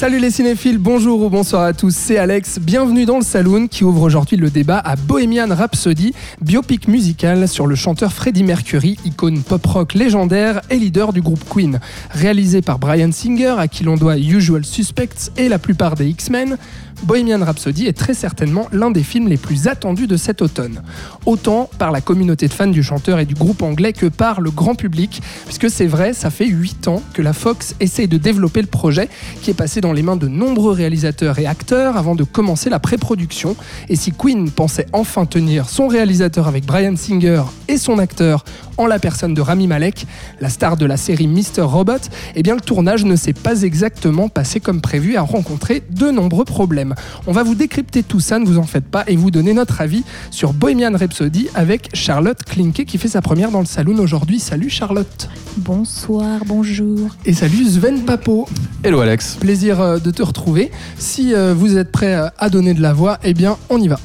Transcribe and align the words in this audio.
Salut 0.00 0.18
les 0.18 0.30
cinéphiles, 0.30 0.78
bonjour 0.78 1.20
ou 1.24 1.28
bonsoir 1.28 1.62
à 1.62 1.74
tous, 1.74 1.94
c'est 1.94 2.16
Alex. 2.16 2.58
Bienvenue 2.58 3.04
dans 3.04 3.18
le 3.18 3.22
Saloon 3.22 3.68
qui 3.68 3.84
ouvre 3.84 4.00
aujourd'hui 4.00 4.38
le 4.38 4.48
débat 4.48 4.78
à 4.78 4.96
Bohemian 4.96 5.54
Rhapsody, 5.54 6.14
biopic 6.40 6.88
musical 6.88 7.46
sur 7.46 7.66
le 7.66 7.74
chanteur 7.74 8.10
Freddie 8.10 8.42
Mercury, 8.42 8.96
icône 9.04 9.42
pop-rock 9.42 9.92
légendaire 9.92 10.62
et 10.70 10.76
leader 10.76 11.12
du 11.12 11.20
groupe 11.20 11.44
Queen. 11.46 11.80
Réalisé 12.12 12.62
par 12.62 12.78
Brian 12.78 13.12
Singer, 13.12 13.56
à 13.58 13.68
qui 13.68 13.84
l'on 13.84 13.96
doit 13.96 14.16
Usual 14.16 14.64
Suspects 14.64 15.32
et 15.36 15.50
la 15.50 15.58
plupart 15.58 15.96
des 15.96 16.08
X-Men, 16.08 16.56
Bohemian 17.02 17.44
Rhapsody 17.44 17.86
est 17.86 17.96
très 17.96 18.14
certainement 18.14 18.68
l'un 18.72 18.90
des 18.90 19.02
films 19.02 19.28
les 19.28 19.36
plus 19.36 19.68
attendus 19.68 20.06
de 20.06 20.16
cet 20.16 20.42
automne. 20.42 20.82
Autant 21.26 21.70
par 21.78 21.90
la 21.90 22.00
communauté 22.00 22.46
de 22.46 22.52
fans 22.52 22.66
du 22.66 22.82
chanteur 22.82 23.18
et 23.18 23.24
du 23.24 23.34
groupe 23.34 23.62
anglais 23.62 23.92
que 23.92 24.06
par 24.06 24.40
le 24.40 24.50
grand 24.50 24.74
public, 24.74 25.22
puisque 25.46 25.70
c'est 25.70 25.86
vrai, 25.86 26.12
ça 26.12 26.30
fait 26.30 26.46
8 26.46 26.88
ans 26.88 27.02
que 27.14 27.22
la 27.22 27.32
Fox 27.32 27.74
essaye 27.80 28.08
de 28.08 28.18
développer 28.18 28.60
le 28.60 28.66
projet, 28.66 29.08
qui 29.42 29.50
est 29.50 29.54
passé 29.54 29.80
dans 29.80 29.92
les 29.92 30.02
mains 30.02 30.16
de 30.16 30.28
nombreux 30.28 30.72
réalisateurs 30.72 31.38
et 31.38 31.46
acteurs 31.46 31.96
avant 31.96 32.14
de 32.14 32.24
commencer 32.24 32.70
la 32.70 32.78
pré-production. 32.78 33.56
Et 33.88 33.96
si 33.96 34.12
Queen 34.12 34.50
pensait 34.50 34.86
enfin 34.92 35.26
tenir 35.26 35.68
son 35.68 35.88
réalisateur 35.88 36.48
avec 36.48 36.66
Brian 36.66 36.96
Singer 36.96 37.42
et 37.68 37.78
son 37.78 37.98
acteur 37.98 38.44
en 38.80 38.86
la 38.86 38.98
personne 38.98 39.34
de 39.34 39.42
Rami 39.42 39.66
Malek, 39.66 40.06
la 40.40 40.48
star 40.48 40.78
de 40.78 40.86
la 40.86 40.96
série 40.96 41.26
Mr. 41.26 41.60
Robot, 41.62 42.08
eh 42.34 42.42
bien 42.42 42.54
le 42.54 42.62
tournage 42.62 43.04
ne 43.04 43.14
s'est 43.14 43.34
pas 43.34 43.60
exactement 43.62 44.30
passé 44.30 44.58
comme 44.58 44.80
prévu 44.80 45.12
et 45.12 45.16
a 45.18 45.22
rencontré 45.22 45.82
de 45.90 46.10
nombreux 46.10 46.46
problèmes. 46.46 46.94
On 47.26 47.32
va 47.32 47.42
vous 47.42 47.54
décrypter 47.54 48.02
tout 48.02 48.20
ça, 48.20 48.38
ne 48.38 48.46
vous 48.46 48.56
en 48.56 48.62
faites 48.62 48.86
pas, 48.86 49.04
et 49.06 49.16
vous 49.16 49.30
donner 49.30 49.52
notre 49.52 49.82
avis 49.82 50.02
sur 50.30 50.54
Bohemian 50.54 50.96
Rhapsody 50.96 51.48
avec 51.54 51.90
Charlotte 51.92 52.42
Klinke 52.42 52.86
qui 52.86 52.96
fait 52.96 53.08
sa 53.08 53.20
première 53.20 53.50
dans 53.50 53.60
le 53.60 53.66
saloon 53.66 53.98
aujourd'hui. 53.98 54.40
Salut 54.40 54.70
Charlotte 54.70 55.28
Bonsoir, 55.58 56.40
bonjour. 56.46 57.16
Et 57.26 57.34
salut 57.34 57.66
Sven 57.66 58.00
Papo 58.06 58.48
Hello 58.82 59.00
Alex 59.00 59.36
Plaisir 59.38 59.78
euh, 59.80 59.98
de 59.98 60.10
te 60.10 60.22
retrouver. 60.22 60.70
Si 60.96 61.34
euh, 61.34 61.52
vous 61.54 61.76
êtes 61.76 61.92
prêt 61.92 62.14
euh, 62.14 62.28
à 62.38 62.48
donner 62.48 62.72
de 62.72 62.80
la 62.80 62.94
voix, 62.94 63.18
eh 63.24 63.34
bien 63.34 63.58
on 63.68 63.78
y 63.78 63.88
va. 63.88 64.00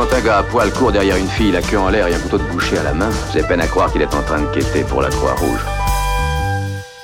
Quand 0.00 0.16
un 0.16 0.20
gars 0.22 0.38
à 0.38 0.42
poil 0.42 0.72
court 0.72 0.92
derrière 0.92 1.16
une 1.16 1.28
fille, 1.28 1.52
la 1.52 1.60
queue 1.60 1.78
en 1.78 1.90
l'air 1.90 2.06
et 2.06 2.14
un 2.14 2.18
couteau 2.18 2.38
de 2.38 2.44
boucher 2.44 2.78
à 2.78 2.82
la 2.82 2.94
main, 2.94 3.10
j'ai 3.34 3.42
peine 3.42 3.60
à 3.60 3.66
croire 3.66 3.92
qu'il 3.92 4.00
est 4.00 4.14
en 4.14 4.22
train 4.22 4.40
de 4.40 4.46
quêter 4.46 4.82
pour 4.82 5.02
la 5.02 5.10
Croix-Rouge. 5.10 5.60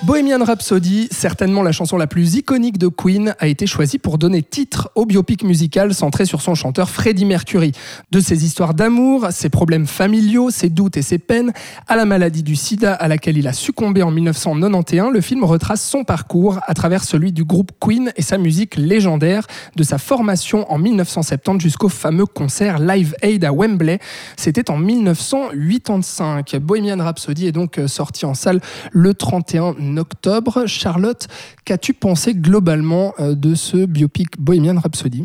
Bohemian 0.03 0.45
Rhapsody, 0.45 1.09
certainement 1.11 1.63
la 1.63 1.73
chanson 1.73 1.97
la 1.97 2.07
plus 2.07 2.35
iconique 2.35 2.77
de 2.77 2.87
Queen, 2.87 3.35
a 3.39 3.47
été 3.47 3.67
choisie 3.67 3.99
pour 3.99 4.19
donner 4.19 4.43
titre 4.43 4.91
au 4.95 5.07
biopic 5.07 5.43
musical 5.43 5.95
centré 5.95 6.27
sur 6.27 6.43
son 6.43 6.55
chanteur 6.55 6.91
Freddie 6.91 7.25
Mercury. 7.25 7.73
De 8.11 8.21
ses 8.21 8.45
histoires 8.45 8.75
d'amour, 8.75 9.29
ses 9.31 9.49
problèmes 9.49 9.87
familiaux, 9.87 10.51
ses 10.51 10.69
doutes 10.69 10.99
et 10.99 11.03
ses 11.03 11.17
peines, 11.19 11.55
à 11.89 11.97
la 11.97 12.05
maladie 12.05 12.43
du 12.43 12.57
sida 12.57 12.93
à 12.93 13.09
laquelle 13.09 13.39
il 13.39 13.49
a 13.49 13.55
succombé 13.55 14.03
en 14.03 14.11
1991, 14.11 15.15
le 15.15 15.21
film 15.23 15.45
retrace 15.45 15.83
son 15.83 16.05
parcours 16.05 16.61
à 16.67 16.75
travers 16.75 17.03
celui 17.03 17.33
du 17.33 17.45
groupe 17.45 17.73
Queen 17.81 18.13
et 18.17 18.23
sa 18.23 18.37
musique 18.37 18.77
légendaire, 18.77 19.47
de 19.77 19.83
sa 19.83 19.97
formation 19.97 20.71
en 20.71 20.77
1970 20.79 21.63
jusqu'au 21.63 21.89
fameux 21.89 22.27
concert 22.27 22.81
Live 22.81 23.15
Aid 23.23 23.47
à 23.47 23.53
Wembley. 23.53 23.99
C'était 24.37 24.71
en 24.71 24.77
1985. 24.77 26.57
Bohemian 26.57 26.99
Rhapsody 27.03 27.47
est 27.47 27.53
donc 27.53 27.81
sorti 27.87 28.27
en 28.27 28.35
salle 28.35 28.61
le 28.93 29.15
31 29.15 29.86
octobre. 29.97 30.67
Charlotte, 30.67 31.29
qu'as-tu 31.65 31.95
pensé 31.95 32.35
globalement 32.35 33.15
euh, 33.19 33.35
de 33.35 33.55
ce 33.55 33.87
biopic 33.87 34.39
Bohemian 34.39 34.79
Rhapsody? 34.81 35.25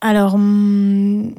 Alors, 0.00 0.34
hum, 0.34 1.34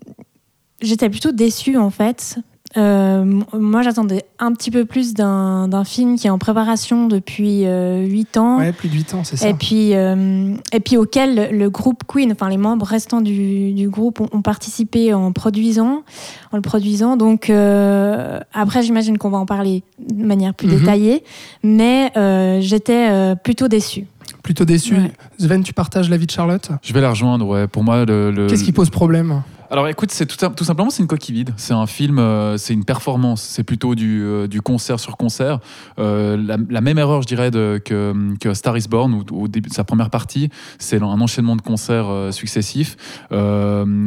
j'étais 0.82 1.10
plutôt 1.10 1.32
déçue 1.32 1.78
en 1.78 1.90
fait. 1.90 2.38
Euh, 2.78 3.26
moi, 3.54 3.82
j'attendais 3.82 4.24
un 4.40 4.54
petit 4.54 4.72
peu 4.72 4.86
plus 4.86 5.14
d'un 5.14 5.84
film 5.84 6.18
qui 6.18 6.28
est 6.28 6.30
en 6.30 6.38
préparation 6.38 7.08
depuis 7.08 7.66
euh, 7.66 8.06
8 8.06 8.38
ans. 8.38 8.58
Ouais, 8.60 8.72
plus 8.72 8.88
de 8.90 8.94
8 8.96 9.14
ans, 9.14 9.24
c'est 9.24 9.36
ça. 9.38 9.50
Et 9.50 9.54
puis, 9.54 9.94
euh, 9.94 10.54
et 10.72 10.80
puis 10.80 10.98
auquel 10.98 11.50
le 11.58 11.70
groupe 11.70 12.04
Queen, 12.08 12.32
enfin 12.32 12.50
les 12.50 12.58
membres 12.58 12.86
restants 12.86 13.22
du, 13.22 13.74
du 13.74 13.90
groupe 13.90 14.22
ont, 14.22 14.30
ont 14.32 14.42
participé 14.42 15.14
en 15.14 15.32
produisant, 15.34 16.04
en 16.52 16.56
le 16.56 16.62
produisant. 16.62 17.18
Donc 17.18 17.50
euh, 17.50 18.40
après, 18.54 18.84
j'imagine 18.84 19.18
qu'on 19.18 19.30
va 19.30 19.38
en 19.40 19.46
parler 19.46 19.84
de 20.00 20.24
manière 20.24 20.54
plus 20.54 20.68
Mhm. 20.68 20.80
détaillée, 20.80 21.24
mais 21.64 22.12
euh, 22.18 22.60
j'étais 22.62 23.08
euh, 23.10 23.36
plutôt 23.36 23.68
déçue. 23.68 24.06
Plutôt 24.44 24.66
déçu. 24.66 24.96
Ouais. 24.96 25.12
Sven, 25.38 25.62
tu 25.64 25.74
partages 25.74 26.10
l'avis 26.10 26.26
de 26.26 26.32
Charlotte? 26.32 26.70
Je 26.82 26.94
vais 26.94 27.02
la 27.02 27.10
rejoindre, 27.12 27.46
ouais. 27.48 27.68
Pour 27.68 27.84
moi, 27.84 28.06
le. 28.06 28.32
le- 28.32 28.48
Qu'est-ce 28.48 28.64
qui 28.64 28.72
pose 28.72 28.90
problème? 28.90 29.44
Alors 29.72 29.88
écoute, 29.88 30.12
c'est 30.12 30.26
tout, 30.26 30.36
tout 30.50 30.64
simplement, 30.66 30.90
c'est 30.90 31.02
une 31.02 31.08
coquille 31.08 31.34
vide. 31.34 31.54
C'est 31.56 31.74
un 31.74 31.88
film, 31.88 32.20
euh, 32.20 32.58
c'est 32.58 32.74
une 32.74 32.84
performance. 32.84 33.42
C'est 33.42 33.64
plutôt 33.64 33.96
du, 33.96 34.22
euh, 34.22 34.48
du 34.48 34.62
concert 34.62 35.00
sur 35.00 35.16
concert. 35.16 35.60
Euh, 35.98 36.36
la, 36.36 36.58
la 36.70 36.82
même 36.82 36.98
erreur, 36.98 37.22
je 37.22 37.28
dirais, 37.28 37.52
de, 37.52 37.80
que, 37.84 38.14
que 38.42 38.54
Star 38.54 38.78
is 38.78 38.88
Born, 38.90 39.14
où, 39.14 39.44
au 39.44 39.48
début 39.48 39.70
de 39.70 39.74
sa 39.74 39.86
première 39.86 40.10
partie, 40.10 40.50
c'est 40.78 41.02
un 41.02 41.22
enchaînement 41.22 41.56
de 41.56 41.62
concerts 41.62 42.34
successifs. 42.34 42.98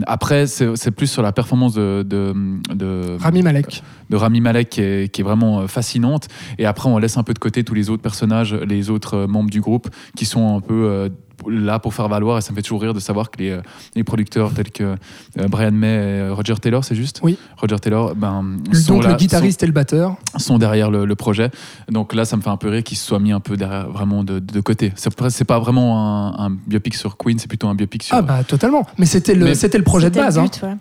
Après, 0.07 0.47
c'est 0.47 0.91
plus 0.91 1.07
sur 1.07 1.23
la 1.23 1.33
performance 1.33 1.73
de, 1.73 2.05
de, 2.07 2.35
de, 2.75 3.17
Rami 3.19 3.43
Malek. 3.43 3.83
de 4.11 4.17
Rami 4.17 4.43
Malek 4.43 4.69
qui 4.69 4.83
est, 4.83 5.09
qui 5.11 5.23
est 5.23 5.25
vraiment 5.25 5.67
fascinante. 5.67 6.29
Et 6.59 6.67
après, 6.67 6.91
on 6.91 6.99
laisse 6.99 7.17
un 7.17 7.23
peu 7.23 7.33
de 7.33 7.39
côté 7.39 7.65
tous 7.65 7.75
les 7.75 7.89
autres 7.89 8.03
personnages, 8.03 8.53
les 8.53 8.91
autres 8.91 9.25
membres 9.27 9.51
du 9.51 9.63
groupe 9.63 9.89
qui 10.15 10.27
sont 10.27 10.57
un 10.57 10.61
peu 10.61 11.09
là 11.49 11.79
pour 11.79 11.95
faire 11.95 12.09
valoir. 12.09 12.39
Et 12.39 12.41
ça 12.41 12.51
me 12.53 12.57
fait 12.57 12.63
toujours 12.63 12.83
rire 12.83 12.95
de 12.95 13.01
savoir 13.01 13.31
que 13.31 13.39
les, 13.39 13.51
euh, 13.51 13.63
les 13.95 14.05
producteurs 14.05 14.53
tels 14.53 14.71
que 14.71 14.83
euh, 14.85 15.49
Brian 15.49 15.73
May 15.73 15.87
et 15.89 15.91
euh, 16.21 16.35
Roger 16.35 16.55
Taylor, 16.61 16.85
c'est 16.85 16.95
juste? 16.95 17.21
Oui. 17.23 17.39
Roger 17.57 17.79
Taylor, 17.81 18.15
ben, 18.15 18.57
sont, 18.73 18.95
Donc 18.95 19.05
là- 19.05 19.11
le 19.11 19.17
guitariste 19.17 19.63
et 19.63 19.67
le 19.67 19.73
batteur. 19.73 20.17
sont, 20.33 20.39
sont 20.39 20.59
derrière 20.59 20.91
le, 20.91 21.05
le 21.05 21.15
projet. 21.15 21.51
Donc 21.91 22.15
là, 22.15 22.25
ça 22.25 22.37
me 22.37 22.43
fait 22.43 22.51
un 22.51 22.57
peu 22.57 22.69
rire 22.69 22.83
qu'ils 22.83 22.99
se 22.99 23.07
soient 23.07 23.19
mis 23.21 23.33
un 23.33 23.41
peu 23.41 23.57
derrière, 23.57 23.89
vraiment 23.89 24.25
de, 24.25 24.39
de 24.39 24.61
côté. 24.61 24.93
C'est 24.97 25.11
c'est 25.31 25.45
pas 25.45 25.59
vraiment 25.59 25.99
un, 26.39 26.47
un 26.47 26.51
biopic 26.67 26.95
sur 26.95 27.17
Queen, 27.17 27.39
c'est 27.39 27.49
plutôt 27.49 27.69
un 27.69 27.75
biopic 27.75 28.03
sur. 28.03 28.17
Ah 28.17 28.23
bah 28.23 28.45
totalement. 28.45 28.87
Mais 28.99 29.07
c'était 29.07 29.35
le, 29.35 29.47
le 29.47 29.83
projet 29.83 30.11
de 30.11 30.17
base. 30.17 30.37
le 30.39 30.43
hein. 30.45 30.49
ouais. 30.63 30.77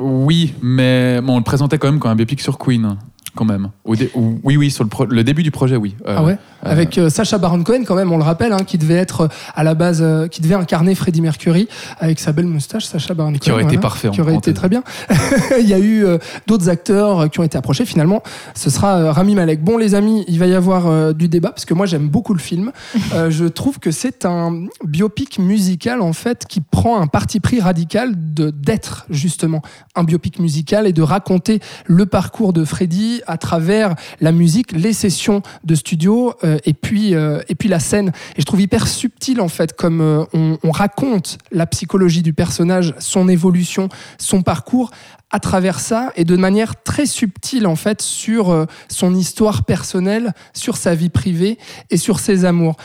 Oui, 0.00 0.54
mais 0.62 1.20
bon, 1.20 1.34
on 1.34 1.38
le 1.38 1.44
présentait 1.44 1.78
quand 1.78 1.88
même 1.88 2.00
comme 2.00 2.10
un 2.10 2.16
biopic 2.16 2.40
sur 2.40 2.58
Queen, 2.58 2.96
quand 3.34 3.44
même. 3.44 3.70
Au 3.84 3.96
dé- 3.96 4.10
oui, 4.14 4.56
oui, 4.56 4.70
sur 4.70 4.84
le, 4.84 4.90
pro- 4.90 5.06
le 5.06 5.24
début 5.24 5.42
du 5.42 5.50
projet, 5.50 5.76
oui. 5.76 5.94
Euh, 6.06 6.14
Ah 6.18 6.24
ouais 6.24 6.32
euh, 6.64 6.70
Avec 6.70 6.98
euh, 6.98 7.08
Sacha 7.10 7.38
Baron 7.38 7.62
Cohen 7.62 7.82
quand 7.86 7.94
même, 7.96 8.12
on 8.12 8.16
le 8.16 8.22
rappelle, 8.22 8.52
hein, 8.52 8.64
qui 8.66 8.78
devait 8.78 8.94
être 8.94 9.28
à 9.54 9.64
la 9.64 9.74
base, 9.74 10.00
euh, 10.02 10.28
qui 10.28 10.40
devait 10.40 10.54
incarner 10.54 10.94
Freddie 10.94 11.20
Mercury 11.20 11.68
avec 11.98 12.20
sa 12.20 12.32
belle 12.32 12.46
moustache, 12.46 12.84
Sacha 12.84 13.14
Baron 13.14 13.32
Cohen. 13.32 13.38
Qui 13.40 13.50
aurait 13.50 13.64
été 13.64 13.78
parfait, 13.78 14.08
en 14.08 14.12
Qui 14.12 14.20
aurait 14.20 14.36
été 14.36 14.54
très 14.54 14.68
bien. 14.68 14.82
il 15.60 15.68
y 15.68 15.74
a 15.74 15.78
eu 15.80 16.06
d'autres 16.46 16.68
acteurs 16.68 17.30
qui 17.30 17.40
ont 17.40 17.44
été 17.44 17.58
approchés. 17.58 17.84
Finalement, 17.84 18.22
ce 18.54 18.70
sera 18.70 19.12
Rami 19.12 19.34
Malek. 19.34 19.62
Bon 19.62 19.76
les 19.78 19.94
amis, 19.94 20.24
il 20.28 20.38
va 20.38 20.46
y 20.46 20.54
avoir 20.54 21.14
du 21.14 21.28
débat 21.28 21.50
parce 21.50 21.64
que 21.64 21.74
moi 21.74 21.86
j'aime 21.86 22.08
beaucoup 22.08 22.34
le 22.34 22.40
film. 22.40 22.72
Je 23.28 23.44
trouve 23.46 23.78
que 23.78 23.90
c'est 23.90 24.24
un 24.24 24.66
biopic 24.84 25.38
musical 25.38 26.00
en 26.00 26.12
fait 26.12 26.46
qui 26.48 26.60
prend 26.60 27.00
un 27.00 27.06
parti 27.06 27.40
pris 27.40 27.60
radical 27.60 28.14
de 28.34 28.50
d'être 28.50 29.06
justement 29.10 29.62
un 29.94 30.04
biopic 30.04 30.38
musical 30.38 30.86
et 30.86 30.92
de 30.92 31.02
raconter 31.02 31.60
le 31.86 32.06
parcours 32.06 32.52
de 32.52 32.64
Freddie 32.64 33.20
à 33.26 33.36
travers 33.36 33.94
la 34.20 34.32
musique, 34.32 34.72
les 34.72 34.92
sessions 34.92 35.42
de 35.64 35.74
studio 35.74 36.34
euh, 36.44 36.58
et 36.64 36.74
puis 36.74 37.14
euh, 37.14 37.40
et 37.48 37.54
puis 37.54 37.68
la 37.68 37.78
scène. 37.78 38.12
Et 38.36 38.40
je 38.40 38.44
trouve 38.44 38.60
hyper 38.60 38.86
subtil 38.86 39.40
en 39.40 39.48
fait 39.48 39.74
comme 39.74 40.00
euh, 40.00 40.24
on, 40.32 40.58
on 40.62 40.70
raconte 40.70 41.38
la 41.52 41.66
psychologie 41.66 42.22
du 42.22 42.32
personnage, 42.32 42.94
son 42.98 43.28
évolution, 43.28 43.88
son 44.18 44.42
parcours 44.42 44.90
à 45.30 45.40
travers 45.40 45.80
ça 45.80 46.12
et 46.16 46.24
de 46.24 46.36
manière 46.36 46.82
très 46.82 47.06
subtile 47.06 47.66
en 47.66 47.74
fait 47.74 48.00
sur 48.00 48.66
son 48.88 49.16
histoire 49.16 49.64
personnelle, 49.64 50.32
sur 50.52 50.76
sa 50.76 50.94
vie 50.94 51.08
privée 51.08 51.58
et 51.90 51.96
sur 51.96 52.20
ses 52.20 52.44
amours. 52.44 52.76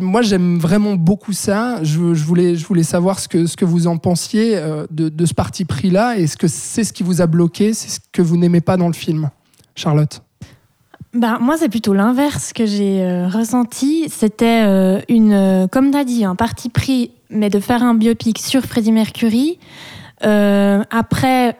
Moi, 0.00 0.22
j'aime 0.22 0.58
vraiment 0.58 0.94
beaucoup 0.94 1.32
ça. 1.32 1.82
Je, 1.82 1.98
voulais, 1.98 2.82
savoir 2.82 3.18
ce 3.18 3.28
que, 3.28 3.64
vous 3.64 3.86
en 3.86 3.98
pensiez 3.98 4.56
euh, 4.56 4.86
de, 4.90 5.26
ce 5.26 5.34
parti 5.34 5.64
pris-là. 5.64 6.18
Est-ce 6.18 6.36
que 6.36 6.48
c'est 6.48 6.84
ce 6.84 6.92
qui 6.92 7.02
vous 7.02 7.20
a 7.20 7.26
bloqué? 7.26 7.72
C'est 7.72 7.90
ce 7.90 8.00
que 8.12 8.22
vous 8.22 8.36
n'aimez 8.36 8.60
pas 8.60 8.76
dans 8.76 8.88
le 8.88 8.94
film 8.94 9.30
Charlotte? 9.74 10.22
Bah, 11.14 11.38
moi, 11.40 11.56
c'est 11.56 11.68
plutôt 11.68 11.94
l'inverse 11.94 12.52
que 12.52 12.66
j'ai 12.66 13.02
euh, 13.02 13.28
ressenti. 13.28 14.08
C'était 14.08 14.64
euh, 14.66 15.00
une, 15.08 15.68
comme 15.70 15.90
tu 15.90 16.04
dit, 16.04 16.24
un 16.24 16.34
parti 16.34 16.68
pris, 16.68 17.12
mais 17.30 17.50
de 17.50 17.60
faire 17.60 17.82
un 17.82 17.94
biopic 17.94 18.38
sur 18.38 18.62
Freddie 18.62 18.92
Mercury. 18.92 19.58
Après, 20.20 21.56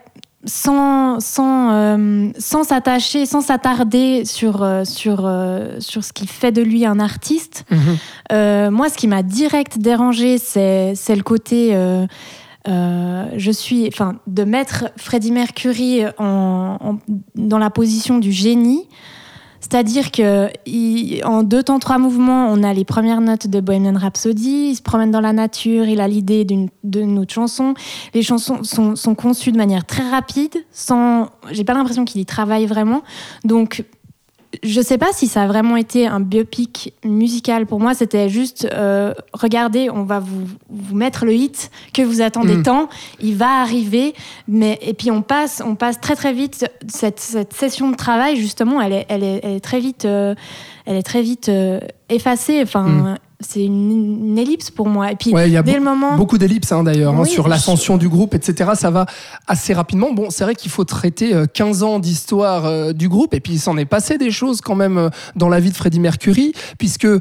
sans 0.47 1.21
sans 1.21 1.73
euh, 1.73 2.29
sans 2.39 2.63
s'attacher, 2.65 3.27
sans 3.27 3.41
s'attarder 3.41 4.25
sur 4.25 4.63
euh, 4.63 4.85
sur 4.85 5.27
euh, 5.27 5.77
sur 5.81 6.05
ce 6.05 6.13
qui 6.13 6.27
fait 6.27 6.53
de 6.53 6.63
lui 6.63 6.87
un 6.87 6.99
artiste. 7.01 7.65
Euh, 8.33 8.71
moi, 8.71 8.89
ce 8.89 8.97
qui 8.97 9.09
m'a 9.09 9.23
direct 9.23 9.79
dérangé, 9.79 10.39
c'est 10.39 10.95
c'est 10.95 11.17
le 11.17 11.23
côté. 11.23 11.75
je 12.67 13.51
suis, 13.53 13.87
enfin, 13.89 14.17
de 14.27 14.45
mettre 14.45 14.87
Freddie 14.97 15.31
Mercury 15.33 16.05
en, 16.19 16.79
en- 16.81 16.99
dans 17.37 17.59
la 17.59 17.71
position 17.71 18.19
du 18.19 18.33
génie, 18.33 18.89
C'est-à-dire 19.69 20.13
que 20.13 20.49
en 21.25 21.43
deux 21.43 21.65
temps, 21.65 21.81
trois 21.81 21.99
mouvements, 21.99 22.47
on 22.53 22.63
a 22.63 22.73
les 22.73 22.85
premières 22.85 23.21
notes 23.21 23.49
de 23.49 23.59
Bohemian 23.59 23.99
Rhapsody. 23.99 24.69
Il 24.71 24.77
se 24.77 24.83
promène 24.83 25.11
dans 25.11 25.21
la 25.21 25.33
nature, 25.33 25.87
il 25.89 26.01
a 26.01 26.07
l'idée 26.07 26.45
d'une 26.45 26.69
d'une 26.85 27.19
autre 27.19 27.35
chanson. 27.35 27.75
Les 28.15 28.23
chansons 28.23 28.63
sont, 28.63 28.95
sont 28.95 29.17
conçues 29.17 29.51
de 29.51 29.57
manière 29.57 29.85
très 29.85 30.09
rapide, 30.09 30.55
sans. 30.71 31.31
J'ai 31.51 31.65
pas 31.65 31.75
l'impression 31.75 32.05
qu'il 32.05 32.21
y 32.21 32.27
travaille 32.27 32.67
vraiment. 32.67 33.03
Donc, 33.45 33.85
je 34.63 34.81
sais 34.81 34.99
pas 34.99 35.13
si 35.13 35.27
ça 35.27 35.43
a 35.43 35.47
vraiment 35.47 35.77
été 35.77 36.07
un 36.07 36.21
biopic 36.21 36.95
musical. 37.05 37.67
Pour 37.67 37.81
moi, 37.81 37.95
c'était 37.95 38.29
juste 38.29 38.67
euh, 38.73 39.13
regardez, 39.33 39.91
on 39.91 40.05
va 40.05 40.19
vous, 40.19 40.47
vous 40.71 40.95
mettre 40.95 41.25
le 41.25 41.35
hit 41.35 41.71
que 41.93 42.03
vous 42.03 42.21
attendez 42.21 42.57
Mm. 42.57 42.63
tant. 42.63 42.89
Il 43.21 43.37
va 43.37 43.61
arriver, 43.61 44.15
mais 44.49 44.79
et 44.83 44.95
puis 44.95 45.11
on 45.11 45.23
passe, 45.23 45.63
on 45.65 45.75
passe 45.75 46.01
très 46.01 46.17
très 46.17 46.33
vite. 46.33 46.67
Cette, 46.89 47.21
cette 47.21 47.53
session 47.53 47.91
de 47.91 47.97
travail, 47.97 48.37
justement, 48.37 48.81
elle 48.81 48.93
est, 48.93 49.07
elle 49.09 49.23
est, 49.25 49.41
elle 49.43 49.53
est 49.57 49.61
très 49.61 49.81
vite, 49.81 50.05
euh, 50.05 50.35
elle 50.87 50.97
est 50.97 51.03
très 51.03 51.23
vite 51.23 51.49
euh, 51.49 51.81
effacée. 52.09 52.61
Enfin, 52.63 52.83
Mm. 52.87 53.17
C'est 53.41 53.65
une, 53.65 54.39
ellipse 54.39 54.71
pour 54.71 54.89
moi. 54.89 55.13
Et 55.13 55.17
puis 55.17 55.33
Ouais, 55.33 55.51
y 55.51 55.57
a 55.57 55.63
dès 55.63 55.75
le 55.75 55.81
moment, 55.81 56.17
Beaucoup 56.17 56.39
d'ellipses 56.39 56.73
hein, 56.73 56.83
d'ailleurs, 56.83 57.15
hein, 57.15 57.25
sur 57.25 57.49
l'ascension 57.49 57.97
du 57.97 58.09
groupe, 58.09 58.35
etc. 58.35 58.71
Ça 58.75 58.91
va 58.91 59.07
assez 59.47 59.75
rapidement. 59.75 60.13
Bon, 60.13 60.31
c'est 60.31 60.45
vrai 60.45 60.55
qu'il 60.55 60.71
faut 60.71 60.85
traiter 60.85 61.35
euh, 61.35 61.47
15 61.47 61.83
ans 61.83 61.99
d'histoire 61.99 62.67
euh, 62.67 62.93
du 62.93 63.09
groupe, 63.09 63.35
et 63.35 63.41
puis 63.41 63.55
il 63.55 63.59
s'en 63.59 63.77
est 63.77 63.85
passé 63.85 64.19
des 64.19 64.31
choses 64.31 64.61
quand 64.61 64.75
même 64.75 64.99
euh, 64.99 65.11
dans 65.35 65.49
la 65.49 65.61
vie 65.61 65.71
de 65.71 65.77
Freddie 65.77 66.01
Mercury, 66.01 66.53
puisque 66.79 67.05
euh, 67.05 67.19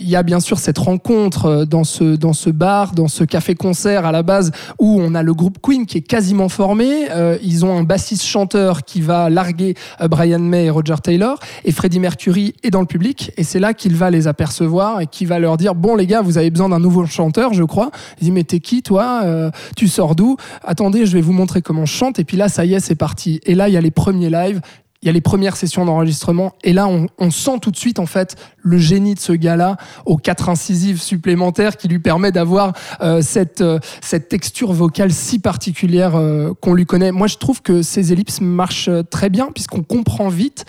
il 0.00 0.08
y 0.08 0.16
a 0.16 0.22
bien 0.22 0.40
sûr 0.40 0.58
cette 0.58 0.78
rencontre 0.78 1.46
euh, 1.46 1.64
dans 1.64 1.84
ce, 1.84 2.16
dans 2.16 2.32
ce 2.32 2.50
bar, 2.50 2.92
dans 2.92 3.08
ce 3.08 3.24
café-concert 3.24 4.06
à 4.06 4.12
la 4.12 4.22
base, 4.22 4.52
où 4.78 5.00
on 5.00 5.14
a 5.14 5.22
le 5.22 5.34
groupe 5.34 5.58
Queen 5.62 5.86
qui 5.86 5.98
est 5.98 6.02
quasiment 6.02 6.48
formé. 6.48 7.10
Euh, 7.10 7.38
ils 7.42 7.64
ont 7.64 7.76
un 7.76 7.82
bassiste-chanteur 7.82 8.84
qui 8.84 9.00
va 9.00 9.30
larguer 9.30 9.74
euh, 10.00 10.08
Brian 10.08 10.38
May 10.38 10.66
et 10.66 10.70
Roger 10.70 10.96
Taylor, 11.02 11.38
et 11.64 11.72
Freddie 11.72 12.00
Mercury 12.00 12.54
est 12.62 12.70
dans 12.70 12.80
le 12.80 12.86
public, 12.86 13.32
et 13.36 13.44
c'est 13.44 13.58
là 13.58 13.74
qu'il 13.74 13.96
va 13.96 14.10
les 14.10 14.28
apercevoir 14.28 15.00
et 15.00 15.06
qui 15.06 15.24
va 15.24 15.38
leur 15.38 15.55
dire 15.56 15.74
bon 15.74 15.96
les 15.96 16.06
gars, 16.06 16.22
vous 16.22 16.38
avez 16.38 16.50
besoin 16.50 16.68
d'un 16.68 16.80
nouveau 16.80 17.06
chanteur, 17.06 17.52
je 17.54 17.64
crois. 17.64 17.90
Il 18.20 18.24
dit 18.24 18.32
mais 18.32 18.44
t'es 18.44 18.60
qui 18.60 18.82
toi 18.82 19.22
Euh, 19.24 19.50
Tu 19.76 19.88
sors 19.88 20.14
d'où? 20.14 20.36
Attendez, 20.64 21.06
je 21.06 21.12
vais 21.12 21.20
vous 21.20 21.32
montrer 21.32 21.62
comment 21.62 21.86
je 21.86 21.92
chante. 21.92 22.18
Et 22.18 22.24
puis 22.24 22.36
là, 22.36 22.48
ça 22.48 22.64
y 22.64 22.74
est, 22.74 22.80
c'est 22.80 22.94
parti. 22.94 23.40
Et 23.44 23.54
là, 23.54 23.68
il 23.68 23.74
y 23.74 23.76
a 23.76 23.80
les 23.80 23.90
premiers 23.90 24.30
lives. 24.30 24.60
Il 25.02 25.06
y 25.06 25.08
a 25.08 25.12
les 25.12 25.20
premières 25.20 25.56
sessions 25.56 25.84
d'enregistrement 25.84 26.52
et 26.64 26.72
là 26.72 26.88
on, 26.88 27.30
sent 27.30 27.58
tout 27.60 27.70
de 27.70 27.76
suite 27.76 27.98
en 27.98 28.06
fait 28.06 28.36
le 28.58 28.78
génie 28.78 29.14
de 29.14 29.20
ce 29.20 29.32
gars-là 29.32 29.76
aux 30.06 30.16
quatre 30.16 30.48
incisives 30.48 31.00
supplémentaires 31.00 31.76
qui 31.76 31.88
lui 31.88 31.98
permet 31.98 32.32
d'avoir 32.32 32.72
euh, 33.02 33.20
cette, 33.20 33.60
euh, 33.60 33.78
cette 34.00 34.28
texture 34.28 34.72
vocale 34.72 35.12
si 35.12 35.38
particulière 35.38 36.16
euh, 36.16 36.52
qu'on 36.60 36.72
lui 36.72 36.86
connaît. 36.86 37.12
Moi 37.12 37.26
je 37.26 37.36
trouve 37.36 37.62
que 37.62 37.82
ces 37.82 38.12
ellipses 38.12 38.40
marchent 38.40 38.90
très 39.10 39.28
bien 39.28 39.50
puisqu'on 39.52 39.82
comprend 39.82 40.28
vite 40.28 40.64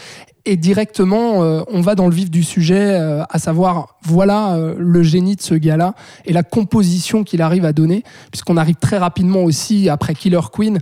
et 0.46 0.56
directement 0.56 1.40
on 1.68 1.82
va 1.82 1.96
dans 1.96 2.08
le 2.08 2.16
vif 2.16 2.32
du 2.32 2.42
sujet, 2.42 2.96
à 2.96 3.38
savoir 3.38 3.98
voilà 4.02 4.58
le 4.78 5.04
génie 5.04 5.36
de 5.36 5.42
ce 5.42 5.56
gars-là 5.56 5.94
et 6.24 6.32
la 6.32 6.42
composition 6.42 7.26
qu'il 7.26 7.42
arrive 7.42 7.66
à 7.66 7.74
donner, 7.74 8.04
puisqu'on 8.32 8.56
arrive 8.56 8.76
très 8.76 8.98
rapidement 8.98 9.44
aussi 9.44 9.90
après 9.90 10.16
Killer 10.16 10.40
Queen 10.54 10.80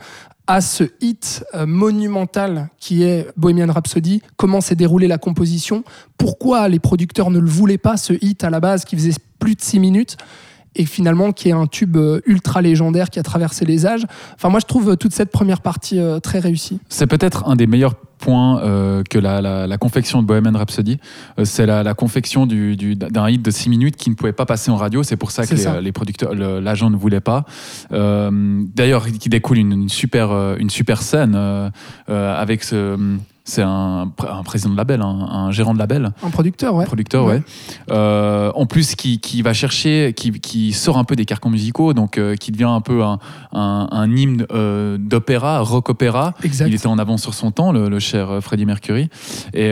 à 0.47 0.62
ce 0.62 0.83
hit 1.01 1.44
euh, 1.53 1.65
monumental 1.65 2.69
qui 2.77 3.03
est 3.03 3.27
Bohemian 3.38 3.71
Rhapsody, 3.71 4.21
comment 4.38 4.62
s'est 4.62 4.75
déroulée 4.75 5.07
la 5.07 5.18
composition, 5.18 5.83
pourquoi 6.18 6.68
les 6.69 6.80
producteurs 6.80 7.31
ne 7.31 7.39
le 7.39 7.50
voulaient 7.50 7.77
pas, 7.77 7.97
ce 7.97 8.13
hit 8.21 8.44
à 8.44 8.50
la 8.50 8.59
base 8.59 8.86
qui 8.86 8.95
faisait 8.95 9.13
plus 9.39 9.56
de 9.56 9.62
6 9.62 9.80
minutes 9.80 10.18
et 10.75 10.86
finalement 10.86 11.31
qui 11.31 11.50
est 11.50 11.53
un 11.53 11.68
tube 11.68 11.97
euh, 11.97 12.21
ultra 12.25 12.62
légendaire 12.62 13.09
qui 13.09 13.19
a 13.19 13.24
traversé 13.24 13.65
les 13.65 13.86
âges? 13.86 14.06
Enfin 14.36 14.50
moi 14.50 14.59
je 14.59 14.65
trouve 14.65 14.92
euh, 14.92 14.95
toute 14.95 15.13
cette 15.13 15.31
première 15.31 15.62
partie 15.62 16.00
très 16.21 16.39
réussie. 16.39 16.80
C'est 16.89 17.07
peut-être 17.07 17.47
un 17.47 17.56
des 17.56 17.68
meilleurs 17.68 17.95
points 18.18 18.62
euh, 18.62 19.04
que 19.10 19.18
la, 19.20 19.42
la- 19.42 19.68
la 19.68 19.78
confection 19.78 20.22
de 20.22 20.28
Bohemian 20.28 20.58
Rhapsody. 20.58 21.00
Euh, 21.40 21.46
c'est 21.46 21.66
la, 21.66 21.84
la 21.84 21.94
confection 21.94 22.46
du- 22.46 22.76
du- 22.76 22.96
d'un 22.96 23.30
hit 23.30 23.42
de 23.42 23.52
6 23.52 23.70
minutes 23.70 23.96
qui 23.96 24.10
ne 24.10 24.16
pouvait 24.16 24.32
pas 24.34 24.46
passer 24.46 24.72
en 24.72 24.76
radio. 24.78 25.04
C'est 25.04 25.18
pour 25.18 25.32
ça 25.32 25.46
que 25.46 25.56
les, 25.56 25.62
ça. 25.62 25.74
euh, 25.76 25.82
les 25.82 25.92
producteurs, 25.92 26.34
l'agent 26.36 26.90
ne 26.90 26.96
voulait 26.98 27.20
pas. 27.22 27.46
D'ailleurs, 27.92 29.08
qui 29.08 29.30
découle 29.30 29.58
une, 29.58 29.72
une 29.74 29.90
super, 29.90 30.56
une 30.58 30.70
super 30.70 31.02
scène 31.02 31.38
avec 32.08 32.64
ce. 32.64 32.98
C'est 33.47 33.62
un, 33.62 34.12
pr- 34.18 34.39
un 34.39 34.42
président 34.42 34.71
de 34.71 34.77
label, 34.77 35.01
un, 35.01 35.06
un 35.06 35.51
gérant 35.51 35.75
de 35.75 35.80
label 35.80 36.12
Un 36.24 36.31
producteur, 36.31 36.74
ouais. 36.74 36.86
producteur, 36.86 37.25
ouais. 37.25 37.44
Euh, 37.92 38.51
en 38.56 38.65
plus, 38.65 38.95
qui, 38.95 39.19
qui 39.19 39.44
va 39.44 39.53
chercher, 39.53 40.13
qui, 40.15 40.31
qui 40.39 40.74
sort 40.74 40.97
un 40.97 41.03
peu 41.03 41.15
des 41.15 41.25
carcans 41.25 41.51
musicaux, 41.51 41.94
donc 41.94 42.18
euh, 42.18 42.36
qui 42.36 42.51
devient 42.51 42.63
un 42.63 42.81
peu 42.81 43.03
un, 43.03 44.09
hymne 44.15 44.47
euh, 44.51 44.97
d'opéra, 45.00 45.59
rock 45.59 45.89
opéra. 45.89 46.33
Exact. 46.44 46.68
Il 46.68 46.74
était 46.74 46.88
en 46.88 46.97
avance 46.97 47.21
sur 47.21 47.36
son 47.36 47.51
temps, 47.51 47.71
le, 47.71 47.88
le 47.88 48.00
cher 48.00 48.39
Freddie 48.42 48.65
Mercury. 48.65 49.09
Et, 49.53 49.71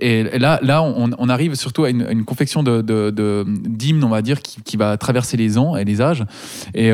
et 0.00 0.38
là, 0.38 0.60
là 0.62 0.82
on, 0.84 1.10
on 1.18 1.28
arrive 1.28 1.56
surtout 1.56 1.82
à 1.84 1.90
une, 1.90 2.24
confection 2.24 2.62
de, 2.62 2.82
de, 2.82 3.10
de- 3.10 3.44
d'hymnes, 3.48 4.04
on 4.04 4.10
va 4.10 4.22
dire, 4.22 4.42
qui, 4.42 4.62
qui 4.62 4.76
va 4.76 4.96
traverser 4.96 5.36
les 5.36 5.58
ans 5.58 5.74
et 5.74 5.84
les 5.84 6.00
âges, 6.00 6.24
et, 6.72 6.92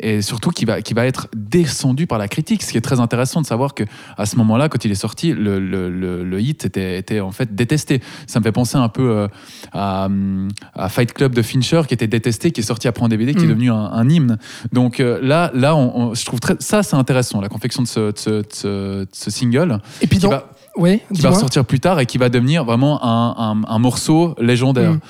et 0.00 0.20
surtout 0.20 0.50
qui 0.50 0.64
va, 0.64 0.82
qui 0.82 0.94
va 0.94 1.06
être 1.06 1.28
descendu 1.36 2.08
par 2.08 2.18
la 2.18 2.26
critique. 2.26 2.64
Ce 2.64 2.72
qui 2.72 2.78
est 2.78 2.80
très 2.80 2.98
intéressant 2.98 3.40
de 3.40 3.46
savoir 3.46 3.74
que 3.74 3.84
à 4.18 4.26
ce 4.26 4.34
moment-là, 4.36 4.68
quand 4.68 4.84
il 4.84 4.90
est 4.90 4.96
sorti, 4.96 5.32
le, 5.44 5.60
le, 5.60 5.90
le, 5.90 6.24
le 6.24 6.40
hit 6.40 6.64
était, 6.64 6.98
était 6.98 7.20
en 7.20 7.30
fait 7.30 7.54
détesté. 7.54 8.00
Ça 8.26 8.40
me 8.40 8.44
fait 8.44 8.52
penser 8.52 8.76
un 8.76 8.88
peu 8.88 9.10
euh, 9.10 9.28
à, 9.72 10.06
hum, 10.06 10.48
à 10.74 10.88
Fight 10.88 11.12
Club 11.12 11.34
de 11.34 11.42
Fincher, 11.42 11.82
qui 11.86 11.94
était 11.94 12.06
détesté, 12.08 12.50
qui 12.50 12.60
est 12.60 12.64
sorti 12.64 12.88
après 12.88 13.04
en 13.04 13.08
DVD, 13.08 13.34
qui 13.34 13.42
est 13.42 13.46
Mm. 13.46 13.48
devenu 13.50 13.70
un, 13.70 13.76
un 13.92 14.08
hymne. 14.08 14.38
Donc 14.72 14.98
euh, 15.00 15.18
là, 15.22 15.50
là, 15.54 15.76
on, 15.76 16.10
on- 16.10 16.14
je 16.14 16.24
trouve 16.24 16.40
très, 16.40 16.56
ça 16.58 16.82
c'est 16.82 16.96
intéressant, 16.96 17.40
la 17.40 17.48
confection 17.48 17.82
de 17.82 17.88
ce, 17.88 18.00
de 18.12 18.18
ce, 18.18 18.30
de 18.30 18.46
ce- 18.52 19.00
de 19.04 19.08
ce 19.12 19.30
single, 19.30 19.78
Et 20.00 20.06
puis 20.06 20.18
dans... 20.18 20.30
va, 20.30 20.48
Ouais, 20.76 21.02
qui 21.14 21.20
va 21.22 21.30
ressortir 21.30 21.64
plus 21.64 21.78
tard 21.78 22.00
et 22.00 22.06
qui 22.06 22.18
va 22.18 22.28
devenir 22.28 22.64
vraiment 22.64 22.98
un, 23.04 23.34
un- 23.38 23.62
un 23.68 23.78
morceau 23.78 24.34
légendaire. 24.40 24.94
Mm. 24.94 25.00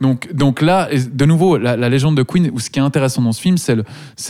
Donc, 0.00 0.32
donc 0.32 0.62
là, 0.62 0.88
de 1.12 1.24
nouveau, 1.24 1.56
la, 1.58 1.76
la 1.76 1.88
légende 1.88 2.16
de 2.16 2.22
Queen, 2.22 2.50
ou 2.52 2.60
ce 2.60 2.70
qui 2.70 2.78
est 2.78 2.82
intéressant 2.82 3.22
dans 3.22 3.32
ce 3.32 3.40
film, 3.40 3.56
c'est 3.58 3.74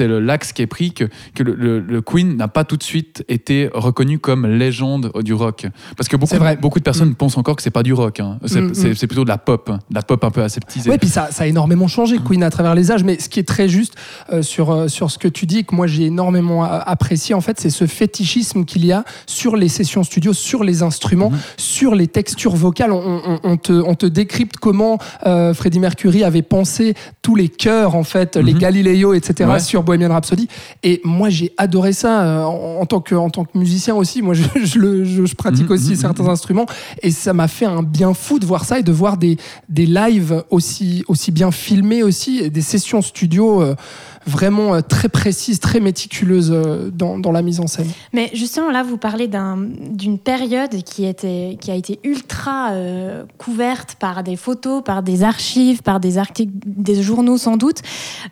le, 0.07 0.21
l'axe 0.21 0.53
qui 0.53 0.63
est 0.63 0.67
pris 0.67 0.93
que, 0.93 1.05
que 1.35 1.43
le, 1.43 1.55
le- 1.55 1.81
le 1.81 2.01
Queen 2.01 2.37
n'a 2.37 2.49
pas 2.49 2.65
tout 2.65 2.77
de 2.77 2.83
suite 2.83 3.25
été 3.29 3.69
reconnu 3.75 4.19
comme 4.19 4.47
légende 4.47 5.13
du 5.23 5.35
rock. 5.35 5.67
Parce 5.97 6.09
que 6.09 6.17
beaucoup, 6.17 6.37
vrai. 6.37 6.57
beaucoup 6.57 6.79
de 6.79 6.85
personnes 6.85 7.15
pensent 7.15 7.37
encore 7.37 7.57
que 7.57 7.63
c'est 7.63 7.71
pas 7.71 7.83
du 7.83 7.93
rock. 7.93 8.21
hein. 8.21 8.39
C'est, 8.47 8.61
Mm, 8.61 8.69
mm. 8.71 8.95
c'est 8.95 9.07
plutôt 9.07 9.25
de 9.25 9.29
la 9.29 9.39
pop, 9.39 9.71
de 9.71 9.95
la 9.95 10.03
pop 10.03 10.23
un 10.25 10.31
peu 10.31 10.43
aseptisée. 10.43 10.91
Ouais, 10.91 10.99
puis 10.99 11.09
ça, 11.09 11.29
ça 11.31 11.45
a 11.45 11.47
énormément 11.47 11.87
changé, 11.89 12.19
Queen, 12.19 12.43
à 12.43 12.51
travers 12.51 12.75
les 12.75 12.91
âges. 12.91 13.05
Mais 13.05 13.19
ce 13.21 13.29
qui 13.29 13.39
est 13.41 13.47
très 13.49 13.69
juste 13.69 13.95
euh, 14.33 14.43
sur, 14.43 14.71
euh, 14.71 14.89
sur 14.89 15.11
ce 15.11 15.19
que 15.19 15.29
tu 15.29 15.47
dis, 15.47 15.65
que 15.65 15.75
moi 15.75 15.87
j'ai 15.87 16.05
énormément 16.07 16.65
apprécié, 16.65 17.35
en 17.35 17.41
fait, 17.41 17.61
c'est 17.61 17.71
ce 17.71 17.87
fétichisme 17.87 18.65
qu'il 18.65 18.85
y 18.87 18.93
a 18.93 19.05
sur 19.27 19.57
les 19.57 19.69
sessions 19.69 20.03
studio, 20.03 20.33
sur 20.33 20.65
les 20.65 20.83
instruments, 20.83 21.33
sur 21.57 21.95
les 21.95 22.09
textures 22.09 22.57
vocales. 22.57 22.93
On, 22.93 23.21
on- 23.25 23.39
on 23.45 23.57
te, 23.57 23.73
on 23.73 23.95
te 23.95 24.07
décrypte 24.07 24.57
comment 24.57 24.99
euh, 25.27 25.55
Freddie 25.59 25.81
Mercury 25.81 26.25
avait 26.25 26.43
pensé 26.43 26.95
tous 27.21 27.35
les 27.35 27.49
chœurs, 27.49 27.95
en 27.95 28.05
fait, 28.05 28.37
les 28.37 28.55
Mhm. 28.55 28.59
Galileo, 28.59 29.13
etc., 29.13 29.51
Ouais. 29.51 29.61
sur 29.61 29.83
Bohemian 29.83 30.09
Rhapsody. 30.09 30.49
Et 30.83 31.01
moi 31.05 31.29
j'ai 31.29 31.53
adoré 31.59 31.93
ça 31.93 32.23
euh, 32.23 32.45
en, 32.45 32.81
en 32.81 32.87
tant 32.87 33.01
que, 33.01 33.15
en 33.15 33.29
tant 33.29 33.45
que 33.45 33.59
musicien 33.59 33.95
aussi. 33.95 34.23
Moi 34.23 34.35
je, 34.39 34.45
je 34.65 34.79
le- 34.79 35.05
je- 35.05 35.27
je 35.27 35.35
pratique 35.35 35.67
Mhm, 35.69 35.73
aussi 35.73 35.91
mhm, 35.91 35.97
certains 35.97 36.29
instruments. 36.29 36.67
Et 37.03 37.11
ça 37.11 37.33
m'a 37.35 37.49
fait 37.49 37.67
un 37.67 37.83
bien 37.83 38.15
fou 38.15 38.39
de 38.39 38.47
voir 38.47 38.65
ça 38.65 38.79
et 38.79 38.83
de 38.83 38.93
voir 38.93 39.17
des, 39.19 39.37
des 39.69 39.85
lives 39.87 40.43
aussi, 40.51 41.05
aussi 41.09 41.31
bien 41.33 41.51
filmés 41.51 42.03
aussi, 42.03 42.39
et 42.39 42.51
des 42.51 42.63
sessions 42.63 43.03
studio 43.03 43.61
euh, 43.63 43.75
vraiment 44.29 44.75
euh, 44.75 44.81
très 44.81 45.09
précises, 45.09 45.59
très 45.59 45.81
méticuleuses 45.81 46.53
euh, 46.53 46.91
dans, 46.93 47.19
dans 47.19 47.33
la 47.33 47.43
mise 47.43 47.61
en 47.61 47.67
scène. 47.67 47.89
Mais 48.13 48.31
justement, 48.35 48.71
là, 48.71 48.83
vous 48.83 48.99
parlez 48.99 49.27
d'un- 49.27 49.57
d'une 49.91 50.19
période 50.19 50.83
qui, 50.85 51.05
était, 51.07 51.57
qui 51.61 51.71
a 51.71 51.75
été 51.75 51.99
ultra 52.05 52.73
euh, 52.73 53.25
couverte 53.39 53.97
par 53.99 54.23
des 54.23 54.37
photos, 54.37 54.83
par 54.85 55.03
des 55.03 55.23
archives, 55.23 55.83
par 55.83 55.99
des 56.01 56.19
articles, 56.19 56.53
des 56.65 57.03
journaux 57.03 57.39
sans 57.39 57.57
doute. 57.57 57.79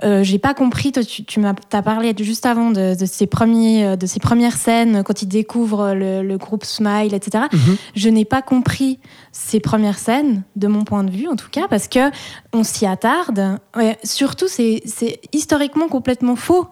Euh, 0.05 0.23
J'ai 0.23 0.39
pas 0.39 0.55
compris, 0.55 0.93
toi, 0.93 1.03
tu, 1.03 1.25
tu 1.25 1.41
as 1.45 1.83
parlé 1.83 2.15
juste 2.21 2.47
avant 2.47 2.71
de, 2.71 2.95
de, 2.99 3.07
ces 3.07 3.27
premiers, 3.27 3.97
de 3.97 4.07
ces 4.07 4.21
premières 4.21 4.57
scènes 4.57 5.03
quand 5.05 5.23
il 5.23 5.27
découvre 5.29 5.95
le, 5.95 6.23
le 6.23 6.39
groupe 6.39 6.65
Smile, 6.65 7.15
etc. 7.15 7.45
Je 7.95 8.09
n'ai 8.09 8.25
pas 8.25 8.43
compris 8.43 8.99
ces 9.33 9.61
premières 9.61 9.99
scènes, 9.99 10.43
de 10.57 10.67
mon 10.67 10.85
point 10.85 11.05
de 11.05 11.11
vue 11.11 11.29
en 11.29 11.37
tout 11.37 11.49
cas, 11.51 11.67
parce 11.69 11.89
que 11.89 12.11
on 12.53 12.65
s'y 12.65 12.87
attarde. 12.87 13.59
Ouais, 13.77 13.97
surtout, 14.05 14.47
c'est 14.49 14.83
historiquement 15.33 15.86
complètement 15.89 16.37
faux. 16.37 16.67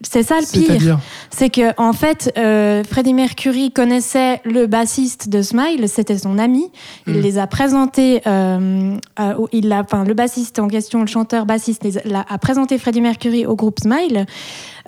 C'est 0.00 0.24
ça 0.24 0.34
le 0.40 0.44
pire. 0.46 0.98
C'est 1.30 1.48
que 1.48 1.80
en 1.80 1.92
fait, 1.94 2.30
euh, 2.36 2.82
Freddie 2.84 3.14
Mercury 3.14 3.70
connaissait 3.70 4.40
le 4.44 4.66
bassiste 4.66 5.30
de 5.30 5.40
Smile, 5.40 5.88
c'était 5.88 6.18
son 6.18 6.36
ami. 6.36 6.70
Il 7.06 7.14
Mm. 7.14 7.20
les 7.20 7.38
a 7.38 7.46
présentés. 7.46 8.20
euh, 8.26 8.96
euh, 9.20 9.46
il 9.52 9.72
a, 9.72 9.80
enfin, 9.80 10.04
le 10.04 10.12
bassiste 10.12 10.58
en 10.58 10.68
question, 10.68 11.00
le 11.00 11.06
chanteur 11.06 11.46
bassiste, 11.46 11.84
les 11.84 11.96
a, 11.96 12.38
présenté 12.38 12.76
Freddie 12.76 13.00
Mercury 13.00 13.46
au 13.46 13.54
groupe 13.56 13.78
Smile. 13.80 14.26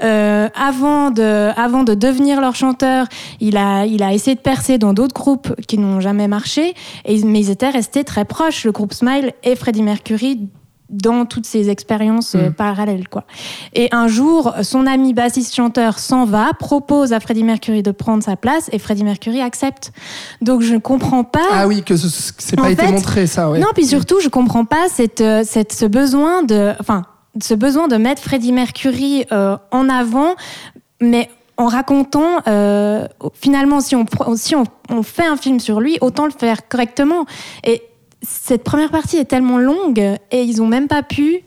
Avant 0.01 1.11
de, 1.11 1.51
avant 1.57 1.83
de 1.85 1.95
devenir 1.95 2.41
leur 2.41 2.55
chanteur, 2.55 3.07
il 3.41 3.57
a, 3.57 3.87
il 3.87 4.03
a 4.03 4.13
essayé 4.13 4.35
de 4.35 4.41
percer 4.43 4.77
dans 4.77 4.93
d'autres 4.93 5.15
groupes 5.15 5.55
qui 5.67 5.79
n'ont 5.79 6.01
jamais 6.01 6.29
marché, 6.29 6.75
et, 7.07 7.23
mais 7.25 7.41
ils 7.41 7.51
étaient 7.51 7.71
restés 7.71 8.05
très 8.05 8.27
proches, 8.27 8.65
le 8.65 8.73
groupe 8.73 8.93
Smile 8.93 9.33
et 9.45 9.57
Freddie 9.57 9.83
Mercury 9.83 10.49
dans 10.89 11.25
toutes 11.27 11.47
ces 11.47 11.69
expériences 11.69 12.35
euh, 12.37 12.51
Mm. 12.51 12.53
parallèles 12.55 13.09
quoi. 13.09 13.25
Et 13.75 13.89
un 13.93 14.07
jour, 14.09 14.55
son 14.63 14.87
ami 14.87 15.15
bassiste 15.15 15.55
chanteur 15.55 15.99
s'en 15.99 16.25
va, 16.25 16.53
propose 16.59 17.13
à 17.13 17.19
Freddie 17.21 17.43
Mercury 17.45 17.83
de 17.83 17.91
prendre 17.91 18.23
sa 18.23 18.37
place 18.37 18.69
et 18.73 18.79
Freddie 18.79 19.03
Mercury 19.05 19.41
accepte. 19.41 19.93
Donc 20.43 20.63
je 20.63 20.75
ne 20.75 20.79
comprends 20.79 21.25
pas. 21.25 21.41
Ah 21.53 21.67
oui, 21.67 21.83
que 21.83 21.97
ce- 21.97 22.33
c'est 22.39 22.57
pas 22.57 22.71
été 22.71 22.87
montré 22.87 23.27
ça, 23.27 23.51
ouais. 23.51 23.59
Non, 23.59 23.67
puis 23.75 23.87
surtout, 23.87 24.21
je 24.21 24.29
comprends 24.29 24.65
pas 24.65 24.87
cette, 24.89 25.21
euh, 25.21 25.43
cette, 25.45 25.73
ce 25.73 25.87
besoin 25.87 26.43
de, 26.45 26.73
enfin, 26.81 27.03
ce 27.43 27.55
besoin 27.55 27.89
de 27.89 27.97
mettre 27.97 28.23
Freddie 28.23 28.53
Mercury 28.53 29.25
euh, 29.33 29.57
en 29.73 29.89
avant, 29.89 30.35
mais 31.01 31.29
en 31.59 31.67
racontant, 31.67 32.43
euh, 32.49 33.09
finalement, 33.35 33.81
si 33.81 33.97
on, 33.97 34.05
si 34.37 34.55
on, 34.55 34.65
on 34.91 35.03
fait 35.03 35.27
un 35.27 35.37
film 35.37 35.59
sur 35.59 35.81
lui, 35.81 35.99
autant 36.01 36.27
le 36.27 36.31
faire 36.31 36.69
correctement. 36.69 37.25
Et 37.65 37.83
cette 38.23 38.65
première 38.65 38.91
partie 38.91 39.17
est 39.19 39.25
tellement 39.27 39.59
longue 39.59 39.99
et 40.31 40.43
ils 40.43 40.61
ont 40.63 40.67
même 40.67 40.89
pas 40.89 41.03
pu, 41.03 41.41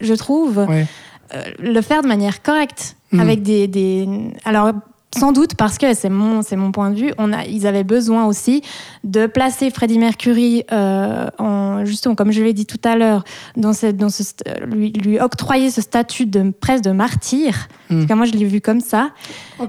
je 0.00 0.14
trouve, 0.14 0.58
Ouais. 0.68 0.86
euh, 1.34 1.42
le 1.58 1.80
faire 1.80 2.02
de 2.02 2.08
manière 2.08 2.42
correcte. 2.42 2.96
Mhm. 3.12 3.20
Avec 3.20 3.42
des, 3.42 3.68
des. 3.68 4.08
Alors, 4.44 4.72
sans 5.18 5.32
doute 5.32 5.54
parce 5.54 5.78
que 5.78 5.94
c'est 5.94 6.10
mon, 6.10 6.42
c'est 6.42 6.56
mon 6.56 6.72
point 6.72 6.90
de 6.90 6.96
vue, 6.96 7.12
on 7.16 7.32
a, 7.32 7.44
ils 7.46 7.66
avaient 7.66 7.84
besoin 7.84 8.26
aussi 8.26 8.60
de 9.04 9.26
placer 9.26 9.70
Freddie 9.70 9.98
Mercury, 9.98 10.64
euh, 10.72 11.26
en, 11.38 11.84
justement, 11.86 12.14
comme 12.14 12.32
je 12.32 12.42
l'ai 12.42 12.52
dit 12.52 12.66
tout 12.66 12.80
à 12.84 12.96
l'heure, 12.96 13.24
dans 13.56 13.72
cette, 13.72 13.96
dans 13.96 14.10
ce, 14.10 14.22
st- 14.24 14.42
lui, 14.66 14.90
lui 14.92 15.18
octroyer 15.18 15.70
ce 15.70 15.80
statut 15.80 16.26
de 16.26 16.52
presque 16.60 16.84
de 16.84 16.90
martyr. 16.90 17.68
En 17.90 18.00
tout 18.00 18.06
cas, 18.06 18.14
moi, 18.16 18.26
je 18.26 18.32
l'ai 18.32 18.44
vu 18.44 18.60
comme 18.60 18.80
ça. 18.80 19.10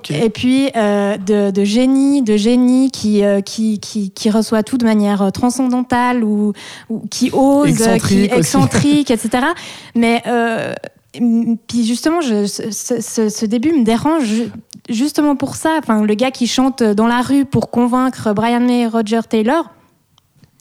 Et 0.10 0.30
puis 0.30 0.70
euh, 0.76 1.18
de, 1.18 1.52
de 1.52 1.64
génie, 1.64 2.24
de 2.24 2.36
génie 2.36 2.90
qui, 2.92 3.24
euh, 3.24 3.40
qui, 3.42 3.80
qui, 3.80 4.10
qui 4.12 4.30
reçoit 4.30 4.64
tout 4.64 4.78
de 4.78 4.86
manière 4.86 5.32
transcendantale 5.32 6.24
ou, 6.24 6.52
ou 6.90 7.04
qui 7.10 7.30
ose, 7.32 7.70
Excentrique 7.70 8.30
qui 8.32 8.36
excentrique, 8.38 9.12
etc. 9.12 9.46
Mais 9.96 10.24
puis 11.68 11.86
justement, 11.86 12.22
ce, 12.22 13.46
début 13.46 13.72
me 13.74 13.84
dérange 13.84 14.24
ju- 14.24 14.52
justement 14.90 15.36
pour 15.36 15.56
ça. 15.56 15.76
Enfin, 15.80 16.04
le 16.04 16.14
gars 16.14 16.32
qui 16.32 16.48
chante 16.48 16.84
dans 16.84 17.08
la 17.08 17.22
rue 17.22 17.46
pour 17.46 17.70
convaincre 17.72 18.34
Brian 18.34 18.60
May 18.62 18.82
et 18.82 18.88
Roger 18.88 19.22
Taylor. 19.30 19.72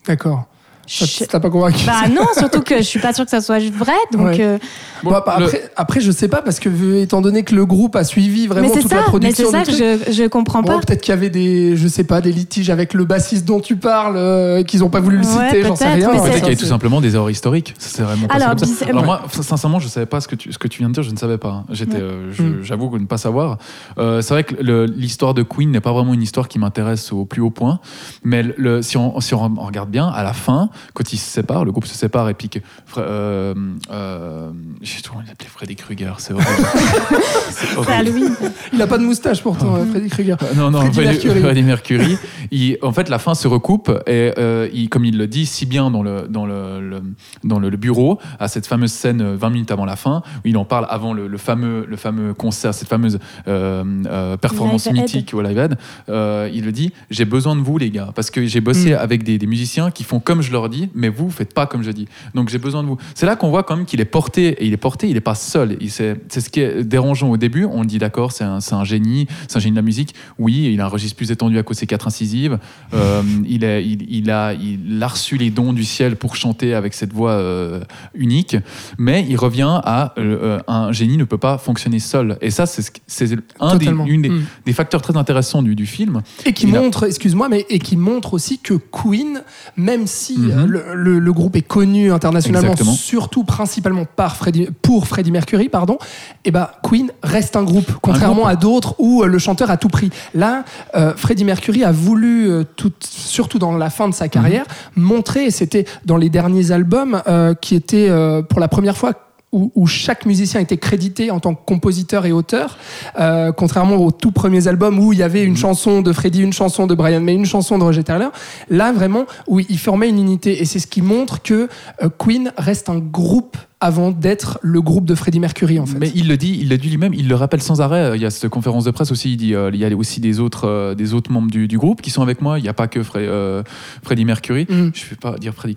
D'accord. 0.05 0.45
Ça 0.87 1.25
T'as 1.27 1.39
pas 1.39 1.49
convaincu 1.49 1.85
Bah 1.85 2.07
non, 2.09 2.23
surtout 2.37 2.61
que 2.61 2.77
je 2.77 2.81
suis 2.83 2.99
pas 2.99 3.13
sûre 3.13 3.25
que 3.25 3.31
ça 3.31 3.41
soit 3.41 3.59
vrai. 3.71 3.93
Donc 4.13 4.21
Ouais. 4.27 4.37
euh, 4.41 4.57
Bon, 5.03 5.11
bah, 5.11 5.23
le- 5.39 5.45
après, 5.45 5.71
après, 5.75 5.99
je 5.99 6.11
sais 6.11 6.27
pas, 6.27 6.41
parce 6.41 6.59
que 6.59 6.69
étant 7.01 7.21
donné 7.21 7.43
que 7.43 7.53
le 7.53 7.65
groupe 7.65 7.95
a 7.95 8.03
suivi 8.03 8.47
vraiment 8.47 8.69
mais 8.73 8.81
toute 8.81 8.89
ça, 8.89 8.95
la 8.95 9.01
mais 9.01 9.07
production 9.07 9.45
c'est 9.51 9.51
ça 9.51 9.63
que 9.63 9.71
truc, 9.97 10.07
je, 10.07 10.11
je 10.23 10.23
comprends 10.27 10.61
Bon, 10.63 10.73
pas. 10.73 10.79
peut-être 10.85 11.01
qu'il 11.01 11.13
y 11.13 11.17
avait 11.17 11.29
des, 11.29 11.75
je 11.77 11.87
sais 11.87 12.03
pas, 12.03 12.21
des 12.21 12.31
litiges 12.31 12.69
avec 12.69 12.93
le 12.93 13.05
bassiste 13.05 13.45
dont 13.45 13.59
tu 13.59 13.75
parles, 13.75 14.15
euh, 14.17 14.63
qu'ils 14.63 14.83
ont 14.83 14.89
pas 14.89 14.99
voulu 14.99 15.17
le 15.17 15.25
Ouais, 15.25 15.29
citer, 15.49 15.63
j'en 15.63 15.75
sais 15.75 15.87
rien. 15.93 16.09
mais 16.11 16.17
c'est- 16.17 16.23
Peut-être 16.23 16.33
qu'il 16.35 16.43
y 16.43 16.47
avait 16.47 16.55
tout 16.55 16.65
simplement 16.65 17.01
des 17.01 17.15
erreurs 17.15 17.29
historiques. 17.29 17.75
Ça, 17.77 17.89
C'est 17.97 18.03
vraiment 18.03 18.27
passé 18.27 18.41
Alors, 18.41 18.55
comme 18.55 18.67
ça. 18.67 18.85
bis- 18.85 18.89
Alors 18.89 19.05
moi, 19.05 19.21
sincèrement, 19.29 19.79
je 19.79 19.87
savais 19.87 20.05
pas 20.05 20.19
ce 20.21 20.27
que 20.27 20.35
tu, 20.35 20.51
ce 20.51 20.57
que 20.57 20.67
tu 20.67 20.79
viens 20.79 20.89
de 20.89 20.93
dire. 20.93 21.03
Je 21.03 21.11
ne 21.11 21.17
savais 21.17 21.37
pas. 21.37 21.49
hein. 21.49 21.65
J'étais, 21.71 21.97
Ouais. 21.97 22.01
euh, 22.01 22.31
je- 22.31 22.43
Mm. 22.43 22.63
j'avoue 22.63 22.97
ne 22.97 23.05
pas 23.05 23.17
savoir. 23.17 23.57
Euh, 23.99 24.21
c'est 24.21 24.33
vrai 24.33 24.43
que 24.45 24.55
l'histoire 24.95 25.33
de 25.33 25.43
Queen 25.43 25.69
n'est 25.69 25.81
pas 25.81 25.91
vraiment 25.91 26.13
une 26.13 26.21
histoire 26.23 26.47
qui 26.47 26.59
m'intéresse 26.59 27.11
au 27.11 27.25
plus 27.25 27.41
haut 27.41 27.49
point. 27.51 27.79
Mais 28.23 28.41
le- 28.43 28.55
le- 28.57 28.81
si, 28.81 28.97
on, 28.97 29.19
si 29.19 29.33
on 29.35 29.53
regarde 29.57 29.89
bien, 29.89 30.07
à 30.07 30.23
la 30.23 30.33
fin, 30.33 30.69
quand 30.93 31.13
ils 31.13 31.17
se 31.17 31.29
séparent, 31.29 31.65
le 31.65 31.71
groupe 31.71 31.85
se 31.85 31.95
sépare 31.95 32.29
et 32.29 32.33
puis 32.33 32.49
que, 32.49 32.59
euh, 32.97 33.53
euh, 33.91 34.49
j'ai 34.81 35.01
toujours 35.01 35.17
envie 35.17 35.27
d'appeler 35.27 35.49
Freddy 35.49 35.75
Krueger. 35.75 36.13
C'est 36.19 36.33
horrible. 36.33 36.49
horrible. 37.77 38.31
Il 38.73 38.81
a 38.81 38.87
pas 38.87 38.97
de 38.97 39.03
moustache 39.03 39.41
pourtant, 39.41 39.75
euh, 39.75 39.85
Freddy 39.85 40.09
Krueger. 40.09 40.37
Euh, 40.43 40.53
Non, 40.55 40.71
non, 40.71 40.81
Freddie 40.91 40.99
Mercury. 41.01 41.39
Freddie 41.41 41.63
Mercury. 41.63 42.17
il- 42.51 42.77
en 42.81 42.91
fait, 42.93 43.09
la 43.09 43.19
fin 43.19 43.35
se 43.35 43.47
recoupe 43.47 43.89
et 44.07 44.33
euh, 44.37 44.69
il, 44.73 44.89
comme 44.89 45.05
il 45.05 45.17
le 45.17 45.27
dit 45.27 45.45
si 45.45 45.65
bien 45.65 45.89
dans 45.91 46.03
le, 46.03 46.27
dans 46.29 46.45
le, 46.45 46.79
le- 46.81 47.01
dans 47.43 47.59
le, 47.59 47.69
le 47.69 47.77
bureau, 47.77 48.19
à 48.39 48.47
cette 48.47 48.67
fameuse 48.67 48.91
scène 48.91 49.21
euh, 49.21 49.35
20 49.37 49.49
minutes 49.49 49.71
avant 49.71 49.85
la 49.85 49.95
fin, 49.95 50.21
où 50.43 50.47
il 50.47 50.57
en 50.57 50.65
parle 50.65 50.85
avant 50.89 51.13
le, 51.13 51.27
le 51.27 51.37
fameux, 51.37 51.85
le 51.87 51.97
fameux 51.97 52.33
concert, 52.33 52.73
cette 52.73 52.87
fameuse 52.87 53.19
euh, 53.47 53.83
euh, 54.05 54.37
performance 54.37 54.89
mythique 54.91 55.33
au 55.33 55.41
Live 55.41 55.57
Aid, 55.57 55.77
euh, 56.09 56.49
il 56.53 56.65
le 56.65 56.71
dit 56.71 56.91
j'ai 57.09 57.25
besoin 57.25 57.55
de 57.55 57.61
vous, 57.61 57.77
les 57.77 57.89
gars, 57.89 58.09
parce 58.15 58.29
que 58.31 58.45
j'ai 58.45 58.61
bossé 58.61 58.77
Mm. 58.91 58.93
avec 58.99 59.23
des, 59.23 59.37
des 59.39 59.47
musiciens 59.47 59.89
qui 59.91 60.03
font 60.03 60.19
comme 60.19 60.41
je 60.43 60.51
leur 60.51 60.66
dis, 60.67 60.89
mais 60.95 61.09
vous 61.09 61.29
faites 61.29 61.53
pas 61.53 61.65
comme 61.67 61.83
je 61.83 61.91
dis. 61.91 62.07
Donc 62.35 62.49
j'ai 62.49 62.57
besoin 62.57 62.83
de 62.83 62.87
vous. 62.87 62.97
C'est 63.15 63.25
là 63.25 63.35
qu'on 63.35 63.49
voit 63.49 63.63
quand 63.63 63.75
même 63.75 63.85
qu'il 63.85 64.01
est 64.01 64.05
porté, 64.05 64.47
et 64.49 64.65
il 64.65 64.73
est 64.73 64.77
porté, 64.77 65.07
il 65.07 65.13
n'est 65.13 65.19
pas 65.21 65.35
seul. 65.35 65.77
Il- 65.81 65.91
C'est 65.91 66.19
c'est 66.29 66.41
ce 66.41 66.49
qui 66.49 66.59
est 66.61 66.83
dérangeant 66.83 67.29
au 67.29 67.37
début. 67.37 67.65
On 67.65 67.83
dit 67.85 67.97
d'accord, 67.97 68.31
c'est 68.31 68.43
un, 68.43 68.59
c'est 68.59 68.75
un 68.75 68.83
génie, 68.83 69.27
c'est 69.47 69.57
un 69.57 69.59
génie 69.59 69.71
de 69.71 69.77
la 69.77 69.81
musique. 69.81 70.13
Oui, 70.39 70.69
il 70.73 70.81
a 70.81 70.85
un 70.85 70.87
registre 70.89 71.15
plus 71.17 71.31
étendu 71.31 71.57
à 71.57 71.63
cause 71.63 71.77
de 71.77 71.79
ses 71.79 71.87
quatre 71.87 72.07
incisives. 72.07 72.59
Euh, 72.93 73.21
il, 73.47 73.63
est, 73.63 73.85
il, 73.85 74.05
il 74.09 74.29
a, 74.31 74.53
il 74.53 75.01
a 75.01 75.07
reçu 75.07 75.37
les 75.37 75.49
dons 75.49 75.73
du 75.73 75.83
ciel 75.83 76.15
pour 76.15 76.35
chanter 76.35 76.73
avec 76.73 76.93
cette 76.93 77.13
voix 77.13 77.31
euh, 77.31 77.81
unique, 78.13 78.55
mais 78.97 79.25
il 79.27 79.35
revient 79.37 79.79
à 79.83 80.13
euh, 80.17 80.59
un 80.67 80.91
génie 80.91 81.17
ne 81.17 81.23
peut 81.23 81.37
pas 81.37 81.57
fonctionner 81.57 81.99
seul. 81.99 82.37
Et 82.41 82.51
ça, 82.51 82.65
c'est 82.65 82.81
ce 82.81 83.35
un 83.59 83.75
des, 83.75 83.85
une 83.87 84.21
des, 84.21 84.31
des 84.65 84.73
facteurs 84.73 85.01
très 85.01 85.17
intéressants 85.17 85.61
du, 85.63 85.75
du 85.75 85.85
film. 85.85 86.21
Et 86.45 86.53
qui 86.53 86.67
Il 86.67 86.75
a- 86.75 86.81
montre, 86.81 87.05
excuse-moi, 87.07 87.49
mais 87.49 87.65
et 87.69 87.79
qui 87.79 87.97
montre 87.97 88.33
aussi 88.33 88.59
que 88.59 88.73
Queen, 88.75 89.41
même 89.75 90.07
si 90.07 90.37
Mhm. 90.37 90.56
Euh, 90.57 90.65
le, 90.65 90.83
le- 90.93 91.19
le 91.19 91.33
groupe 91.33 91.55
est 91.55 91.61
connu 91.61 92.11
internationalement, 92.11 92.71
Exactement. 92.71 92.93
surtout 92.95 93.43
principalement 93.43 94.05
par 94.15 94.35
Freddie, 94.35 94.67
pour 94.81 95.07
Freddie 95.07 95.31
Mercury, 95.31 95.69
pardon, 95.69 95.97
et 96.45 96.51
ben 96.51 96.67
Queen 96.83 97.11
reste 97.23 97.55
un 97.55 97.63
groupe, 97.63 97.91
contrairement 98.01 98.41
groupe. 98.41 98.47
à 98.49 98.55
d'autres 98.55 98.95
où 98.99 99.23
euh, 99.23 99.27
le 99.27 99.37
chanteur 99.39 99.69
a 99.71 99.77
tout 99.77 99.89
pris. 99.89 100.09
Là, 100.33 100.63
euh, 100.95 101.13
Freddie 101.15 101.43
Mercury 101.45 101.83
a 101.83 101.91
voulu, 101.91 102.49
euh, 102.49 102.63
tout, 102.75 102.91
surtout 103.01 103.59
dans 103.59 103.75
la 103.77 103.89
fin 103.89 104.07
de 104.09 104.13
sa 104.13 104.27
carrière, 104.29 104.65
montrer, 104.95 105.45
et 105.45 105.51
c'était 105.51 105.85
dans 106.05 106.17
les 106.17 106.29
derniers 106.29 106.71
albums 106.71 107.21
euh, 107.27 107.53
qui 107.53 107.75
étaient 107.75 108.09
euh, 108.09 108.41
pour 108.41 108.59
la 108.59 108.67
première 108.67 108.97
fois 108.97 109.13
où, 109.51 109.71
où 109.75 109.87
chaque 109.87 110.25
musicien 110.25 110.59
était 110.59 110.77
crédité 110.77 111.31
en 111.31 111.39
tant 111.39 111.55
que 111.55 111.63
compositeur 111.65 112.25
et 112.25 112.31
auteur, 112.31 112.77
euh, 113.19 113.51
contrairement 113.51 113.95
aux 113.95 114.11
tout 114.11 114.31
premiers 114.31 114.67
albums 114.67 114.99
où 114.99 115.13
il 115.13 115.19
y 115.19 115.23
avait 115.23 115.43
une 115.43 115.55
chanson 115.55 116.01
de 116.01 116.11
Freddie, 116.11 116.41
une 116.41 116.53
chanson 116.53 116.85
de 116.85 116.95
Brian 116.95 117.21
May, 117.21 117.33
une 117.33 117.45
chanson 117.45 117.77
de 117.77 117.83
Roger 117.83 118.03
Taylor. 118.03 118.31
Là, 118.69 118.91
vraiment, 118.91 119.25
où 119.47 119.59
ils 119.59 119.79
formaient 119.79 120.09
une 120.09 120.19
unité. 120.19 120.61
Et 120.61 120.65
c'est 120.65 120.79
ce 120.79 120.87
qui 120.87 121.01
montre 121.01 121.41
que 121.41 121.69
euh, 122.01 122.09
Queen 122.17 122.51
reste 122.57 122.89
un 122.89 122.99
groupe 122.99 123.57
avant 123.79 124.09
d'être 124.09 124.57
le 124.63 124.81
groupe 124.81 125.05
de 125.05 125.13
Freddie 125.13 125.39
Mercury, 125.39 125.79
en 125.79 125.85
fait. 125.85 125.99
Mais 125.99 126.11
il 126.15 126.27
le 126.27 126.35
dit, 126.35 126.57
il 126.59 126.67
le 126.69 126.77
dit 126.79 126.89
lui-même, 126.89 127.13
il 127.13 127.27
le 127.27 127.35
rappelle 127.35 127.61
sans 127.61 127.79
arrêt. 127.79 128.13
Il 128.15 128.21
y 128.21 128.25
a 128.25 128.31
cette 128.31 128.49
conférence 128.49 128.85
de 128.85 128.91
presse 128.91 129.11
aussi, 129.11 129.33
il 129.33 129.37
dit, 129.37 129.53
euh, 129.53 129.69
il 129.71 129.79
y 129.79 129.85
a 129.85 129.95
aussi 129.95 130.19
des 130.19 130.39
autres, 130.39 130.67
euh, 130.67 130.95
des 130.95 131.13
autres 131.13 131.31
membres 131.31 131.51
du, 131.51 131.67
du 131.67 131.77
groupe 131.77 132.01
qui 132.01 132.09
sont 132.09 132.23
avec 132.23 132.41
moi. 132.41 132.57
Il 132.57 132.63
n'y 132.63 132.69
a 132.69 132.73
pas 132.73 132.87
que 132.87 132.99
Fre- 133.01 133.17
euh, 133.17 133.61
Freddie 134.01 134.25
Mercury. 134.25 134.63
Mm. 134.63 134.67
Je 134.69 135.05
ne 135.05 135.09
vais 135.11 135.15
pas 135.21 135.35
dire 135.37 135.53
Freddie. 135.53 135.75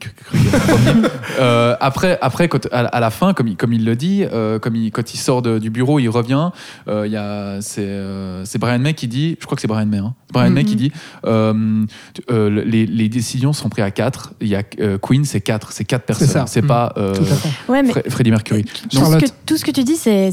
Euh, 1.38 1.76
après, 1.80 2.18
après 2.22 2.48
quand, 2.48 2.66
à, 2.72 2.80
à 2.86 3.00
la 3.00 3.10
fin, 3.10 3.32
comme 3.34 3.48
il, 3.48 3.56
comme 3.56 3.72
il 3.72 3.84
le 3.84 3.96
dit, 3.96 4.24
euh, 4.24 4.58
comme 4.58 4.76
il, 4.76 4.90
quand 4.90 5.12
il 5.14 5.16
sort 5.18 5.42
de- 5.42 5.58
du 5.58 5.70
bureau, 5.70 5.98
il 5.98 6.08
revient. 6.08 6.50
euh, 6.88 7.06
il 7.06 7.12
y 7.12 7.16
a, 7.16 7.60
c'est, 7.60 7.84
euh, 7.86 8.44
Brian 8.58 8.78
May 8.78 8.94
qui 8.94 9.08
dit, 9.08 9.36
je 9.40 9.46
crois 9.46 9.56
que 9.56 9.62
c'est 9.62 9.68
Brian 9.68 9.86
May, 9.86 9.98
hein, 9.98 10.14
Brian 10.32 10.50
May 10.50 10.62
Mhm. 10.62 10.68
qui 10.68 10.76
dit, 10.76 10.92
euh, 11.26 11.84
euh, 12.30 12.62
les, 12.64 12.86
les 12.86 13.08
décisions 13.08 13.52
sont 13.52 13.68
prises 13.68 13.84
à 13.84 13.90
quatre. 13.90 14.32
Il 14.40 14.48
y 14.48 14.54
a 14.56 14.62
euh, 14.80 14.98
Queen, 14.98 15.24
c'est 15.24 15.40
quatre, 15.40 15.72
c'est 15.72 15.84
quatre 15.84 16.04
personnes. 16.04 16.44
C'est 16.46 16.62
Mm. 16.62 16.66
pas 16.66 16.92
euh, 16.96 17.14
Tout 17.14 17.22
à 17.22 17.26
fait. 17.26 17.48
Ouais, 17.72 17.82
mais 17.82 17.89
Fre- 17.92 18.10
Freddie 18.10 18.30
Mercury. 18.30 18.64
tout 18.64 18.72
ce, 18.90 18.98
Charlotte. 18.98 19.20
que, 19.22 19.26
tout 19.46 19.56
ce 19.56 19.64
que 19.64 19.70
tu 19.70 19.84
dis, 19.84 19.96
c'est 19.96 20.30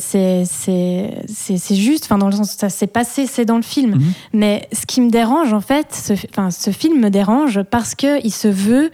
juste, 1.76 2.06
enfin, 2.06 2.18
dans 2.18 2.28
le 2.28 2.32
sens 2.34 2.54
où 2.54 2.58
ça 2.58 2.70
s'est 2.70 2.88
passé, 2.88 3.26
c'est 3.28 3.46
dans 3.46 3.58
le 3.58 3.62
film. 3.64 3.92
Mhm. 3.96 4.14
Mais 4.34 4.68
ce 4.74 4.86
qui 4.86 5.02
me 5.02 5.10
dérange, 5.10 5.54
en 5.54 5.62
fait, 5.62 5.88
ce, 5.94 6.14
enfin, 6.30 6.52
ce 6.52 6.72
film 6.72 7.00
me 7.00 7.10
dérange 7.10 7.62
parce 7.64 7.96
qu'il 7.96 8.34
se 8.34 8.48
veut. 8.48 8.92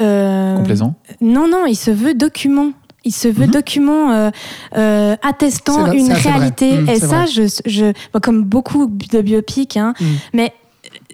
euh, 0.00 0.56
Complaisant. 0.56 0.94
Non, 1.20 1.48
non, 1.48 1.66
il 1.66 1.76
se 1.76 1.90
veut 1.90 2.14
document. 2.14 2.72
Il 3.04 3.12
se 3.12 3.28
veut 3.28 3.46
Mhm. 3.46 3.50
document 3.52 4.10
euh, 4.12 4.30
euh, 4.76 5.16
attestant 5.22 5.90
une 5.92 6.12
réalité. 6.12 6.78
Mhm, 6.78 6.88
Et 6.88 7.00
ça, 7.00 7.26
je, 7.26 7.42
je, 7.66 7.92
bon, 8.12 8.20
comme 8.22 8.44
beaucoup 8.44 8.86
de 8.86 9.20
biopics, 9.20 9.76
hein, 9.76 9.92
Mhm. 10.00 10.06
mais 10.34 10.52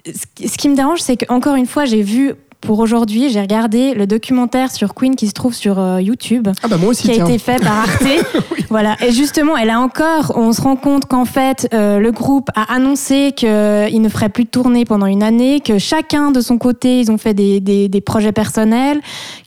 ce 0.05 0.23
qui- 0.35 0.47
ce 0.47 0.57
qui 0.57 0.69
me 0.69 0.75
dérange, 0.75 0.99
c'est 1.01 1.17
qu'encore 1.17 1.55
une 1.55 1.65
fois, 1.65 1.85
j'ai 1.85 2.03
vu 2.03 2.33
pour 2.61 2.79
aujourd'hui, 2.79 3.29
j'ai 3.29 3.39
regardé 3.39 3.93
le 3.93 4.05
documentaire 4.05 4.71
sur 4.71 4.93
Queen 4.93 5.15
qui 5.15 5.27
se 5.27 5.33
trouve 5.33 5.53
sur 5.53 5.79
euh, 5.79 6.01
YouTube 6.01 6.47
Ah 6.61 6.67
bah 6.67 6.77
moi 6.77 6.89
aussi, 6.89 7.03
qui 7.09 7.19
a 7.19 7.23
été 7.23 7.37
fait 7.37 7.61
par 7.61 7.79
Arte. 7.79 8.03
Voilà. 8.69 8.95
Et 9.03 9.11
justement, 9.11 9.57
et 9.57 9.65
là 9.65 9.79
encore, 9.79 10.33
on 10.35 10.53
se 10.53 10.61
rend 10.61 10.75
compte 10.75 11.05
qu'en 11.07 11.25
fait, 11.25 11.67
euh, 11.73 11.97
le 11.97 12.11
groupe 12.11 12.51
a 12.53 12.71
annoncé 12.71 13.31
qu'il 13.35 13.47
ne 13.99 14.09
ferait 14.09 14.29
plus 14.29 14.43
de 14.43 14.49
tournée 14.49 14.85
pendant 14.85 15.07
une 15.07 15.23
année, 15.23 15.59
que 15.59 15.79
chacun 15.79 16.29
de 16.29 16.39
son 16.39 16.59
côté, 16.59 16.99
ils 16.99 17.09
ont 17.09 17.17
fait 17.17 17.33
des, 17.33 17.61
des, 17.61 17.89
des 17.89 18.01
projets 18.01 18.31
personnels, 18.31 19.01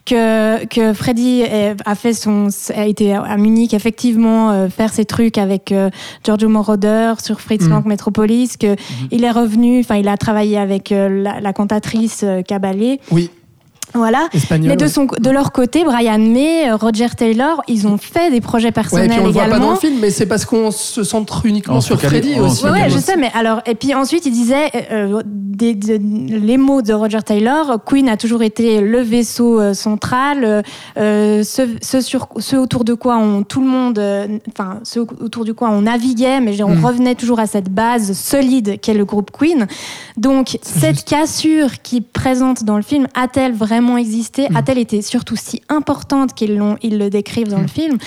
que, 0.05 0.65
que 0.65 0.91
Freddy 0.91 1.43
a 1.85 1.95
fait 1.95 2.11
son, 2.11 2.49
a 2.75 2.85
été 2.85 3.13
à 3.13 3.37
Munich 3.37 3.73
effectivement 3.73 4.51
euh, 4.51 4.67
faire 4.67 4.91
ses 4.91 5.05
trucs 5.05 5.37
avec 5.37 5.73
Giorgio 6.25 6.49
Moroder 6.49 7.13
sur 7.23 7.39
Fritz 7.39 7.63
Mm. 7.63 7.69
Lang 7.69 7.85
Metropolis, 7.85 8.57
que 8.57 8.75
il 9.09 9.23
est 9.23 9.31
revenu, 9.31 9.79
enfin, 9.79 9.95
il 9.95 10.09
a 10.09 10.17
travaillé 10.17 10.57
avec 10.57 10.89
la, 10.89 11.39
la 11.39 11.53
cantatrice 11.53 12.25
Caballé. 12.45 12.99
Oui, 13.11 13.29
Voilà. 13.93 14.27
espagnol. 14.33 14.69
Mais 14.69 14.75
de, 14.75 14.83
ouais. 14.83 14.89
son, 14.89 15.05
de 15.05 15.29
leur 15.29 15.51
côté, 15.51 15.83
Brian 15.83 16.17
May, 16.19 16.69
euh, 16.69 16.75
Roger 16.75 17.09
Taylor, 17.15 17.61
ils 17.67 17.87
ont 17.87 17.97
fait 17.97 18.31
des 18.31 18.41
projets 18.41 18.63
Ouais, 18.65 18.69
et 18.69 18.71
personnels 18.71 19.09
puis 19.09 19.19
on 19.19 19.25
le 19.25 19.31
voit 19.31 19.45
pas 19.45 19.59
dans 19.59 19.71
le 19.71 19.75
film, 19.77 19.97
mais 20.01 20.09
c'est 20.09 20.25
parce 20.25 20.45
qu'on 20.45 20.71
se 20.71 21.03
centre 21.03 21.45
uniquement 21.45 21.75
On 21.75 21.81
sur 21.81 21.99
Freddy 22.01 22.39
aussi. 22.39 22.63
Ouais, 22.65 22.71
ouais, 22.71 22.89
je 22.89 22.97
sais, 22.97 23.15
mais 23.17 23.29
alors, 23.35 23.61
et 23.65 23.75
puis 23.75 23.93
ensuite, 23.93 24.25
il 24.25 24.31
disait, 24.31 24.71
euh, 24.91 25.19
euh, 25.19 25.21
des- 25.25 25.75
de- 25.75 25.99
les 25.99 26.57
mots 26.57 26.81
de 26.81 26.93
Roger 26.93 27.21
Taylor, 27.23 27.77
Queen 27.85 28.09
a 28.09 28.17
toujours 28.17 28.41
été 28.41 28.81
le 28.81 29.01
vaisseau 29.01 29.59
euh, 29.59 29.73
central, 29.73 30.63
euh, 30.97 31.43
ce, 31.43 31.61
ce 31.81 32.01
sur, 32.01 32.29
ce 32.39 32.55
autour 32.55 32.83
de 32.85 32.93
quoi 32.93 33.17
on, 33.17 33.43
tout 33.43 33.61
le 33.61 33.67
monde, 33.67 33.99
euh, 33.99 34.27
enfin, 34.49 34.79
ce 34.83 34.99
autour 34.99 35.45
du 35.45 35.53
quoi 35.53 35.69
on 35.69 35.81
naviguait, 35.81 36.39
mais 36.39 36.61
on 36.63 36.69
Mm. 36.75 36.85
revenait 36.85 37.15
toujours 37.15 37.39
à 37.39 37.45
cette 37.47 37.69
base 37.69 38.13
solide 38.13 38.79
qu'est 38.81 38.93
le 38.93 39.05
groupe 39.05 39.29
Queen. 39.31 39.67
Donc, 40.17 40.57
cette 40.61 41.03
cassure 41.03 41.81
qui 41.83 41.97
est 41.97 42.01
présente 42.01 42.63
dans 42.63 42.77
le 42.77 42.81
film, 42.83 43.07
a-t-elle 43.13 43.53
vraiment 43.53 43.82
existé 43.97 44.47
Mm. 44.49 44.57
A-t-elle 44.57 44.77
été 44.77 45.01
surtout 45.01 45.35
si 45.35 45.61
importante 45.69 46.33
qu'ils 46.33 46.55
l'ont, 46.57 46.77
ils 46.81 46.97
le 46.97 47.09
décrivent 47.09 47.47
dans 47.49 47.59
Mm. 47.59 47.61
le 47.63 47.67
film? 47.67 47.97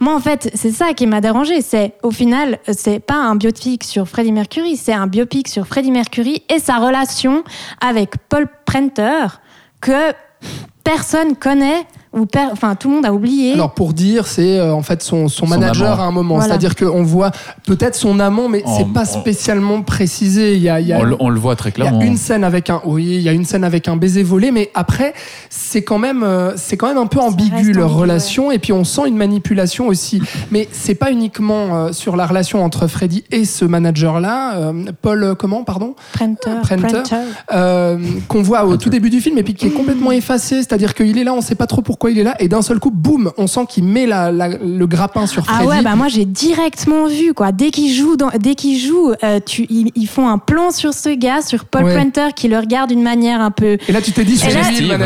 Moi, 0.00 0.14
en 0.14 0.20
fait, 0.20 0.50
c'est 0.54 0.70
ça 0.70 0.92
qui 0.94 1.06
m'a 1.06 1.20
dérangé. 1.20 1.60
C'est, 1.62 1.94
au 2.02 2.10
final, 2.10 2.58
c'est 2.72 3.00
pas 3.00 3.14
un 3.16 3.36
biopic 3.36 3.84
sur 3.84 4.08
Freddie 4.08 4.32
Mercury, 4.32 4.76
c'est 4.76 4.92
un 4.92 5.06
biopic 5.06 5.48
sur 5.48 5.66
Freddie 5.66 5.90
Mercury 5.90 6.42
et 6.48 6.58
sa 6.58 6.76
relation 6.78 7.44
avec 7.80 8.14
Paul 8.28 8.46
Prenter 8.66 9.26
que 9.80 10.12
personne 10.82 11.36
connaît 11.36 11.86
ou 12.14 12.26
per- 12.26 12.48
enfin 12.52 12.74
tout 12.74 12.88
le 12.88 12.94
monde 12.96 13.06
a 13.06 13.12
oublié. 13.12 13.52
Alors 13.54 13.72
pour 13.74 13.92
dire, 13.92 14.26
c'est 14.26 14.58
euh, 14.58 14.72
en 14.74 14.82
fait 14.82 15.02
son, 15.02 15.28
son 15.28 15.44
Son 15.44 15.46
manager 15.46 15.92
amant. 15.94 16.02
à 16.02 16.06
un 16.06 16.10
moment. 16.10 16.34
Voilà. 16.36 16.48
C'est-à-dire 16.50 16.76
qu'on 16.76 17.02
voit 17.02 17.30
peut-être 17.66 17.94
son 17.94 18.20
amant, 18.20 18.48
mais 18.48 18.62
c'est 18.76 18.92
pas 18.92 19.02
en- 19.02 19.20
spécialement 19.20 19.82
précisé. 19.82 20.54
Il 20.56 20.62
y 20.62 20.68
a, 20.68 20.80
il 20.80 20.86
y 20.88 20.92
a- 20.92 20.98
On, 21.00 21.04
le- 21.04 21.16
on 21.20 21.28
le 21.28 21.38
voit 21.40 21.56
très 21.56 21.70
il 21.70 21.78
y 21.78 21.82
a 21.82 21.88
clairement. 21.90 22.00
une 22.02 22.16
scène 22.16 22.44
avec 22.44 22.70
un, 22.70 22.80
oui, 22.84 23.04
il 23.04 23.22
y 23.22 23.28
a 23.28 23.32
une 23.32 23.44
scène 23.44 23.64
avec 23.64 23.88
un 23.88 23.96
baiser 23.96 24.22
volé, 24.22 24.50
mais 24.50 24.70
après, 24.74 25.14
c'est 25.50 25.82
quand 25.82 25.98
même, 25.98 26.22
euh, 26.22 26.52
c'est 26.56 26.76
quand 26.76 26.88
même 26.88 26.98
un 26.98 27.06
peu 27.06 27.18
ambigu 27.20 27.72
leur 27.72 27.86
ambigu, 27.86 28.00
relation, 28.00 28.50
et 28.50 28.58
puis 28.58 28.72
on 28.72 28.84
sent 28.84 29.02
une 29.08 29.16
manipulation 29.16 29.86
aussi. 29.88 30.20
mais 30.50 30.68
c'est 30.72 30.94
pas 30.94 31.10
uniquement 31.10 31.76
euh, 31.86 31.92
sur 31.92 32.16
la 32.16 32.26
relation 32.26 32.64
entre 32.64 32.86
Freddy 32.86 33.24
et 33.30 33.44
ce 33.44 33.64
manager-là, 33.64 34.56
euh, 34.56 34.72
Paul, 35.02 35.22
euh, 35.24 35.34
comment, 35.34 35.64
pardon, 35.64 35.94
Prenter, 36.12 36.50
Prenter. 36.62 36.76
Prenter. 37.02 37.16
euh, 37.52 37.98
qu'on 38.28 38.42
voit 38.42 38.64
au 38.64 38.76
tout 38.76 38.90
début 38.90 39.10
du 39.10 39.20
film, 39.20 39.38
et 39.38 39.42
puis 39.42 39.54
qui 39.54 39.66
est 39.66 39.70
complètement 39.70 40.12
effacé. 40.12 40.56
C'est-à-dire 40.56 40.94
qu'il 40.94 41.18
est 41.18 41.24
là, 41.24 41.32
on 41.34 41.40
sait 41.40 41.54
pas 41.54 41.66
trop 41.66 41.82
pourquoi 41.82 42.03
il 42.10 42.18
est 42.18 42.22
là, 42.22 42.34
et 42.40 42.48
d'un 42.48 42.62
seul 42.62 42.78
coup, 42.78 42.90
boum, 42.90 43.32
on 43.38 43.46
sent 43.46 43.66
qu'il 43.68 43.84
met 43.84 44.06
la- 44.06 44.30
la- 44.32 44.48
le 44.48 44.86
grappin 44.86 45.26
sur 45.26 45.44
Freddy. 45.44 45.60
Ah 45.62 45.66
ouais, 45.68 45.82
bah 45.82 45.94
moi 45.96 46.08
j'ai 46.08 46.24
directement 46.24 47.06
vu 47.06 47.34
quoi. 47.34 47.52
Dès 47.52 47.70
qu'ils 47.70 47.92
jouent, 47.94 48.16
dans- 48.16 48.30
dès 48.38 48.54
qu'ils 48.54 48.78
jouent, 48.78 49.12
euh, 49.22 49.40
tu, 49.44 49.66
ils, 49.70 49.90
ils 49.94 50.06
font 50.06 50.28
un 50.28 50.38
plan 50.38 50.70
sur 50.70 50.92
ce 50.94 51.08
gars, 51.14 51.42
sur 51.42 51.64
Paul 51.64 51.84
Ouais. 51.84 51.94
Prenter, 51.94 52.28
qui 52.34 52.48
le 52.48 52.58
regarde 52.58 52.90
d'une 52.90 53.02
manière 53.02 53.40
un 53.40 53.50
peu. 53.50 53.78
Et 53.88 53.92
là, 53.92 54.00
tu 54.02 54.12
t'es 54.12 54.24
dit, 54.24 54.36
c'est 54.36 54.50
Et 54.50 54.54
là, 54.54 54.60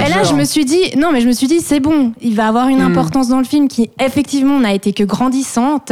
et 0.07 0.09
là, 0.11 0.23
je 0.25 0.35
me 0.35 0.45
suis 0.45 0.65
dit, 0.65 0.81
non, 0.97 1.11
mais 1.13 1.21
je 1.21 1.27
me 1.29 1.33
suis 1.33 1.47
dit, 1.47 1.61
c'est 1.61 1.81
bon, 1.81 2.13
il 2.21 2.35
va 2.35 2.49
avoir 2.49 2.69
une 2.69 2.79
Hmm. 2.83 2.91
importance 2.91 3.29
dans 3.29 3.39
le 3.39 3.45
film 3.45 3.69
qui, 3.69 3.91
effectivement, 4.01 4.59
n'a 4.61 4.73
été 4.75 4.93
que 4.93 5.05
grandissante. 5.05 5.91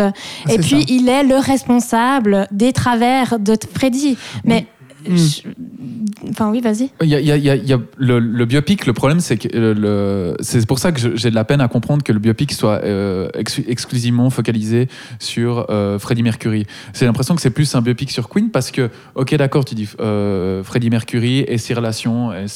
et 0.48 0.52
c'est 0.52 0.58
puis, 0.58 0.80
ça. 0.82 0.86
il 0.88 1.08
est 1.08 1.22
le 1.24 1.36
responsable 1.36 2.46
des 2.50 2.72
travers 2.72 3.38
de 3.38 3.56
Freddy. 3.74 4.16
Mais, 4.44 4.66
Hmm. 5.08 5.16
je- 5.16 6.30
enfin, 6.30 6.50
oui, 6.50 6.60
vas-y. 6.60 6.90
Il 7.02 7.08
y 7.08 7.14
a, 7.14 7.20
il 7.20 7.26
y 7.26 7.32
a- 7.32 7.36
il 7.36 7.44
y 7.44 7.50
a- 7.50 7.56
il 7.56 7.66
y 7.66 7.72
a 7.72 7.78
le, 7.96 8.18
le 8.18 8.44
biopic, 8.44 8.86
le 8.86 8.92
problème, 8.92 9.20
c'est 9.20 9.36
que 9.36 9.48
le- 9.56 9.72
le- 9.74 10.36
c'est 10.40 10.66
pour 10.66 10.78
ça 10.78 10.92
que 10.92 11.16
j'ai 11.16 11.30
de 11.30 11.34
la 11.34 11.44
peine 11.44 11.60
à 11.60 11.68
comprendre 11.68 12.02
que 12.02 12.12
le 12.12 12.18
biopic 12.18 12.52
soit 12.52 12.80
euh, 12.84 13.28
ex- 13.34 13.60
exclusivement 13.66 14.30
focalisé 14.30 14.88
sur 15.18 15.66
euh, 15.70 15.98
Freddie 15.98 16.22
Mercury. 16.22 16.66
C'est 16.92 17.04
l'impression 17.06 17.34
que 17.34 17.40
c'est 17.42 17.50
plus 17.50 17.74
un 17.74 17.82
biopic 17.82 18.10
sur 18.10 18.28
Queen 18.28 18.50
parce 18.50 18.70
que, 18.70 18.90
ok, 19.14 19.34
d'accord, 19.36 19.64
tu 19.64 19.74
dis 19.74 19.88
euh, 20.00 20.62
Freddie 20.62 20.90
Mercury 20.90 21.40
et 21.40 21.58
ses 21.58 21.74
relations, 21.74 22.32
et 22.32 22.46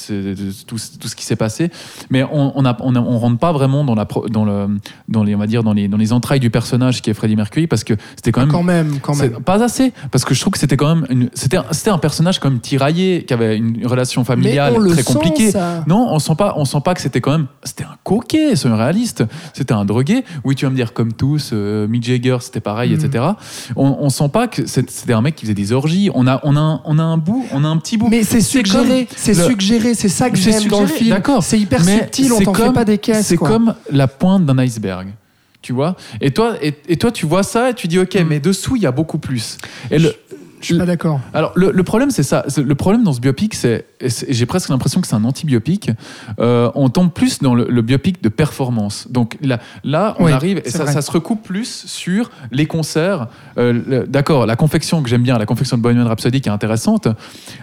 tout, 0.66 0.76
tout 1.00 1.08
ce 1.08 1.16
qui 1.16 1.24
s'est 1.24 1.36
passé, 1.36 1.70
mais 2.10 2.22
on 2.24 2.52
on, 2.56 2.64
a- 2.64 2.76
on, 2.80 2.96
a- 2.96 3.00
on 3.00 3.18
rentre 3.18 3.38
pas 3.38 3.52
vraiment 3.52 3.84
dans, 3.84 3.94
la, 3.94 4.06
pro- 4.06 4.28
dans, 4.28 4.44
le, 4.44 4.66
dans, 5.08 5.22
les, 5.22 5.34
on 5.34 5.38
va 5.38 5.46
dire, 5.46 5.62
dans, 5.62 5.72
les, 5.72 5.86
dans 5.88 5.96
les 5.96 6.12
entrailles 6.12 6.40
du 6.40 6.50
personnage 6.50 7.00
qui 7.02 7.10
est 7.10 7.14
Freddie 7.14 7.36
Mercury 7.36 7.66
parce 7.68 7.84
que 7.84 7.94
c'était 8.16 8.32
quand 8.32 8.40
même 8.40 8.50
Quand 8.50 8.62
même, 8.64 8.98
quand 9.00 9.14
même. 9.14 9.40
Pas 9.40 9.62
assez, 9.62 9.92
parce 10.10 10.24
que 10.24 10.34
je 10.34 10.40
trouve 10.40 10.52
que 10.54 10.58
c'était 10.58 10.76
quand 10.76 10.94
même 10.96 11.06
une, 11.10 11.30
c'était 11.34 11.58
un, 11.58 11.64
c'était 11.70 11.90
un 11.90 11.98
personnage 11.98 12.39
quand 12.40 12.50
même 12.50 12.60
tiraillé, 12.60 13.24
qui 13.24 13.32
avait 13.34 13.56
une 13.56 13.86
relation 13.86 14.24
familiale 14.24 14.74
on 14.76 14.88
très 14.88 15.02
compliquée. 15.02 15.52
Non, 15.86 16.08
on 16.10 16.18
sent 16.18 16.34
pas, 16.36 16.54
on 16.56 16.64
sent 16.64 16.80
pas 16.84 16.94
que 16.94 17.00
c'était 17.00 17.20
quand 17.20 17.32
même, 17.32 17.46
c'était 17.62 17.84
un 17.84 17.96
coquet, 18.02 18.56
soyons 18.56 18.76
réalistes. 18.76 19.24
C'était 19.54 19.74
un 19.74 19.84
drogué. 19.84 20.24
Oui, 20.44 20.54
tu 20.54 20.64
vas 20.64 20.70
me 20.70 20.76
dire 20.76 20.92
comme 20.92 21.12
tous, 21.12 21.50
euh, 21.52 21.86
Mick 21.86 22.02
Jagger, 22.04 22.38
c'était 22.40 22.60
pareil, 22.60 22.90
Mm. 22.92 23.04
etc. 23.04 23.24
On, 23.76 23.96
on 24.00 24.08
sent 24.10 24.28
pas 24.32 24.48
que 24.48 24.66
c'est- 24.66 24.88
c'était 24.90 25.12
un 25.12 25.20
mec 25.22 25.36
qui 25.36 25.42
faisait 25.44 25.54
des 25.54 25.72
orgies. 25.72 26.10
On 26.14 26.26
a, 26.26 26.40
on 26.42 26.56
a, 26.56 26.60
un, 26.60 26.80
on 26.84 26.98
a 26.98 27.02
un 27.02 27.16
bout, 27.18 27.46
on 27.52 27.62
a 27.64 27.68
un 27.68 27.76
petit 27.76 27.96
bout. 27.96 28.08
Mais 28.08 28.22
c'est 28.24 28.40
suggéré, 28.40 29.06
c'est 29.14 29.34
suggéré, 29.34 29.94
c'est 29.94 30.08
ça 30.08 30.30
que 30.30 30.38
C'est 30.38 30.52
j'aime 30.52 30.68
dans 30.70 30.80
le 30.80 30.86
film. 30.86 31.10
d'accord. 31.10 31.42
C'est 31.42 31.58
hyper 31.58 31.84
Mais 31.84 31.98
subtil, 31.98 32.32
on 32.32 32.38
c'est 32.38 32.44
t'en 32.44 32.54
fait 32.54 32.72
pas 32.72 32.84
des 32.84 32.98
caisses. 32.98 33.26
C'est 33.26 33.36
comme 33.36 33.74
la 33.90 34.08
pointe 34.08 34.44
d'un 34.46 34.58
iceberg. 34.58 35.08
Tu 35.62 35.74
vois 35.74 35.94
et 36.22 36.30
toi, 36.30 36.54
et, 36.62 36.72
et 36.88 36.96
toi, 36.96 37.12
tu 37.12 37.26
vois 37.26 37.42
ça 37.42 37.68
et 37.68 37.74
tu 37.74 37.86
dis, 37.86 37.98
OK, 37.98 38.14
Mm. 38.14 38.24
mais 38.26 38.40
dessous, 38.40 38.76
il 38.76 38.82
y 38.82 38.86
a 38.86 38.92
beaucoup 38.92 39.18
plus. 39.18 39.58
Et 39.90 39.98
le, 39.98 40.14
Je 40.60 40.66
suis 40.66 40.78
pas 40.78 40.86
d'accord. 40.86 41.20
alors, 41.32 41.52
le, 41.56 41.82
problème, 41.82 42.10
c'est 42.10 42.22
ça. 42.22 42.44
Le 42.56 42.74
problème 42.74 43.02
dans 43.02 43.12
ce 43.12 43.20
biopic, 43.20 43.54
c'est. 43.54 43.86
J'ai 44.28 44.46
presque 44.46 44.68
l'impression 44.70 45.00
que 45.00 45.06
c'est 45.06 45.14
un 45.14 45.24
anti-biopic. 45.24 45.90
Euh, 46.40 46.70
on 46.74 46.88
tombe 46.88 47.12
plus 47.12 47.40
dans 47.40 47.54
le, 47.54 47.66
le 47.68 47.82
biopic 47.82 48.22
de 48.22 48.28
performance. 48.28 49.06
Donc 49.10 49.36
là, 49.42 49.58
là 49.84 50.16
on 50.18 50.24
Oui, 50.26 50.32
arrive 50.32 50.62
et 50.64 50.70
ça, 50.70 51.00
se 51.02 51.10
recoupe 51.10 51.42
plus 51.42 51.84
sur 51.86 52.30
les 52.50 52.66
concerts. 52.66 53.28
Euh, 53.58 53.72
le- 53.86 54.06
D'accord, 54.06 54.46
la 54.46 54.56
confection 54.56 55.02
que 55.02 55.08
j'aime 55.08 55.22
bien, 55.22 55.38
la 55.38 55.46
confection 55.46 55.76
de 55.76 55.82
Bohemian 55.82 56.06
Rhapsody 56.06 56.40
qui 56.40 56.48
est 56.48 56.52
intéressante, 56.52 57.08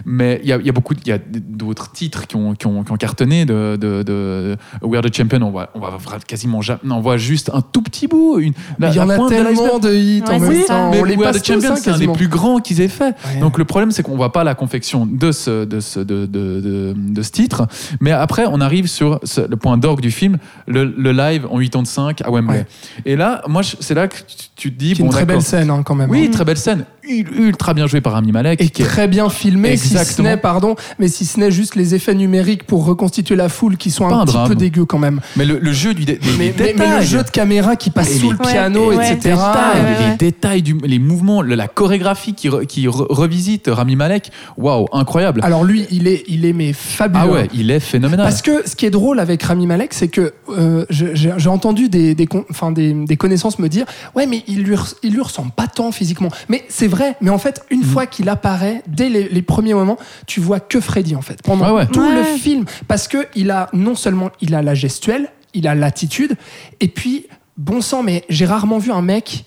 mais 0.05 0.39
il 0.43 0.49
y 0.49 0.53
a, 0.53 0.57
il 0.57 0.65
y 0.65 0.69
a 0.69 0.71
beaucoup, 0.71 0.93
de- 0.93 0.99
il 1.05 1.09
y 1.09 1.11
a 1.13 1.17
d'autres 1.19 1.91
titres 1.91 2.27
qui 2.27 2.35
ont, 2.35 2.53
qui 2.53 2.67
ont, 2.67 2.83
qui 2.83 2.91
ont 2.91 2.97
cartonné 2.97 3.45
de, 3.45 3.77
de, 3.79 4.03
de 4.03 4.55
We 4.81 4.97
Are 4.97 5.03
the 5.09 5.15
Champion. 5.15 5.41
On 5.41 5.51
voit, 5.51 5.69
on 5.75 5.79
va 5.79 5.97
quasiment 6.27 6.61
jamais, 6.61 6.79
on 6.89 6.99
voit 7.01 7.17
juste 7.17 7.49
un 7.53 7.61
tout 7.61 7.81
petit 7.81 8.07
bout. 8.07 8.39
Une, 8.39 8.53
la- 8.79 8.89
Il 8.89 8.95
y 8.95 8.99
en 8.99 9.09
a 9.09 9.15
pointe 9.15 9.31
de 9.31 9.35
tellement 9.35 9.79
de 9.79 9.93
hits 9.93 10.23
en 10.27 10.31
Ouais, 10.33 10.39
même 10.39 10.51
c'est 10.53 10.61
ça. 10.67 10.73
temps. 10.75 10.91
Mais 10.91 11.01
On 11.01 11.03
les 11.03 11.15
We 11.15 11.25
Are 11.27 11.33
passe 11.33 11.41
the 11.41 11.49
hein, 11.51 11.75
c'est 11.75 11.91
un 11.91 11.97
des 11.97 12.07
plus 12.07 12.27
grands 12.27 12.59
qu'ils 12.59 12.81
aient 12.81 12.87
fait. 12.87 13.15
Ouais. 13.33 13.39
Donc 13.39 13.57
le 13.57 13.65
problème, 13.65 13.91
c'est 13.91 14.03
qu'on 14.03 14.15
voit 14.15 14.31
pas 14.31 14.43
la 14.43 14.55
confection 14.55 15.05
de 15.05 15.31
ce, 15.31 15.65
de 15.65 15.79
ce, 15.79 15.99
de, 15.99 16.25
de, 16.27 16.61
de, 16.61 16.93
de 16.95 17.21
ce 17.21 17.31
titre. 17.31 17.67
Mais 18.01 18.11
après, 18.11 18.45
on 18.49 18.61
arrive 18.61 18.87
sur 18.87 19.19
ce- 19.23 19.41
le 19.41 19.55
point 19.57 19.77
d'orgue 19.77 20.01
du 20.01 20.11
film, 20.11 20.37
le, 20.67 20.83
le 20.85 21.11
live 21.11 21.45
en 21.49 21.59
85 21.59 22.21
à 22.21 22.29
Wembley. 22.31 22.59
Ouais. 22.59 22.65
Et 23.05 23.15
là, 23.15 23.41
moi, 23.47 23.61
c'est 23.63 23.93
là 23.93 24.07
que 24.07 24.15
tu, 24.55 24.71
te 24.71 24.77
dis, 24.77 24.93
Qui 24.93 25.01
est 25.01 25.03
bon, 25.03 25.05
une 25.05 25.11
très 25.11 25.25
belle 25.25 25.41
scène 25.41 25.69
hein, 25.69 25.83
quand 25.83 25.95
même. 25.95 26.09
Oui, 26.09 26.25
hein. 26.27 26.31
très 26.31 26.45
belle 26.45 26.57
scène. 26.57 26.85
Ul- 27.09 27.27
Ultra 27.39 27.73
bien 27.73 27.87
joué 27.87 28.01
par 28.01 28.13
Rami 28.13 28.31
Malek. 28.31 28.59
Et 28.61 28.69
qui 28.69 28.81
est- 28.81 28.85
très 28.85 29.07
bien 29.07 29.29
filmé, 29.29 29.77
si 29.77 29.87
ce 29.89 29.93
Exactement. 29.93 30.29
n'est, 30.29 30.37
pardon, 30.37 30.75
mais 30.99 31.07
si 31.07 31.25
ce 31.25 31.39
n'est 31.39 31.51
juste 31.51 31.75
les 31.75 31.95
effets 31.95 32.13
numériques 32.15 32.63
pour 32.65 32.85
reconstituer 32.85 33.35
la 33.37 33.47
foule 33.49 33.77
qui 33.77 33.91
sont 33.91 34.05
un, 34.07 34.19
un 34.19 34.25
petit 34.25 34.33
drame. 34.33 34.49
peu 34.49 34.55
dégueux 34.55 34.85
quand 34.85 34.99
même. 34.99 35.21
Mais 35.37 35.45
le, 35.45 35.57
le 35.59 35.71
jeu 35.71 35.93
du 35.93 36.03
dé- 36.05 36.19
Mais, 36.37 36.53
mais- 36.57 36.73
mais 36.77 36.97
le 36.99 37.05
jeu 37.05 37.23
de 37.23 37.29
caméra 37.29 37.75
qui 37.77 37.91
passe 37.91 38.11
Et 38.11 38.17
sous 38.19 38.31
les- 38.31 38.37
le 38.37 38.37
piano, 38.39 38.89
Ouais, 38.89 38.97
ouais. 38.97 39.13
etc. 39.13 39.35
détails, 39.35 39.81
ouais, 39.81 39.99
les 39.99 40.05
ouais. 40.11 40.17
détails, 40.17 40.61
du, 40.61 40.77
les 40.83 40.99
mouvements, 40.99 41.41
la 41.41 41.67
chorégraphie 41.67 42.33
qui, 42.33 42.49
re- 42.49 42.65
qui 42.65 42.87
re- 42.87 43.05
revisite 43.09 43.69
Rami 43.71 43.95
Malek, 43.95 44.31
waouh, 44.57 44.87
incroyable. 44.91 45.39
Alors 45.43 45.63
lui, 45.63 45.85
il 45.91 46.07
est, 46.07 46.16
il 46.27 46.45
est 46.45 46.53
mais 46.53 46.73
fabuleux. 46.73 47.23
ah 47.23 47.31
ouais, 47.31 47.47
il 47.53 47.71
est 47.71 47.79
phénoménal. 47.79 48.25
Parce 48.25 48.41
que 48.41 48.67
ce 48.67 48.75
qui 48.75 48.85
est 48.85 48.89
drôle 48.89 49.19
avec 49.19 49.41
Rami 49.43 49.67
Malek, 49.67 49.93
c'est 49.93 50.07
que 50.07 50.33
euh, 50.49 50.85
j'ai 50.89 51.49
entendu 51.49 51.89
des, 51.89 52.15
des, 52.15 52.25
con- 52.27 52.45
enfin, 52.49 52.71
des, 52.71 52.93
des 52.93 53.17
connaissances 53.17 53.59
me 53.59 53.67
dire 53.69 53.85
Ouais, 54.15 54.25
mais 54.27 54.43
il 54.47 54.63
lui, 54.63 54.75
il 55.03 55.13
lui 55.13 55.21
ressemble 55.21 55.51
pas 55.51 55.67
tant 55.67 55.91
physiquement. 55.91 56.29
Mais 56.49 56.63
c'est 56.69 56.87
vrai, 56.87 57.15
mais 57.21 57.29
en 57.29 57.37
fait, 57.37 57.61
une 57.69 57.83
fois 57.83 58.05
qu'il 58.05 58.29
apparaît, 58.29 58.81
dès 58.87 59.09
les, 59.09 59.27
les 59.29 59.41
premiers 59.41 59.73
moments, 59.73 59.97
tu 60.25 60.39
vois 60.39 60.59
que 60.59 60.79
Freddy 60.79 61.15
en 61.15 61.21
fait, 61.21 61.41
pendant 61.43 61.65
Ouais, 61.67 61.81
ouais. 61.81 61.87
tout 61.87 61.99
Ouais. 62.01 62.15
le 62.15 62.23
film. 62.37 62.65
Parce 62.87 63.07
que 63.07 63.27
il 63.35 63.51
a 63.51 63.69
non 63.73 63.95
seulement 63.95 64.29
il 64.41 64.55
a 64.55 64.61
la 64.61 64.73
gestuelle, 64.75 65.29
il 65.53 65.67
a 65.67 65.75
l'attitude, 65.75 66.35
et 66.79 66.87
puis, 66.87 67.25
bon 67.57 67.81
sang, 67.81 68.03
mais 68.03 68.23
j'ai 68.29 68.45
rarement 68.45 68.77
vu 68.77 68.91
un 68.91 69.01
mec 69.01 69.45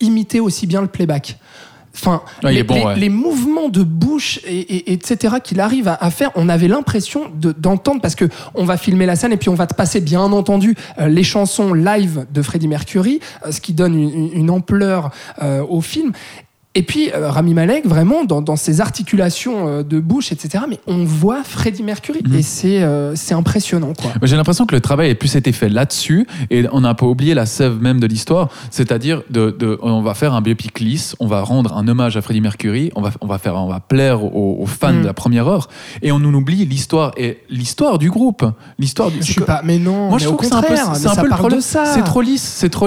imiter 0.00 0.40
aussi 0.40 0.66
bien 0.66 0.80
le 0.80 0.86
playback. 0.88 1.38
Enfin, 1.94 2.22
Ah, 2.44 2.50
les, 2.52 2.58
est 2.58 2.62
bon, 2.62 2.74
les- 2.74 2.84
ouais. 2.84 2.96
les 2.96 3.08
mouvements 3.08 3.68
de 3.68 3.82
bouche 3.82 4.38
et, 4.46 4.58
et- 4.60 4.92
etc 4.92 5.34
qu'il 5.42 5.58
arrive 5.60 5.88
à, 5.88 5.94
à 5.94 6.10
faire, 6.10 6.30
on 6.36 6.48
avait 6.48 6.68
l'impression 6.68 7.22
de- 7.34 7.52
d'entendre 7.52 8.00
parce 8.00 8.14
que 8.14 8.26
on 8.54 8.64
va 8.64 8.76
filmer 8.76 9.06
la 9.06 9.16
scène 9.16 9.32
et 9.32 9.36
puis 9.36 9.48
on 9.48 9.54
va 9.54 9.66
te 9.66 9.74
passer 9.74 10.00
bien 10.00 10.20
entendu 10.20 10.76
euh, 10.98 11.08
les 11.08 11.24
chansons 11.24 11.74
live 11.74 12.26
de 12.32 12.42
Freddie 12.42 12.68
Mercury, 12.68 13.20
euh, 13.44 13.50
ce 13.52 13.60
qui 13.60 13.72
donne 13.72 13.98
une 13.98 14.50
ampleur 14.50 15.10
euh, 15.42 15.64
au 15.68 15.80
film. 15.80 16.12
Et 16.76 16.82
puis 16.84 17.10
euh, 17.12 17.30
Rami 17.30 17.52
Malek, 17.52 17.84
vraiment 17.84 18.24
dans, 18.24 18.42
dans 18.42 18.54
ses 18.54 18.80
articulations 18.80 19.66
euh, 19.66 19.82
de 19.82 19.98
bouche, 19.98 20.30
etc. 20.30 20.64
Mais 20.68 20.78
on 20.86 21.04
voit 21.04 21.42
Freddie 21.42 21.82
Mercury 21.82 22.20
Mhm. 22.24 22.34
et 22.38 22.42
c'est 22.42 22.80
euh, 22.82 23.16
c'est 23.16 23.34
impressionnant 23.34 23.92
quoi. 23.92 24.12
J'ai 24.22 24.36
l'impression 24.36 24.66
que 24.66 24.74
le 24.76 24.80
travail 24.80 25.10
a 25.10 25.14
plus 25.16 25.34
été 25.34 25.50
fait 25.50 25.68
là-dessus 25.68 26.28
et 26.50 26.66
on 26.70 26.82
n'a 26.82 26.94
pas 26.94 27.06
oublié 27.06 27.34
la 27.34 27.44
sève 27.44 27.80
même 27.82 27.98
de 27.98 28.06
l'histoire, 28.06 28.50
c'est-à-dire 28.70 29.22
de, 29.30 29.50
de- 29.50 29.78
on 29.82 30.00
va 30.02 30.14
faire 30.14 30.32
un 30.32 30.42
biopic 30.42 30.78
lisse, 30.78 31.16
on 31.18 31.26
va 31.26 31.40
rendre 31.42 31.76
un 31.76 31.88
hommage 31.88 32.16
à 32.16 32.22
Freddie 32.22 32.40
Mercury, 32.40 32.92
on 32.94 33.02
va, 33.02 33.10
on 33.20 33.26
va 33.26 33.38
faire, 33.38 33.56
on 33.56 33.66
va 33.68 33.80
plaire 33.80 34.22
aux, 34.22 34.58
aux 34.60 34.66
fans 34.66 34.92
Mm. 34.92 35.00
de 35.02 35.06
la 35.06 35.12
première 35.14 35.48
heure 35.48 35.68
et 36.02 36.12
on 36.12 36.20
nous 36.20 36.30
oublie 36.38 36.64
l'histoire 36.66 37.10
et 37.16 37.38
l'histoire 37.48 37.98
du 37.98 38.10
groupe, 38.10 38.44
l'histoire 38.78 39.10
du. 39.10 39.18
Je 39.22 39.32
suis 39.32 39.40
pas, 39.40 39.62
mais 39.64 39.78
non. 39.78 40.08
Moi, 40.10 40.18
je 40.18 40.24
mais 40.26 40.30
au 40.32 40.36
trouve 40.36 40.40
que 40.40 40.46
c'est 40.46 40.54
un 40.54 40.60
peu, 40.62 40.68
contraire, 40.68 40.94
c'est 40.96 41.08
un 41.08 41.14
peu 41.16 41.22
le 41.28 41.30
problème. 41.30 41.58
de 41.58 41.64
ça. 41.64 41.84
C'est 41.86 42.04
trop 42.04 42.20
lisse, 42.22 42.42
c'est 42.42 42.68
trop 42.70 42.86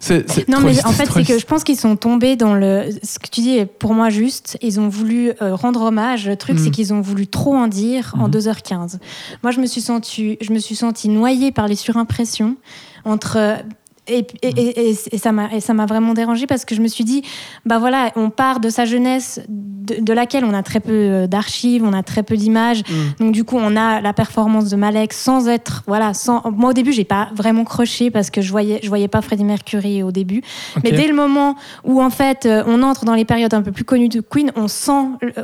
c'est 0.00 0.48
Non, 0.48 0.58
trop 0.58 0.66
mais 0.66 0.84
en 0.84 0.90
fait, 0.90 1.08
c'est 1.12 1.24
que 1.24 1.38
je 1.38 1.46
pense 1.46 1.62
qu'ils 1.62 1.78
sont 1.78 1.94
tombés 1.94 2.34
dans 2.34 2.54
le. 2.54 2.86
Ce 3.22 3.28
que 3.28 3.34
tu 3.34 3.40
dis 3.42 3.58
est 3.58 3.66
pour 3.66 3.92
moi 3.92 4.08
juste. 4.08 4.56
Ils 4.62 4.80
ont 4.80 4.88
voulu 4.88 5.32
euh, 5.42 5.54
rendre 5.54 5.82
hommage. 5.82 6.26
Le 6.26 6.36
truc, 6.36 6.56
Mm. 6.56 6.64
c'est 6.64 6.70
qu'ils 6.70 6.94
ont 6.94 7.02
voulu 7.02 7.26
trop 7.26 7.54
en 7.54 7.68
dire 7.68 8.14
en 8.18 8.24
Mhm. 8.28 8.30
2h15. 8.30 8.98
Moi, 9.42 9.52
je 9.52 9.60
me 9.60 9.66
suis 9.66 9.82
sentie, 9.82 10.38
je 10.40 10.52
me 10.54 10.58
suis 10.58 10.74
sentie 10.74 11.08
noyée 11.10 11.52
par 11.52 11.68
les 11.68 11.76
surimpressions 11.76 12.56
entre. 13.04 13.58
Et, 14.06 14.26
et, 14.42 14.90
et, 14.90 14.96
et 15.12 15.18
ça 15.18 15.32
m'a 15.32 15.86
vraiment 15.86 16.14
dérangé 16.14 16.46
parce 16.46 16.64
que 16.64 16.74
je 16.74 16.80
me 16.80 16.88
suis 16.88 17.04
dit 17.04 17.22
bah 17.66 17.78
voilà 17.78 18.10
on 18.16 18.30
part 18.30 18.58
de 18.60 18.68
sa 18.68 18.84
jeunesse 18.84 19.40
de, 19.48 20.00
de 20.00 20.12
laquelle 20.12 20.44
on 20.44 20.52
a 20.54 20.62
très 20.62 20.80
peu 20.80 20.90
euh, 20.92 21.26
d'archives 21.26 21.84
on 21.84 21.92
a 21.92 22.02
très 22.02 22.22
peu 22.22 22.36
d'images. 22.36 22.82
Donc 23.20 23.32
du 23.32 23.44
coup 23.44 23.56
on 23.58 23.76
a 23.76 24.00
la 24.00 24.12
performance 24.12 24.68
de 24.68 24.76
Malek 24.76 25.12
sans 25.12 25.48
être 25.48 25.82
voilà 25.86 26.14
sans 26.14 26.42
moi 26.50 26.70
au 26.70 26.72
début 26.72 26.92
j'ai 26.92 27.04
pas 27.04 27.28
vraiment 27.34 27.64
croché 27.64 28.10
parce 28.10 28.30
que 28.30 28.40
je 28.40 28.50
voyais 28.50 28.80
je 28.82 28.88
voyais 28.88 29.08
pas 29.08 29.20
Freddie 29.20 29.44
Mercury 29.44 30.02
au 30.02 30.10
début. 30.12 30.42
Mais 30.82 30.92
dès 30.92 31.06
le 31.06 31.14
moment 31.14 31.54
où 31.84 32.02
en 32.02 32.10
fait 32.10 32.46
euh, 32.46 32.62
on 32.66 32.82
entre 32.82 33.04
dans 33.04 33.14
les 33.14 33.24
périodes 33.24 33.54
un 33.54 33.62
peu 33.62 33.72
plus 33.72 33.84
connues 33.84 34.08
de 34.08 34.20
Queen 34.20 34.50
on 34.56 34.66
sent 34.68 34.90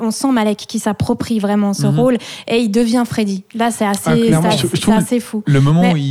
on 0.01 0.11
sent 0.11 0.33
Malek 0.33 0.57
qui 0.59 0.79
s'approprie 0.79 1.39
vraiment 1.39 1.73
ce 1.73 1.87
Mhm. 1.87 1.99
rôle 2.01 2.19
et 2.49 2.59
il 2.59 2.71
devient 2.71 3.05
Freddie. 3.07 3.45
Là 3.55 3.71
c'est 3.71 3.87
assez, 3.87 4.11
Ah, 4.11 4.17
Je- 4.51 4.67
je 4.67 4.77
assez- 4.77 4.93
assez 4.93 5.21
fou. 5.21 5.43
Le 5.47 5.61
moment 5.61 5.83
Mais- 5.83 5.93
où 5.93 5.97
il, 5.97 6.03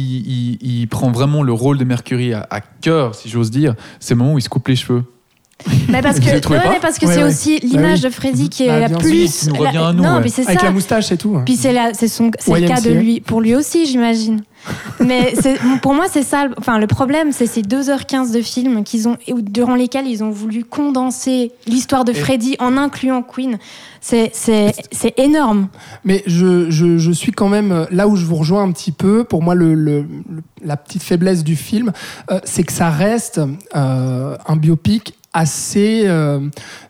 il- 0.62 0.82
il 0.82 0.88
prend 0.88 1.12
vraiment 1.12 1.42
le 1.44 1.52
rôle 1.54 1.78
de 1.78 1.84
Mercury 1.84 2.34
à, 2.50 2.62
cœur, 2.62 3.16
si 3.16 3.30
j'ose 3.30 3.52
dire, 3.52 3.76
c'est 4.00 4.14
le 4.14 4.20
moment 4.20 4.34
où 4.34 4.38
il 4.38 4.42
se 4.42 4.50
coupe 4.50 4.68
les 4.68 4.76
cheveux. 4.76 5.04
Mais 5.90 6.02
parce 6.02 6.20
que, 6.20 6.26
mais 6.26 6.80
parce 6.82 7.00
que 7.00 7.06
Ouais, 7.06 7.14
c'est 7.14 7.24
ouais. 7.24 7.30
aussi 7.30 7.60
l'image 7.60 8.00
oui. 8.00 8.06
de 8.06 8.10
Freddy 8.10 8.50
qui 8.50 8.64
est 8.64 8.68
Bah, 8.68 8.80
la 8.80 8.90
plus. 8.90 9.40
Qui 9.42 9.48
nous 9.50 9.56
revient 9.56 9.74
la- 9.76 9.88
à 9.88 9.94
nous, 9.94 10.04
non, 10.04 10.16
ouais. 10.16 10.22
mais 10.24 10.30
c'est 10.30 10.46
Avec 10.46 10.60
ça. 10.60 10.66
la 10.66 10.72
moustache 10.72 11.12
et 11.12 11.18
tout. 11.18 11.40
Puis 11.46 11.56
c'est 11.56 11.72
la- 11.74 11.94
c'est 11.94 12.08
son, 12.08 12.30
c'est 12.40 12.60
le 12.60 12.68
cas 12.68 12.82
de 12.82 12.92
lui, 12.92 13.22
pour 13.22 13.40
lui 13.40 13.56
aussi, 13.56 13.86
j'imagine. 13.86 14.44
Mais 15.00 15.34
pour 15.84 15.94
moi, 15.94 16.06
c'est 16.12 16.24
ça. 16.24 16.48
le- 16.48 16.56
Enfin, 16.58 16.80
le 16.80 16.88
problème, 16.88 17.32
c'est 17.32 17.46
ces 17.46 17.62
2h15 17.62 18.32
de 18.34 18.42
film 18.42 18.84
qu'ils 18.84 19.08
ont, 19.08 19.16
durant 19.28 19.76
lesquels 19.76 20.08
ils 20.08 20.24
ont 20.24 20.32
voulu 20.32 20.64
condenser 20.64 21.52
l'histoire 21.68 22.04
de 22.04 22.12
Et- 22.12 22.16
Freddy 22.16 22.56
en 22.60 22.76
incluant 22.78 23.22
Queen. 23.22 23.58
C'est 24.02 24.32
c'est- 24.34 24.74
c'est 24.92 25.18
énorme. 25.20 25.68
Mais 26.04 26.24
je, 26.26 26.70
je, 26.72 26.98
je 26.98 27.12
suis 27.12 27.32
quand 27.32 27.50
même 27.50 27.72
euh, 27.72 27.86
là 27.92 28.08
où 28.08 28.16
je 28.16 28.26
vous 28.26 28.36
rejoins 28.36 28.64
un 28.64 28.72
petit 28.72 28.92
peu. 28.92 29.24
Pour 29.24 29.42
moi, 29.44 29.54
le, 29.56 29.74
le- 29.76 30.02
le- 30.02 30.42
la 30.64 30.78
petite 30.78 31.04
faiblesse 31.04 31.44
du 31.44 31.56
film, 31.56 31.92
euh, 32.32 32.40
c'est 32.44 32.64
que 32.64 32.74
ça 32.74 32.90
reste 32.90 33.40
euh, 33.76 34.36
un 34.48 34.56
biopic 34.56 35.14
assez, 35.36 36.04
euh, 36.06 36.40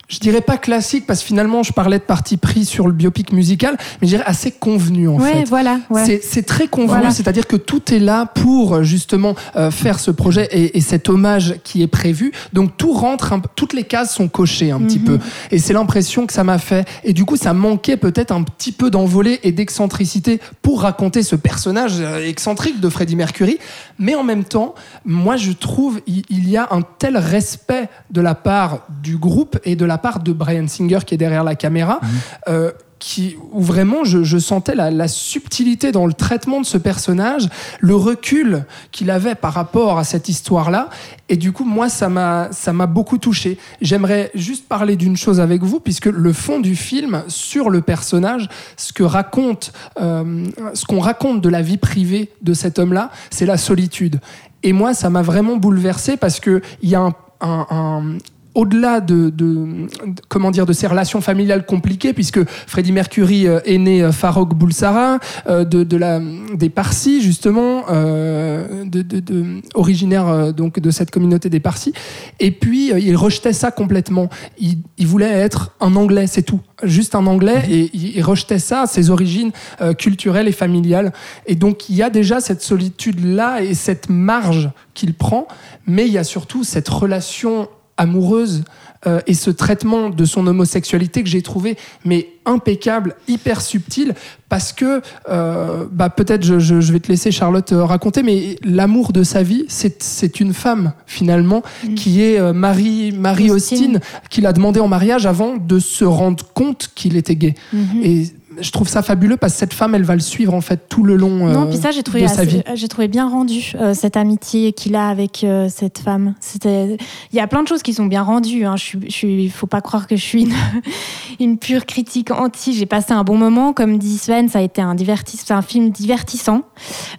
je 0.08 0.20
dirais 0.20 0.42
pas 0.42 0.58
classique, 0.58 1.06
parce 1.08 1.22
que 1.22 1.26
finalement, 1.28 1.64
je 1.64 1.74
parlais 1.74 1.98
de 1.98 2.04
parti 2.04 2.38
pris 2.38 2.64
sur 2.66 2.86
le 2.88 2.94
biopic 2.94 3.32
musical, 3.34 3.76
mais 4.02 4.08
je 4.08 4.16
dirais 4.16 4.24
assez 4.28 4.52
convenu 4.52 5.08
en 5.08 5.16
ouais, 5.20 5.32
fait. 5.32 5.44
voilà. 5.46 5.80
Ouais. 5.90 6.06
C'est- 6.06 6.22
C'est 6.24 6.44
très 6.44 6.68
convenu, 6.68 6.90
Voilà. 7.00 7.12
c'est-à-dire 7.12 7.48
que 7.48 7.56
tout 7.56 7.94
est 7.94 8.00
là 8.00 8.26
pour 8.28 8.84
justement 8.84 9.36
euh, 9.56 9.72
faire 9.72 10.00
ce 10.00 10.12
projet 10.12 10.48
et, 10.52 10.78
et 10.78 10.82
cet 10.82 11.10
hommage 11.10 11.56
qui 11.64 11.82
est 11.82 11.88
prévu. 11.88 12.32
Donc 12.54 12.78
tout 12.78 12.94
rentre, 12.94 13.34
un- 13.34 13.42
toutes 13.56 13.74
les 13.74 13.84
cases 13.84 14.14
sont 14.14 14.28
cochées 14.28 14.72
un 14.72 14.80
petit 14.80 15.00
Mhm. 15.00 15.06
peu. 15.06 15.20
Et 15.52 15.58
c'est 15.60 15.74
l'impression 15.74 16.26
que 16.28 16.34
ça 16.34 16.44
m'a 16.44 16.58
fait. 16.58 16.88
Et 17.04 17.14
du 17.14 17.26
coup, 17.26 17.36
ça 17.38 17.54
manquait 17.54 17.98
peut-être 17.98 18.32
un 18.32 18.44
petit 18.44 18.72
peu 18.72 18.90
d'envolée 18.92 19.40
et 19.44 19.52
d'excentricité 19.52 20.40
pour 20.62 20.82
raconter 20.82 21.24
ce 21.24 21.36
personnage 21.36 21.94
euh, 22.00 22.26
excentrique 22.28 22.80
de 22.80 22.90
Freddie 22.90 23.16
Mercury. 23.16 23.58
Mais 24.00 24.16
en 24.16 24.24
même 24.24 24.44
temps, 24.44 24.76
moi 25.04 25.36
je 25.38 25.52
trouve 25.52 26.00
il, 26.08 26.24
il 26.30 26.50
y 26.50 26.58
a 26.58 26.68
un 26.72 26.82
tel 26.82 27.18
respect 27.18 27.90
de 28.12 28.22
la 28.22 28.36
part 28.36 28.80
du 29.04 29.18
groupe 29.18 29.58
et 29.64 29.76
de 29.76 29.86
la 29.86 29.95
part 29.98 30.20
de 30.20 30.34
Brian 30.34 30.68
Singer 30.68 31.00
qui 31.06 31.14
est 31.16 31.18
derrière 31.18 31.44
la 31.44 31.56
caméra. 31.56 32.00
euh, 32.48 32.72
qui, 32.98 33.36
où 33.52 33.62
vraiment 33.62 34.06
je, 34.06 34.24
je 34.24 34.38
sentais 34.38 34.74
la, 34.74 34.90
la 34.90 35.10
subtilité 35.10 35.92
dans 35.92 36.08
le 36.08 36.14
traitement 36.14 36.62
de 36.62 36.66
ce 36.66 36.78
personnage, 36.78 37.50
le 37.82 37.94
recul 37.94 38.66
qu'il 38.92 39.12
avait 39.12 39.36
par 39.36 39.54
rapport 39.54 40.00
à 40.00 40.06
cette 40.06 40.30
histoire-là. 40.30 40.90
Et 41.28 41.36
du 41.36 41.52
coup, 41.52 41.66
moi, 41.66 41.90
ça 41.90 42.08
m'a 42.08 42.48
ça 42.52 42.72
m'a 42.72 42.88
beaucoup 42.88 43.18
touché. 43.18 43.60
J'aimerais 43.82 44.32
juste 44.34 44.68
parler 44.70 44.96
d'une 44.96 45.18
chose 45.18 45.42
avec 45.42 45.62
vous, 45.62 45.82
puisque 45.82 46.06
le 46.06 46.34
fond 46.34 46.60
du 46.62 46.76
film 46.76 47.24
sur 47.28 47.70
le 47.70 47.82
personnage, 47.82 48.48
ce 48.78 48.94
que 48.94 49.04
raconte, 49.04 49.74
euh, 50.02 50.46
ce 50.74 50.86
qu'on 50.86 51.02
raconte 51.02 51.42
de 51.42 51.50
la 51.50 51.62
vie 51.62 51.78
privée 51.78 52.32
de 52.42 52.54
cet 52.54 52.80
homme-là, 52.80 53.12
c'est 53.30 53.46
la 53.46 53.58
solitude. 53.58 54.20
Et 54.64 54.72
moi, 54.72 54.94
ça 54.94 55.10
m'a 55.10 55.22
vraiment 55.22 55.58
bouleversé 55.58 56.16
parce 56.16 56.40
que 56.40 56.62
il 56.82 56.90
y 56.90 56.96
a 56.96 57.02
un, 57.02 57.14
un- 57.42 57.68
un- 57.70 58.18
au-delà 58.56 59.02
de, 59.02 59.30
de- 59.30 59.88
comment 60.30 60.50
dire 60.50 60.66
de 60.66 60.74
ces 60.74 60.88
relations 60.88 61.22
familiales 61.22 61.66
compliquées 61.66 62.14
puisque 62.14 62.40
Freddie 62.48 62.92
Mercury 62.94 63.48
euh, 63.48 63.60
est 63.66 63.78
né 63.78 64.02
euh, 64.02 64.12
Farrokh 64.12 64.56
Bulsara 64.56 65.20
euh, 65.48 65.66
de, 65.66 65.84
de 65.84 65.98
la 65.98 66.20
des 66.54 66.70
Parsis 66.70 67.22
justement 67.22 67.84
euh, 67.92 68.84
de, 68.86 69.02
de- 69.02 69.20
de- 69.20 69.62
originaire 69.74 70.54
donc 70.54 70.80
de 70.80 70.90
cette 70.92 71.12
communauté 71.12 71.50
des 71.50 71.60
Parsis. 71.60 71.94
Et 72.40 72.52
puis 72.52 72.92
il 72.98 73.16
rejetait 73.16 73.54
ça 73.54 73.72
complètement. 73.72 74.30
Il, 74.58 74.78
il 74.98 75.06
voulait 75.08 75.30
être 75.32 75.72
un 75.82 75.96
anglais 75.96 76.28
c'est 76.28 76.42
tout. 76.44 76.62
Juste 76.84 77.16
un 77.16 77.26
anglais 77.28 77.64
et 77.70 77.90
il, 77.94 78.16
il 78.18 78.22
rejetait 78.24 78.60
ça 78.60 78.86
ses 78.88 79.10
origines 79.10 79.52
euh, 79.82 79.94
culturelles 79.94 80.48
et 80.48 80.52
familiales. 80.54 81.12
Et 81.46 81.56
donc 81.56 81.90
il 81.90 81.96
y 81.96 82.04
a 82.04 82.10
déjà 82.10 82.40
cette 82.40 82.62
solitude 82.62 83.24
là 83.26 83.62
et 83.62 83.74
cette 83.74 84.10
marge 84.10 84.70
qu'il 84.94 85.14
prend 85.14 85.48
mais 85.86 86.08
il 86.08 86.14
y 86.14 86.18
a 86.18 86.24
surtout 86.24 86.64
cette 86.64 86.88
relation 86.90 87.68
amoureuse 87.98 88.64
euh, 89.08 89.20
et 89.28 89.34
ce 89.36 89.52
traitement 89.52 90.10
de 90.10 90.26
son 90.26 90.48
homosexualité 90.48 91.22
que 91.24 91.30
j'ai 91.30 91.42
trouvé 91.42 91.78
mais 92.06 92.30
impeccable, 92.46 93.16
hyper 93.28 93.62
subtil, 93.62 94.14
parce 94.50 94.72
que 94.74 95.02
euh, 95.30 95.86
bah, 95.92 96.10
peut-être 96.10 96.44
je, 96.44 96.60
je- 96.60 96.82
je 96.82 96.92
vais 96.94 97.00
te 97.00 97.08
laisser 97.08 97.32
Charlotte 97.32 97.72
euh, 97.72 97.84
raconter, 97.86 98.22
mais 98.24 98.58
l'amour 98.64 99.14
de 99.14 99.24
sa 99.24 99.44
vie, 99.44 99.66
c'est 99.68 100.02
c'est 100.04 100.40
une 100.40 100.54
femme 100.54 100.94
finalement 101.08 101.62
qui 101.96 102.22
est 102.22 102.40
euh, 102.40 102.54
Marie 102.54 103.12
Marie 103.12 103.50
Austin, 103.52 103.76
Austin. 103.96 104.00
qu'il 104.30 104.46
a 104.46 104.54
demandé 104.54 104.80
en 104.80 104.88
mariage 104.88 105.26
avant 105.26 105.58
de 105.58 105.80
se 105.80 106.06
rendre 106.06 106.44
compte 106.54 106.90
qu'il 106.96 107.16
était 107.18 107.36
gay. 107.36 107.56
Mhm. 107.74 108.02
Et 108.04 108.28
je 108.60 108.72
trouve 108.72 108.88
ça 108.88 109.02
fabuleux 109.02 109.38
parce 109.38 109.54
que 109.54 109.60
cette 109.60 109.74
femme, 109.74 109.96
elle 109.96 110.04
va 110.04 110.14
le 110.16 110.22
suivre 110.22 110.54
en 110.54 110.62
fait 110.62 110.88
tout 110.90 111.04
le 111.04 111.16
long. 111.16 111.48
Non, 111.48 111.64
euh, 111.64 111.66
puis 111.70 111.78
ça, 111.78 111.92
j'ai 111.92 112.04
trouvé, 112.04 112.24
de 112.24 112.28
sa 112.28 112.44
vie. 112.46 112.62
j'ai 112.76 112.88
trouvé 112.88 113.08
bien 113.08 113.28
rendu 113.30 113.74
euh, 113.80 113.94
cette 113.94 114.18
amitié 114.18 114.74
qu'il 114.74 114.96
a 114.96 115.10
avec 115.10 115.44
euh, 115.44 115.68
cette 115.70 116.00
femme. 116.00 116.34
C'était, 116.40 116.98
il 117.32 117.36
y 117.36 117.40
a 117.40 117.48
plein 117.48 117.64
de 117.64 117.68
choses 117.68 117.84
qui 117.84 117.94
sont 117.94 118.06
bien 118.06 118.24
rendues. 118.24 118.66
Hein. 118.66 118.76
Je 118.78 118.98
suis, 119.10 119.50
faut 119.50 119.68
pas 119.68 119.82
croire 119.82 120.08
que 120.08 120.16
je 120.16 120.24
suis 120.24 120.44
une, 120.44 120.54
une 121.40 121.58
pure 121.58 121.86
critique 121.86 122.32
anti. 122.32 122.74
J'ai 122.74 122.86
passé 122.86 123.14
un 123.14 123.24
bon 123.24 123.38
moment, 123.38 123.74
comme 123.74 123.98
dit 123.98 124.18
Sven, 124.18 124.50
ça 124.50 124.60
a 124.60 124.62
été 124.62 124.82
un 124.82 124.96
divertis, 124.96 125.38
c'est 125.38 125.54
un 125.54 125.62
film 125.62 125.90
divertissant, 125.92 126.62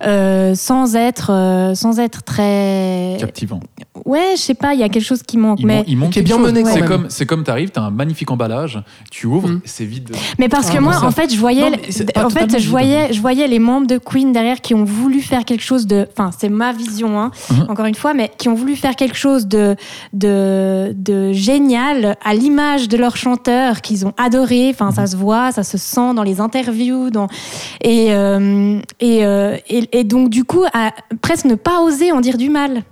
euh, 0.05 0.55
sans 0.55 0.97
être, 0.97 1.31
euh, 1.33 1.75
sans 1.75 1.99
être 1.99 2.23
très. 2.23 3.17
Captivant. 3.19 3.61
Ouais, 4.05 4.35
je 4.37 4.41
sais 4.41 4.55
pas, 4.55 4.75
il 4.75 4.81
y 4.81 4.83
a 4.83 4.89
quelque 4.89 5.05
chose 5.05 5.23
qui 5.23 5.37
manque, 5.39 5.61
Il, 5.61 5.67
mais. 5.67 5.85
il 5.87 5.97
manque 5.97 6.11
Qui 6.11 6.19
est 6.21 6.23
quelque 6.23 6.37
bien 6.37 6.45
chose. 6.45 6.53
mené 6.53 6.65
C'est 6.71 6.85
comme, 6.85 7.07
c'est 7.09 7.27
comme 7.27 7.45
t'arrives, 7.45 7.71
t'as 7.71 7.83
un 7.83 7.91
magnifique 7.91 8.31
emballage, 8.31 8.83
tu 9.11 9.27
ouvres, 9.27 9.49
Mm. 9.49 9.61
c'est 9.65 9.85
vide. 9.85 10.15
Mais 10.39 10.49
parce 10.49 10.71
que 10.71 10.77
Ah, 10.77 10.81
moi, 10.81 10.93
bon, 10.95 11.01
ça- 11.01 11.07
en 11.07 11.11
fait, 11.11 11.26
je 11.33 11.39
voyais, 11.39 11.71
Non, 11.71 11.77
en 12.25 12.31
fait, 12.31 12.59
je 12.59 12.69
voyais, 12.69 13.13
je 13.13 13.21
voyais 13.21 13.47
les 13.49 13.59
membres 13.59 13.87
de 13.87 13.99
Queen 13.99 14.33
derrière 14.33 14.61
qui 14.61 14.75
ont 14.75 14.85
voulu 14.85 15.21
faire 15.21 15.45
quelque 15.45 15.63
chose 15.63 15.87
de, 15.87 16.07
enfin, 16.13 16.31
c'est 16.37 16.49
ma 16.49 16.73
vision, 16.73 17.19
hein, 17.21 17.31
Mhm. 17.51 17.67
encore 17.69 17.87
une 17.87 17.95
fois, 17.95 18.15
mais 18.15 18.31
qui 18.39 18.49
ont 18.49 18.55
voulu 18.55 18.77
faire 18.77 18.97
quelque 18.97 19.17
chose 19.17 19.47
de, 19.47 19.77
de, 20.13 20.93
de 20.97 21.33
génial 21.33 22.17
à 22.25 22.35
l'image 22.35 22.89
de 22.89 22.97
leur 22.97 23.17
chanteur 23.17 23.81
qu'ils 23.81 24.07
ont 24.07 24.13
adoré. 24.17 24.71
Enfin, 24.71 24.87
Mhm. 24.87 24.95
ça 24.95 25.07
se 25.07 25.17
voit, 25.17 25.53
ça 25.53 25.63
se 25.63 25.79
sent 25.79 26.15
dans 26.15 26.23
les 26.23 26.41
interviews, 26.41 27.11
dans 27.11 27.27
et 27.83 28.13
euh, 28.15 28.79
et, 29.01 29.25
euh, 29.25 29.57
et, 29.69 29.89
et 29.99 30.05
donc 30.05 30.31
du 30.31 30.45
coup, 30.45 30.65
à 30.73 30.91
presque 31.23 31.45
ne 31.47 31.55
pas 31.55 31.81
oser 31.83 32.13
en 32.13 32.21
dire 32.21 32.37
du 32.39 32.51
mal. 32.51 32.83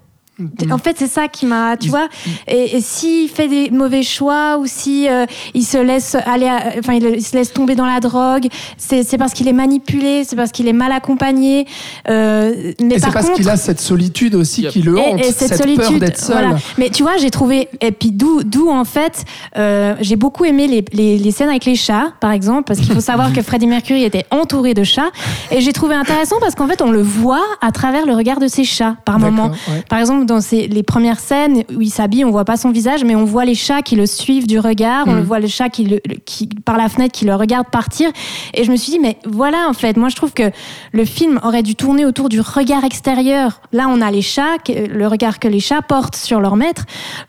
En 0.71 0.79
fait, 0.79 0.97
c'est 0.99 1.07
ça 1.07 1.29
qui 1.29 1.47
m'a, 1.47 1.77
tu 1.77 1.89
vois. 1.91 2.09
Et, 2.49 2.77
et 2.77 2.81
s'il 2.81 3.29
fait 3.29 3.47
des 3.47 3.71
mauvais 3.71 4.03
choix 4.03 4.59
ou 4.59 4.67
si 4.67 5.09
euh, 5.09 5.27
il 5.55 5.63
se 5.63 5.79
laisse 5.79 6.17
aller, 6.27 6.49
à- 6.49 6.73
enfin, 6.79 6.95
il, 6.95 7.05
il 7.05 7.23
se 7.25 7.37
laisse 7.37 7.53
tomber 7.53 7.75
dans 7.77 7.87
la 7.87 8.01
drogue, 8.01 8.49
c'est 8.77 9.17
parce 9.17 9.33
qu'il 9.33 9.47
est 9.47 9.53
manipulé, 9.53 10.25
c'est 10.25 10.35
parce 10.37 10.51
qu'il 10.51 10.67
est 10.67 10.73
mal 10.73 10.91
accompagné. 10.93 11.67
Euh, 12.09 12.73
mais 12.81 12.95
Et 12.97 12.99
c'est 12.99 13.05
par 13.07 13.13
parce 13.13 13.27
contre, 13.27 13.37
qu'il 13.39 13.49
a 13.49 13.57
cette 13.57 13.81
solitude 13.81 14.35
aussi 14.35 14.63
Yep. 14.63 14.73
qui 14.73 14.83
le 14.83 14.99
hante, 14.99 15.19
et, 15.21 15.29
et 15.29 15.33
cette, 15.33 15.49
peur 15.51 15.59
solitude, 15.59 15.99
d'être 16.01 16.19
seul. 16.19 16.37
voilà. 16.45 16.57
Mais 16.79 16.91
tu 16.91 17.03
vois, 17.03 17.17
j'ai 17.17 17.31
trouvé, 17.31 17.69
et 17.81 17.93
puis 17.93 18.11
d'où, 18.13 18.43
d'où 18.43 18.71
en 18.71 18.85
fait, 18.85 19.25
euh, 19.57 19.95
j'ai 20.01 20.17
beaucoup 20.17 20.45
aimé 20.45 20.67
les, 20.67 20.85
les, 20.93 21.19
les 21.19 21.31
scènes 21.31 21.49
avec 21.49 21.65
les 21.65 21.75
chats, 21.77 22.13
par 22.21 22.31
exemple, 22.33 22.65
parce 22.65 22.81
qu'il 22.81 22.93
faut 22.95 23.01
savoir 23.01 23.33
que 23.33 23.43
Freddie 23.43 23.67
Mercury 23.67 24.05
était 24.05 24.25
entouré 24.31 24.75
de 24.75 24.85
chats, 24.85 25.11
et 25.51 25.61
j'ai 25.61 25.73
trouvé 25.73 25.95
intéressant 25.95 26.37
parce 26.41 26.55
qu'en 26.55 26.67
fait, 26.67 26.83
on 26.83 26.91
le 26.91 27.03
voit 27.03 27.45
à 27.61 27.73
travers 27.73 28.07
le 28.07 28.15
regard 28.15 28.41
de 28.41 28.49
ses 28.49 28.65
chats, 28.65 28.97
par 29.05 29.19
moment. 29.19 29.51
ouais. 29.69 29.83
Par 29.89 29.99
exemple, 29.99 30.24
dans 30.25 30.41
ces, 30.41 30.67
les 30.69 30.83
premières 30.83 31.21
scènes 31.21 31.65
où 31.77 31.81
il 31.81 31.91
s'habille, 31.91 32.25
on 32.25 32.31
voit 32.31 32.45
pas 32.45 32.57
son 32.57 32.71
visage, 32.71 33.05
mais 33.05 33.15
on 33.15 33.25
voit 33.25 33.45
les 33.45 33.55
chats 33.55 33.83
qui 33.83 33.97
le 33.97 34.07
suivent 34.07 34.47
du 34.47 34.59
regard, 34.59 35.07
on 35.07 35.15
le 35.15 35.23
voit 35.23 35.39
le 35.41 35.47
chat 35.49 35.69
qui, 35.69 35.85
le, 35.85 36.01
le- 36.09 36.17
qui 36.25 36.47
par 36.65 36.77
la 36.77 36.89
fenêtre 36.89 37.13
qui 37.13 37.25
le 37.25 37.35
regarde 37.35 37.69
partir. 37.69 38.11
Et 38.55 38.65
je 38.65 38.71
me 38.71 38.77
suis 38.77 38.93
dit, 38.93 38.99
mais 38.99 39.19
voilà, 39.27 39.67
en 39.69 39.73
fait, 39.73 39.97
moi 39.97 40.09
je 40.09 40.17
trouve 40.17 40.33
que 40.33 40.51
le 40.93 41.05
film 41.05 41.39
aurait 41.43 41.63
dû 41.63 41.75
tourner 41.77 42.05
autour 42.07 42.29
du 42.29 42.41
regard 42.41 42.85
extérieur. 42.85 43.61
Là, 43.73 43.87
on 43.89 44.01
a 44.01 44.11
les 44.11 44.23
chats, 44.23 44.57
le 44.69 45.07
regard 45.07 45.39
que 45.39 45.49
les 45.49 45.61
chats 45.61 45.83
portent 45.83 46.17
sur 46.17 46.41
leur 46.41 46.57
maître. 46.57 46.85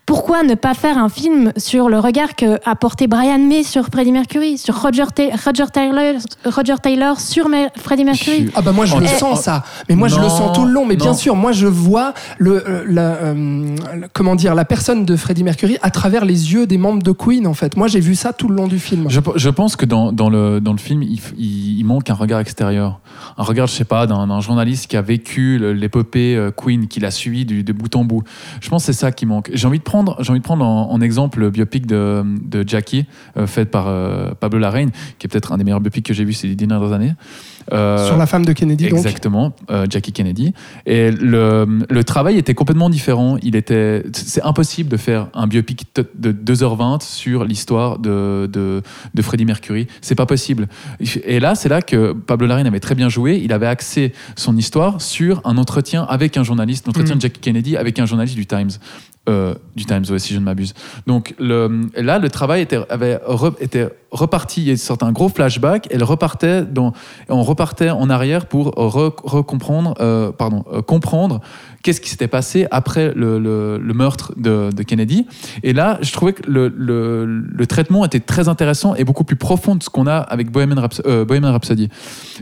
Pourquoi 0.06 0.44
ne 0.44 0.56
pas 0.56 0.74
faire 0.74 0.98
un 0.98 1.10
film 1.10 1.52
sur 1.58 1.90
le 1.90 2.00
regard 2.00 2.36
que 2.36 2.60
a 2.66 2.76
porté 2.76 3.08
Brian 3.08 3.40
May 3.40 3.64
sur 3.64 3.86
Freddie 3.88 4.12
Mercury, 4.12 4.58
sur 4.58 4.80
Roger, 4.82 5.06
Ta- 5.14 5.36
Roger 5.46 5.66
Taylor, 5.74 6.16
Roger 6.46 6.76
Taylor 6.82 7.20
sur 7.20 7.50
Ma- 7.50 7.70
Freddie 7.76 8.06
Mercury? 8.06 8.50
Ah 8.56 8.62
bah 8.62 8.72
moi 8.72 8.86
je 8.86 8.96
le 8.98 9.08
sens 9.08 9.42
ça, 9.42 9.64
mais 9.90 9.96
moi 9.96 10.08
je 10.08 10.20
le 10.20 10.30
sens 10.30 10.56
tout 10.56 10.66
le 10.66 10.72
long. 10.72 10.86
Mais 10.86 10.96
bien 10.96 11.14
sûr, 11.14 11.36
moi 11.36 11.52
je 11.52 11.68
vois 11.68 12.14
le, 12.38 12.64
euh, 12.68 12.84
la, 12.86 13.16
euh, 13.16 13.76
comment 14.14 14.36
dire, 14.36 14.56
la 14.56 14.66
personne 14.66 15.06
de 15.06 15.16
Freddie 15.16 15.44
Mercury 15.44 15.78
à 15.82 15.92
travers 15.92 16.26
les 16.26 16.54
yeux 16.54 16.68
des 16.68 16.78
membres 16.78 17.04
de 17.04 17.12
Queen, 17.12 17.48
en 17.48 17.54
fait. 17.54 17.76
Moi, 17.78 17.88
j'ai 17.88 18.00
vu 18.00 18.16
ça 18.16 18.34
tout 18.34 18.48
le 18.48 18.56
long 18.56 18.68
du 18.68 18.80
film. 18.80 19.08
Je, 19.10 19.50
pense 19.50 19.76
que 19.76 19.86
dans, 19.86 20.12
dans, 20.12 20.30
le, 20.30 20.60
dans 20.60 20.72
le 20.72 20.78
film, 20.78 21.04
il, 21.04 21.84
manque 21.86 22.10
un 22.10 22.14
regard 22.14 22.40
extérieur. 22.40 23.00
Un 23.38 23.44
regard, 23.44 23.68
je 23.68 23.74
sais 23.74 23.86
pas, 23.86 24.08
d'un 24.08 24.40
journaliste 24.42 24.88
qui 24.88 24.98
a 24.98 25.02
vécu 25.02 25.60
l'épopée 25.74 26.36
euh, 26.36 26.52
Queen, 26.52 26.88
qui 26.88 27.00
l'a 27.00 27.12
suivi 27.12 27.46
de 27.46 27.74
bout 27.74 27.96
en 27.96 28.04
bout. 28.04 28.24
Je 28.62 28.70
pense 28.70 28.84
que 28.84 28.94
c'est 28.94 29.00
ça 29.00 29.12
qui 29.12 29.26
manque. 29.26 29.52
J'ai 29.54 29.68
envie 29.68 29.80
de 29.80 29.84
prendre, 29.84 30.18
envie 30.20 30.40
de 30.40 30.44
prendre 30.44 30.66
en, 30.66 31.00
exemple 31.02 31.40
le 31.40 31.50
biopic 31.52 31.86
de, 31.86 32.24
de 32.44 32.68
Jackie, 32.68 33.06
euh, 33.38 33.48
fait 33.48 33.66
par 33.66 33.86
Pablo 34.36 34.60
Larraín, 34.60 34.92
qui 35.20 35.28
est 35.28 35.30
peut-être 35.30 35.52
un 35.52 35.58
des 35.58 35.64
meilleurs 35.64 35.82
biopics 35.82 36.06
que 36.06 36.14
j'ai 36.14 36.26
vu 36.26 36.34
ces 36.34 36.56
dernières 36.56 36.92
années. 36.94 37.14
Euh, 37.74 38.06
Sur 38.08 38.18
la 38.18 38.26
femme 38.28 38.46
de 38.46 38.54
Kennedy, 38.54 38.90
donc. 38.90 39.00
Exactement, 39.00 39.54
euh, 39.72 39.88
Jackie 39.90 40.12
Kennedy. 40.12 40.54
Et 40.86 41.10
le, 41.12 41.66
le 41.90 42.04
travail 42.04 42.38
était 42.38 42.54
complètement 42.54 42.90
différent. 42.90 43.38
Il 43.42 43.56
était, 43.56 44.04
c'est 44.14 44.44
impossible 44.44 44.90
de 44.90 44.98
faire 44.98 45.28
un 45.34 45.48
biopic 45.48 45.86
de 46.16 46.32
2h20 46.32 47.02
sur 47.04 47.44
l'histoire 47.44 47.98
de, 47.98 48.48
de, 48.52 48.84
de 49.14 49.22
Freddie 49.22 49.46
Mercury. 49.46 49.88
C'est 50.02 50.16
pas 50.16 50.26
possible. 50.28 50.68
Et 51.24 51.40
là, 51.40 51.56
c'est 51.56 51.70
là 51.70 51.82
que 51.82 52.14
Pablo 52.14 52.46
Larraín 52.48 52.68
avait 52.68 52.80
très 52.80 52.96
bien 52.96 53.10
joué. 53.10 53.42
Il 53.44 53.52
avait 53.52 53.68
axé 53.68 54.14
son 54.36 54.56
histoire 54.58 55.02
sur 55.02 55.42
un 55.44 55.58
entretien 55.58 56.04
avec 56.04 56.38
un 56.38 56.44
journaliste, 56.44 56.86
l'entretien 56.86 57.16
Mm. 57.16 57.18
de 57.18 57.22
Jackie 57.22 57.40
Kennedy 57.42 57.78
avec 57.78 57.98
un 58.00 58.06
journaliste 58.06 58.36
du 58.36 58.46
Times. 58.46 58.70
Euh, 59.28 59.56
du 59.76 59.86
Times, 59.86 60.04
ouais, 60.12 60.20
si 60.20 60.36
je 60.36 60.40
ne 60.40 60.46
m'abuse. 60.46 60.76
Donc 61.08 61.34
là, 61.40 62.20
le 62.20 62.28
travail 62.30 62.62
était, 62.62 62.80
avait 62.92 63.16
re- 63.28 63.56
était 63.60 63.90
reparti, 64.12 64.64
il 64.66 64.78
sortait 64.78 65.06
un 65.06 65.12
gros 65.12 65.30
flashback, 65.30 65.88
elle 65.90 66.04
repartait 66.04 66.64
on 67.30 67.42
repartait 67.42 67.90
en 67.90 68.12
arrière 68.12 68.46
pour 68.46 68.70
re- 68.76 69.16
recomprendre, 69.24 69.96
euh, 70.00 70.32
pardon, 70.32 70.64
euh, 70.72 70.84
comprendre 70.84 71.42
qu'est-ce 71.86 72.02
qui 72.02 72.10
s'était 72.10 72.28
passé 72.28 72.66
après 72.72 73.14
le, 73.16 73.38
le- 73.38 73.78
le 73.78 73.94
meurtre 73.94 74.34
de, 74.38 74.72
de 74.76 74.82
Kennedy. 74.84 75.28
Et 75.62 75.72
là, 75.72 76.00
je 76.02 76.12
trouvais 76.12 76.34
que 76.34 76.50
le, 76.50 76.68
le- 76.76 77.68
traitement 77.68 78.04
était 78.06 78.20
très 78.20 78.48
intéressant 78.50 78.96
et 78.96 79.04
beaucoup 79.04 79.24
plus 79.24 79.36
profond 79.36 79.76
de 79.76 79.84
ce 79.84 79.90
qu'on 79.92 80.08
a 80.08 80.18
avec 80.18 80.50
Bohemian, 80.52 80.82
euh, 81.06 81.26
Bohemian 81.26 81.52
Rhapsody. 81.52 81.90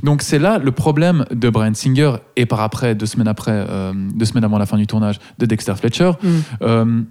Donc 0.01 0.21
c'est 0.21 0.39
là 0.39 0.60
le 0.60 0.71
problème 0.71 1.25
de 1.32 1.49
Brian 1.49 1.73
Singer 1.73 2.13
et 2.38 2.45
par 2.45 2.62
après, 2.62 2.95
deux 2.95 3.06
semaines 3.06 3.27
après, 3.27 3.51
euh, 3.69 3.91
deux 4.15 4.25
semaines 4.25 4.45
avant 4.45 4.58
la 4.58 4.65
fin 4.65 4.77
du 4.77 4.88
tournage, 4.88 5.19
de 5.39 5.45
Dexter 5.45 5.73
Fletcher. 5.75 6.12
Mm. 6.62 7.01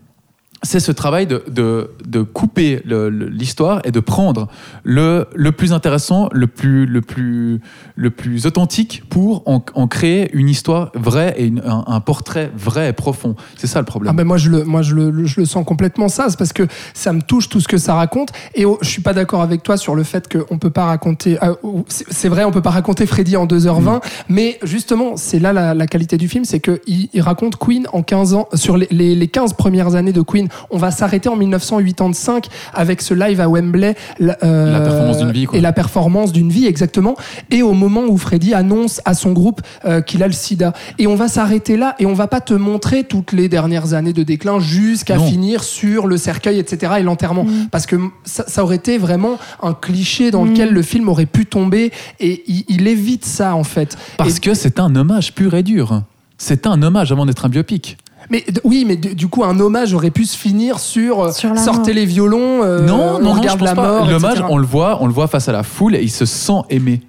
C'est 0.65 0.79
ce 0.81 0.93
travail 0.93 1.27
de, 1.27 1.43
de, 1.51 1.91
de 2.07 2.23
couper 2.23 2.83
l'histoire 2.85 3.81
et 3.85 3.91
de 3.91 3.99
prendre 4.01 4.47
le, 4.85 5.27
le 5.35 5.51
plus 5.53 5.73
intéressant, 5.73 6.29
le 6.33 6.47
plus, 6.47 6.87
le 6.87 7.01
plus, 7.01 7.61
le 7.97 8.11
plus 8.11 8.47
authentique 8.47 9.03
pour 9.09 9.43
en, 9.49 9.65
en 9.75 9.89
créer 9.89 10.31
une 10.35 10.49
histoire 10.49 10.93
vraie 10.95 11.35
et 11.37 11.47
une- 11.47 11.63
un, 11.67 11.85
un 11.87 12.01
portrait 12.01 12.51
vrai 12.57 12.89
et 12.91 12.93
profond. 12.93 13.35
C'est 13.57 13.67
ça 13.67 13.81
le 13.81 13.85
Ah 13.89 13.91
problème. 13.91 14.17
ben 14.17 14.25
moi 14.25 14.37
je 14.37 14.51
le 14.51 14.65
moi 14.65 14.83
je 14.83 14.95
le, 14.95 15.27
je 15.27 15.41
le 15.41 15.47
sens 15.47 15.65
complètement 15.65 16.09
ça. 16.09 16.27
C'est 16.31 16.39
parce 16.39 16.53
que 16.53 16.67
ça 16.95 17.13
me 17.13 17.23
touche 17.23 17.49
tout 17.49 17.61
ce 17.61 17.67
que 17.69 17.77
ça 17.79 17.95
raconte. 17.95 18.31
Et 18.55 18.65
oh, 18.65 18.79
je 18.83 18.89
suis 18.89 19.03
pas 19.03 19.15
d'accord 19.15 19.43
avec 19.43 19.63
toi 19.65 19.77
sur 19.77 19.95
le 19.97 20.05
fait 20.05 20.33
qu'on 20.33 20.59
peut 20.59 20.71
pas 20.71 20.85
raconter 20.85 21.39
ah, 21.41 21.53
c'est 21.89 22.29
vrai 22.29 22.45
on 22.45 22.53
peut 22.53 22.63
pas 22.63 22.71
raconter 22.71 23.07
Freddy 23.07 23.37
en 23.37 23.47
2h20 23.47 24.01
mais 24.29 24.59
justement 24.63 25.17
c'est 25.17 25.39
là 25.41 25.53
la, 25.53 25.75
la 25.75 25.87
qualité 25.87 26.17
du 26.17 26.29
film 26.29 26.45
c'est 26.45 26.61
que 26.61 26.81
il, 26.87 27.09
il 27.13 27.21
raconte 27.21 27.57
Queen 27.57 27.87
en 27.93 28.03
15 28.03 28.35
ans 28.35 28.49
sur 28.55 28.77
les, 28.77 28.87
les, 28.91 29.15
les 29.17 29.29
15 29.29 29.55
premières 29.55 29.95
années 29.97 30.13
de 30.13 30.23
Queen 30.23 30.49
on 30.71 30.79
va 30.79 30.91
s'arrêter 30.91 31.29
en 31.29 31.37
1985 31.37 32.47
avec 32.75 33.03
ce 33.03 33.15
live 33.15 33.41
à 33.41 33.49
Wembley 33.49 33.95
la, 34.19 34.37
euh, 34.43 34.73
La 34.73 34.81
performance 34.81 35.19
d'une 35.19 35.33
vie, 35.33 35.45
quoi. 35.47 35.59
et 35.59 35.61
la 35.61 35.73
performance 35.73 36.33
d'une 36.33 36.51
vie 36.51 36.67
exactement 36.67 37.17
et 37.51 37.63
au 37.63 37.73
moment 37.73 38.03
où 38.09 38.17
Freddy 38.17 38.55
annonce 38.55 39.01
à 39.05 39.15
son 39.15 39.33
groupe 39.33 39.61
euh, 39.85 40.01
qu'il 40.01 40.23
a 40.23 40.27
le 40.27 40.33
sida 40.33 40.73
et 40.99 41.07
on 41.07 41.15
va 41.15 41.29
s'arrêter 41.29 41.77
là 41.77 41.95
et 41.99 42.07
on 42.07 42.15
va 42.15 42.27
pas 42.27 42.41
te 42.41 42.55
montrer 42.55 43.05
toutes 43.05 43.33
les 43.33 43.49
dernières 43.49 43.95
années 43.95 44.13
de 44.13 44.23
déclin 44.23 44.59
jusqu'à 44.61 45.17
Non. 45.17 45.27
finir 45.27 45.63
sur 45.65 46.07
le 46.07 46.17
cercueil 46.17 46.59
etc 46.59 46.95
et 46.99 47.03
l'enterrement 47.03 47.47
parce 47.71 47.87
que 47.87 47.97
ça, 48.25 48.45
ça 48.47 48.63
aurait 48.63 48.77
été 48.77 48.99
vraiment 48.99 49.39
un 49.63 49.75
cliché 49.75 50.31
dans 50.31 50.45
lequel 50.45 50.71
le 50.73 50.83
film 50.83 51.09
aurait 51.09 51.27
pu 51.27 51.47
tomber 51.47 51.93
et 52.21 52.43
il, 52.47 52.65
il 52.69 52.89
évite 52.89 53.25
ça 53.25 53.55
en 53.55 53.65
fait 53.65 53.97
Parce 54.17 54.37
Et- 54.37 54.41
que 54.41 54.55
c'est 54.55 54.79
un 54.81 54.95
hommage 54.97 55.35
pur 55.35 55.55
et 55.55 55.63
dur. 55.63 56.03
C'est 56.39 56.67
un 56.67 56.83
hommage 56.83 57.13
avant 57.13 57.25
d'être 57.27 57.45
un 57.45 57.49
biopic. 57.49 57.97
Mais 58.33 58.45
oui 58.65 58.85
mais 58.85 58.97
du, 58.97 59.15
du 59.15 59.29
coup 59.29 59.45
un 59.45 59.61
hommage 59.61 59.95
aurait 59.95 60.11
pu 60.11 60.25
se 60.25 60.37
finir 60.37 60.81
sur, 60.81 61.21
euh, 61.23 61.31
Sur 61.33 61.57
sortez 61.57 61.93
les 61.93 62.07
violons 62.07 62.65
euh, 62.65 62.85
non, 62.85 62.95
on 62.95 63.13
non, 63.19 63.21
non, 63.21 63.33
regarde 63.35 63.59
pense 63.61 63.69
la 63.69 63.75
pas. 63.77 63.99
mort 63.99 64.11
L'hommage, 64.11 64.43
on 64.49 64.59
le 64.59 64.67
voit, 64.67 64.99
on 65.03 65.07
le 65.07 65.13
voit 65.13 65.29
face 65.29 65.49
à 65.49 65.53
la 65.53 65.63
foule 65.63 65.95
et 65.95 66.03
il 66.03 66.11
se 66.11 66.25
sent 66.25 66.63
aimé. 66.71 67.03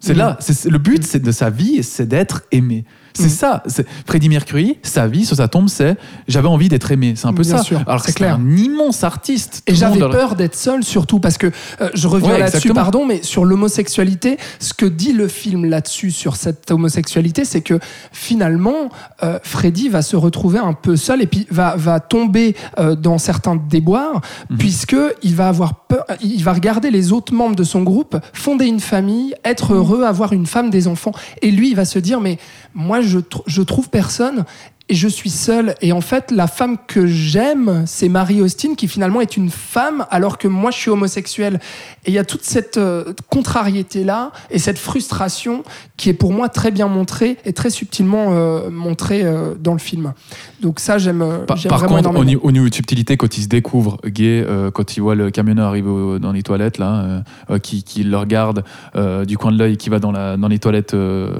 C'est 0.00 0.12
Mhm. 0.12 0.18
là, 0.18 0.36
c'est- 0.40 0.68
le 0.68 0.76
but, 0.78 1.02
c'est 1.04 1.20
de 1.22 1.32
sa 1.32 1.48
vie, 1.48 1.82
c'est 1.82 2.06
d'être 2.06 2.42
aimé. 2.52 2.84
C'est 3.16 3.24
Mhm. 3.24 3.28
ça. 3.30 3.62
c'est- 3.66 3.86
Freddie 4.06 4.28
Mercury, 4.28 4.78
sa 4.82 5.06
vie 5.06 5.24
sur 5.24 5.36
sa 5.36 5.48
tombe, 5.48 5.68
c'est 5.68 5.96
j'avais 6.28 6.48
envie 6.48 6.68
d'être 6.68 6.90
aimé. 6.92 7.14
C'est 7.16 7.26
un 7.26 7.32
peu 7.32 7.42
Bien 7.42 7.58
ça. 7.58 7.62
sûr, 7.62 7.82
Alors 7.86 8.00
c'est 8.04 8.12
clair. 8.12 8.36
un 8.36 8.56
immense 8.56 9.02
artiste. 9.04 9.62
Et 9.66 9.74
j'avais 9.74 9.98
monde 10.00 10.12
peur 10.12 10.34
d'être 10.36 10.54
seul, 10.54 10.82
surtout 10.84 11.18
parce 11.20 11.38
que 11.38 11.46
euh, 11.80 11.88
je 11.94 12.08
reviens 12.08 12.32
Ouais, 12.32 12.38
là-dessus, 12.38 12.72
pardon, 12.74 13.04
mais 13.06 13.22
sur 13.22 13.44
l'homosexualité, 13.44 14.36
ce 14.60 14.74
que 14.74 14.86
dit 14.86 15.12
le 15.12 15.28
film 15.28 15.64
là-dessus, 15.64 16.10
sur 16.10 16.36
cette 16.36 16.70
homosexualité, 16.70 17.44
c'est 17.44 17.60
que 17.62 17.78
finalement, 18.12 18.90
euh, 19.22 19.38
Freddy 19.42 19.88
va 19.88 20.02
se 20.02 20.16
retrouver 20.16 20.58
un 20.58 20.72
peu 20.72 20.96
seul 20.96 21.22
et 21.22 21.26
puis 21.26 21.46
va, 21.50 21.76
va 21.76 22.00
tomber 22.00 22.54
euh, 22.78 22.94
dans 22.94 23.18
certains 23.18 23.56
déboires, 23.56 24.20
Mhm. 24.50 24.58
puisque 24.58 24.96
il 25.22 25.34
va 25.34 25.48
avoir 25.48 25.86
peur, 25.86 26.04
il 26.22 26.42
va 26.42 26.52
regarder 26.52 26.90
les 26.90 27.12
autres 27.12 27.32
membres 27.34 27.56
de 27.56 27.64
son 27.64 27.82
groupe 27.82 28.16
fonder 28.32 28.66
une 28.66 28.80
famille, 28.80 29.34
être 29.44 29.70
Mhm. 29.72 29.76
heureux, 29.78 30.04
avoir 30.04 30.32
une 30.32 30.46
femme, 30.46 30.70
des 30.70 30.88
enfants, 30.88 31.12
et 31.42 31.50
lui, 31.50 31.70
il 31.70 31.76
va 31.76 31.84
se 31.84 31.98
dire, 31.98 32.20
mais 32.20 32.38
moi, 32.74 33.00
je, 33.06 33.18
tr- 33.18 33.42
je 33.46 33.62
trouve 33.62 33.88
personne. 33.88 34.44
Et 34.88 34.94
je 34.94 35.08
suis 35.08 35.30
seul. 35.30 35.74
Et 35.82 35.90
en 35.92 36.00
fait, 36.00 36.30
la 36.30 36.46
femme 36.46 36.76
que 36.86 37.06
j'aime, 37.08 37.82
c'est 37.86 38.08
Marie 38.08 38.40
Austin, 38.40 38.74
qui 38.76 38.86
finalement 38.86 39.20
est 39.20 39.36
une 39.36 39.50
femme, 39.50 40.06
alors 40.10 40.38
que 40.38 40.46
moi, 40.46 40.70
je 40.70 40.76
suis 40.76 40.90
homosexuel. 40.90 41.58
Et 42.04 42.10
il 42.10 42.14
y 42.14 42.18
a 42.18 42.24
toute 42.24 42.44
cette 42.44 42.76
euh, 42.76 43.12
contrariété-là 43.28 44.30
et 44.50 44.58
cette 44.58 44.78
frustration 44.78 45.62
qui 45.96 46.08
est 46.08 46.12
pour 46.14 46.32
moi 46.32 46.48
très 46.48 46.70
bien 46.70 46.86
montrée 46.88 47.36
et 47.44 47.52
très 47.52 47.70
subtilement 47.70 48.28
euh, 48.30 48.70
montrée 48.70 49.22
euh, 49.24 49.54
dans 49.58 49.72
le 49.72 49.78
film. 49.78 50.12
Donc 50.60 50.78
ça, 50.78 50.98
j'aime 50.98 51.18
Par, 51.46 51.56
par 51.60 51.78
vraiment 51.78 51.78
contre, 51.80 51.90
au, 51.90 51.98
énormément. 51.98 52.24
niveau- 52.24 52.40
au 52.44 52.52
niveau 52.52 52.68
de 52.68 52.74
subtilité, 52.74 53.16
quand 53.16 53.38
il 53.38 53.42
se 53.42 53.48
découvre 53.48 53.98
gay, 54.06 54.44
euh, 54.46 54.70
quand 54.70 54.96
il 54.96 55.00
voit 55.00 55.14
le 55.14 55.30
camionneur 55.30 55.66
arriver 55.68 55.88
au- 55.88 56.18
dans 56.18 56.32
les 56.32 56.42
toilettes, 56.42 56.78
là, 56.78 57.22
qui, 57.62 57.82
qui 57.82 58.04
le 58.04 58.16
regarde 58.16 58.62
euh, 58.94 59.24
du 59.24 59.36
coin 59.36 59.50
de 59.52 59.58
l'œil, 59.58 59.76
qui 59.76 59.90
va 59.90 59.98
dans, 59.98 60.12
la, 60.12 60.36
dans 60.36 60.48
les 60.48 60.58
toilettes 60.58 60.94
euh, 60.94 61.30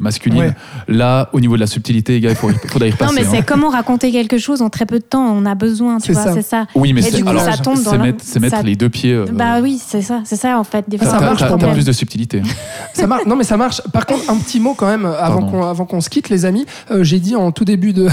masculines, 0.00 0.40
Ouais. 0.42 0.54
là, 0.88 1.28
au 1.32 1.40
niveau 1.40 1.54
de 1.54 1.60
la 1.60 1.66
subtilité, 1.66 2.12
les 2.14 2.20
gars, 2.20 2.30
il 2.30 2.36
faut, 2.36 2.50
il 2.50 2.58
y 2.88 2.90
Non, 3.00 3.12
mais 3.14 3.22
hein. 3.22 3.28
c'est 3.30 3.44
comment 3.44 3.68
raconter 3.70 4.10
quelque 4.12 4.38
chose 4.38 4.62
en 4.62 4.70
très 4.70 4.86
peu 4.86 4.98
de 4.98 5.04
temps. 5.04 5.24
On 5.34 5.44
a 5.46 5.54
besoin, 5.54 5.98
tu 5.98 6.06
C'est 6.08 6.12
vois, 6.12 6.22
ça. 6.24 6.32
c'est 6.34 6.42
ça. 6.42 6.66
Oui, 6.74 6.92
mais 6.92 7.02
c'est 7.02 7.16
du 7.16 7.24
coup, 7.24 7.30
alors, 7.30 7.42
ça 7.42 7.56
tombe 7.56 7.82
dans 7.82 7.90
c'est 7.92 7.96
le- 7.98 8.02
mettre, 8.04 8.18
c'est 8.24 8.40
mettre 8.40 8.56
ça- 8.56 8.62
les 8.62 8.76
deux 8.76 8.88
pieds. 8.88 9.12
euh, 9.14 9.26
Bah 9.32 9.60
oui, 9.62 9.80
c'est 9.84 10.02
ça, 10.02 10.20
c'est 10.24 10.36
ça 10.36 10.58
en 10.58 10.64
fait. 10.64 10.84
Des 10.88 10.98
fois, 10.98 11.06
Ça 11.06 11.18
c'est 11.38 11.58
t'as- 11.58 11.72
plus 11.72 11.84
de 11.84 11.92
subtilité. 11.92 12.42
Ça 12.94 13.06
marche. 13.06 13.26
Non, 13.26 13.36
mais 13.36 13.44
ça 13.44 13.56
marche. 13.56 13.80
Par 13.92 14.06
contre, 14.06 14.28
un 14.30 14.36
petit 14.36 14.60
mot 14.60 14.74
quand 14.74 14.86
même 14.86 15.06
avant 15.06 15.40
Pardon. 15.40 15.46
qu'on 15.50 15.62
avant 15.66 15.84
qu'on 15.86 16.00
se 16.00 16.08
quitte, 16.10 16.28
les 16.28 16.44
amis. 16.44 16.66
Euh, 16.90 17.02
J'ai 17.04 17.18
dit 17.18 17.36
en 17.36 17.52
tout 17.52 17.64
début 17.64 17.92
de, 17.92 18.08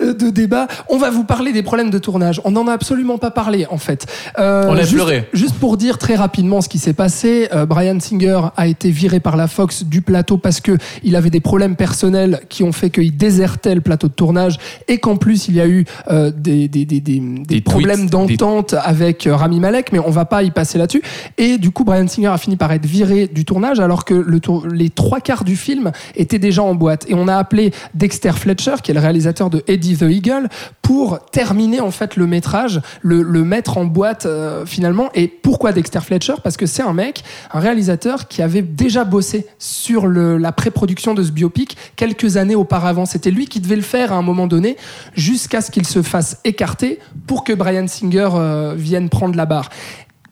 de, 0.00 0.30
débat, 0.30 0.66
on 0.88 0.96
va 0.98 1.10
vous 1.10 1.24
parler 1.24 1.52
des 1.52 1.62
problèmes 1.62 1.90
de 1.90 1.98
tournage. 1.98 2.40
On 2.44 2.50
n'en 2.52 2.66
a 2.66 2.72
absolument 2.72 3.18
pas 3.18 3.30
parlé 3.30 3.66
en 3.70 3.78
fait. 3.78 4.06
Euh, 4.38 4.66
On 4.68 4.74
l'a 4.74 4.82
juste, 4.82 4.94
pleuré. 4.94 5.28
Juste 5.32 5.54
pour 5.56 5.76
dire 5.76 5.98
très 5.98 6.14
rapidement 6.14 6.60
ce 6.60 6.68
qui 6.68 6.78
s'est 6.78 6.92
passé, 6.92 7.48
euh, 7.52 7.66
Brian 7.66 7.98
Singer 8.00 8.40
a 8.56 8.66
été 8.66 8.90
viré 8.90 9.20
par 9.20 9.36
la 9.36 9.46
Fox 9.48 9.84
du 9.84 10.00
plateau 10.02 10.38
parce 10.38 10.60
que 10.60 10.72
il 11.02 11.16
avait 11.16 11.30
des 11.30 11.40
problèmes 11.40 11.76
personnels 11.76 12.40
qui 12.48 12.62
ont 12.62 12.72
fait 12.72 12.90
qu'il 12.90 13.16
désertait 13.16 13.59
le 13.66 13.80
plateau 13.80 14.08
de 14.08 14.12
tournage 14.12 14.58
et 14.88 14.98
qu'en 14.98 15.16
plus 15.16 15.48
il 15.48 15.54
y 15.54 15.60
a 15.60 15.66
eu 15.68 15.84
euh, 16.10 16.30
des, 16.34 16.68
des, 16.68 16.84
des, 16.84 17.00
des, 17.00 17.60
problèmes 17.60 18.08
d'entente 18.08 18.74
avec 18.82 19.26
euh, 19.26 19.36
Rami 19.36 19.60
Malek, 19.60 19.92
mais 19.92 19.98
on 19.98 20.10
va 20.10 20.24
pas 20.24 20.42
y 20.42 20.50
passer 20.50 20.78
là-dessus. 20.78 21.02
Et 21.38 21.58
du 21.58 21.70
coup, 21.70 21.84
Brian 21.84 22.08
Singer 22.08 22.28
a 22.28 22.38
fini 22.38 22.56
par 22.56 22.72
être 22.72 22.86
viré 22.86 23.26
du 23.26 23.44
tournage 23.44 23.80
alors 23.80 24.04
que 24.04 24.14
le 24.14 24.40
tour- 24.40 24.66
les 24.66 24.90
trois 24.90 25.20
quarts 25.20 25.44
du 25.44 25.56
film 25.56 25.92
étaient 26.14 26.38
déjà 26.38 26.62
en 26.62 26.74
boîte. 26.74 27.06
Et 27.08 27.14
on 27.14 27.28
a 27.28 27.36
appelé 27.36 27.72
Dexter 27.94 28.32
Fletcher, 28.32 28.76
qui 28.82 28.90
est 28.90 28.94
le 28.94 29.00
réalisateur 29.00 29.50
de 29.50 29.62
Eddie 29.66 29.96
the 29.98 30.02
Eagle, 30.02 30.48
pour 30.82 31.18
terminer 31.30 31.80
en 31.80 31.90
fait 31.90 32.16
le 32.16 32.26
métrage, 32.26 32.80
le, 33.02 33.22
le 33.22 33.44
mettre 33.44 33.78
en 33.78 33.84
boîte 33.84 34.26
euh, 34.26 34.66
finalement. 34.66 35.10
Et 35.14 35.28
pourquoi 35.28 35.72
Dexter 35.72 36.00
Fletcher? 36.00 36.34
Parce 36.42 36.56
que 36.56 36.66
c'est 36.66 36.82
un 36.82 36.92
mec, 36.92 37.22
un 37.52 37.60
réalisateur 37.60 38.28
qui 38.28 38.42
avait 38.42 38.62
déjà 38.62 39.04
bossé 39.04 39.46
sur 39.58 40.06
le- 40.06 40.36
la 40.38 40.52
pré-production 40.52 41.14
de 41.14 41.22
ce 41.22 41.30
biopic 41.30 41.76
quelques 41.96 42.36
années 42.36 42.54
auparavant. 42.56 43.06
C'était 43.06 43.30
lui 43.30 43.46
qui 43.50 43.60
devait 43.60 43.76
le 43.76 43.82
faire 43.82 44.12
à 44.12 44.16
un 44.16 44.22
moment 44.22 44.46
donné, 44.46 44.78
jusqu'à 45.14 45.60
ce 45.60 45.70
qu'il 45.70 45.86
se 45.86 46.00
fasse 46.00 46.38
écarter 46.44 46.98
pour 47.26 47.44
que 47.44 47.52
Brian 47.52 47.86
Singer 47.86 48.30
euh, 48.34 48.74
vienne 48.74 49.10
prendre 49.10 49.36
la 49.36 49.44
barre. 49.44 49.68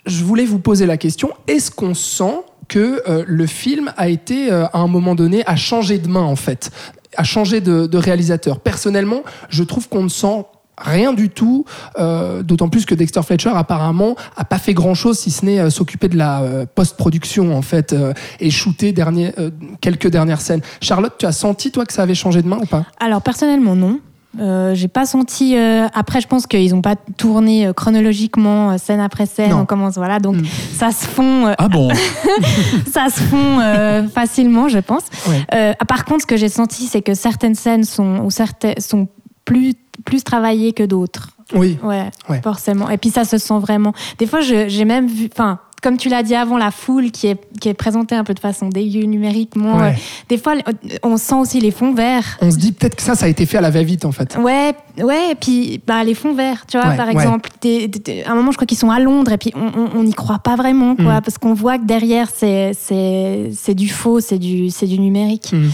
Je 0.06 0.24
voulais 0.24 0.46
vous 0.46 0.58
poser 0.58 0.86
la 0.86 0.96
question 0.96 1.32
est-ce 1.46 1.70
qu'on 1.70 1.92
sent 1.92 2.40
que 2.68 3.02
euh, 3.08 3.24
le 3.26 3.46
film 3.46 3.92
a 3.96 4.08
été 4.08 4.50
euh, 4.50 4.66
à 4.72 4.78
un 4.78 4.86
moment 4.86 5.14
donné 5.14 5.42
a 5.46 5.56
changé 5.56 5.98
de 5.98 6.08
main 6.08 6.22
en 6.22 6.36
fait, 6.36 6.70
a 7.16 7.24
changé 7.24 7.60
de, 7.60 7.86
de 7.86 7.98
réalisateur? 7.98 8.60
Personnellement, 8.60 9.22
je 9.50 9.64
trouve 9.64 9.88
qu'on 9.88 10.04
ne 10.04 10.08
sent 10.08 10.44
rien 10.80 11.12
du 11.12 11.28
tout, 11.30 11.64
euh, 11.98 12.42
d'autant 12.42 12.68
plus 12.68 12.86
que 12.86 12.94
Dexter 12.94 13.22
Fletcher 13.22 13.50
apparemment 13.54 14.14
a 14.36 14.44
pas 14.44 14.58
fait 14.58 14.74
grand 14.74 14.94
chose 14.94 15.18
si 15.18 15.30
ce 15.30 15.44
n'est 15.44 15.58
euh, 15.58 15.70
s'occuper 15.70 16.08
de 16.08 16.16
la 16.16 16.40
euh, 16.42 16.66
post-production 16.74 17.56
en 17.56 17.62
fait 17.62 17.92
euh, 17.92 18.12
et 18.40 18.50
shooter 18.50 18.92
dernier, 18.92 19.32
euh, 19.38 19.50
quelques 19.80 20.08
dernières 20.08 20.40
scènes. 20.40 20.60
Charlotte, 20.80 21.14
tu 21.18 21.26
as 21.26 21.32
senti 21.32 21.70
toi 21.70 21.84
que 21.86 21.92
ça 21.92 22.02
avait 22.02 22.14
changé 22.14 22.42
de 22.42 22.48
main 22.48 22.58
ou 22.62 22.66
pas? 22.66 22.84
Alors 23.00 23.22
personnellement 23.22 23.74
non. 23.74 24.00
Euh, 24.38 24.74
j'ai 24.74 24.88
pas 24.88 25.06
senti. 25.06 25.56
euh, 25.56 25.88
après, 25.94 26.20
je 26.20 26.28
pense 26.28 26.46
qu'ils 26.46 26.74
ont 26.74 26.82
pas 26.82 26.96
tourné 27.16 27.66
euh, 27.66 27.72
chronologiquement, 27.72 28.76
scène 28.76 29.00
après 29.00 29.24
scène. 29.24 29.50
Non. 29.50 29.60
On 29.60 29.64
commence, 29.66 29.94
voilà. 29.94 30.20
Donc, 30.20 30.36
Mm. 30.36 30.44
ça 30.76 30.90
se 30.92 31.06
fond, 31.06 31.46
euh, 31.46 31.54
Ah 31.58 31.68
bon? 31.68 31.88
ça 32.92 33.06
se 33.08 33.20
fond 33.22 33.58
euh, 33.60 34.06
facilement, 34.08 34.68
je 34.68 34.78
pense. 34.78 35.02
Ouais. 35.28 35.44
Euh, 35.54 35.72
par 35.88 36.04
contre, 36.04 36.22
ce 36.22 36.26
que 36.26 36.36
j'ai 36.36 36.50
senti, 36.50 36.84
c'est 36.86 37.00
que 37.02 37.14
certaines 37.14 37.54
scènes 37.54 37.84
sont, 37.84 38.18
ou 38.22 38.30
certaines 38.30 38.78
sont 38.78 39.08
plus, 39.48 39.74
plus 40.04 40.22
travaillées 40.22 40.72
que 40.72 40.82
d'autres. 40.84 41.30
Oui. 41.54 41.78
Ouais, 41.82 42.10
Ouais. 42.28 42.42
forcément. 42.42 42.90
Et 42.90 42.98
puis 42.98 43.08
ça 43.10 43.24
se 43.24 43.38
sent 43.38 43.58
vraiment. 43.58 43.94
Des 44.18 44.26
fois, 44.26 44.40
j'ai 44.40 44.84
même 44.84 45.06
vu. 45.08 45.28
Enfin, 45.32 45.58
comme 45.82 45.96
tu 45.96 46.08
l'as 46.08 46.22
dit 46.22 46.34
avant, 46.34 46.56
la 46.58 46.70
foule 46.70 47.10
qui 47.10 47.26
est, 47.28 47.38
qui 47.60 47.68
est 47.68 47.74
présentée 47.74 48.14
un 48.14 48.24
peu 48.24 48.34
de 48.34 48.40
façon 48.40 48.68
dégueu 48.68 49.02
numériquement. 49.04 49.78
Ouais. 49.78 49.90
euh, 49.90 50.24
Des 50.28 50.38
fois, 50.38 50.54
on 51.02 51.16
sent 51.16 51.34
aussi 51.36 51.60
les 51.60 51.70
fonds 51.70 51.92
verts. 51.94 52.38
On 52.40 52.50
se 52.50 52.56
dit 52.56 52.72
peut-être 52.72 52.96
que 52.96 53.02
ça, 53.02 53.14
ça 53.14 53.26
a 53.26 53.28
été 53.28 53.46
fait 53.46 53.58
à 53.58 53.60
la 53.60 53.70
va-vite 53.70 54.04
en 54.04 54.12
fait. 54.12 54.36
Ouais, 54.38 54.74
ouais, 55.02 55.32
et 55.32 55.34
puis 55.34 55.80
bah, 55.86 56.02
les 56.04 56.14
fonds 56.14 56.34
verts, 56.34 56.64
tu 56.66 56.78
vois, 56.78 56.90
Ouais, 56.90 56.96
par 56.96 57.08
exemple. 57.08 57.50
Des- 57.60 57.88
des- 57.88 57.98
des- 57.98 58.22
à 58.24 58.32
un 58.32 58.34
moment, 58.34 58.50
je 58.52 58.56
crois 58.56 58.66
qu'ils 58.66 58.78
sont 58.78 58.90
à 58.90 58.98
Londres, 59.00 59.32
et 59.32 59.38
puis 59.38 59.52
on 59.94 60.02
n'y 60.02 60.14
croit 60.14 60.38
pas 60.38 60.56
vraiment, 60.56 60.96
quoi, 60.96 61.18
Mm. 61.18 61.22
parce 61.22 61.38
qu'on 61.38 61.54
voit 61.54 61.78
que 61.78 61.84
derrière, 61.84 62.28
c'est 62.34 62.72
c'est- 62.78 63.50
c'est 63.54 63.74
du 63.74 63.88
faux, 63.88 64.20
c'est 64.20 64.38
du, 64.38 64.70
c'est 64.70 64.86
du 64.86 64.98
numérique. 64.98 65.52
Mm, 65.52 65.56
mm. 65.66 65.70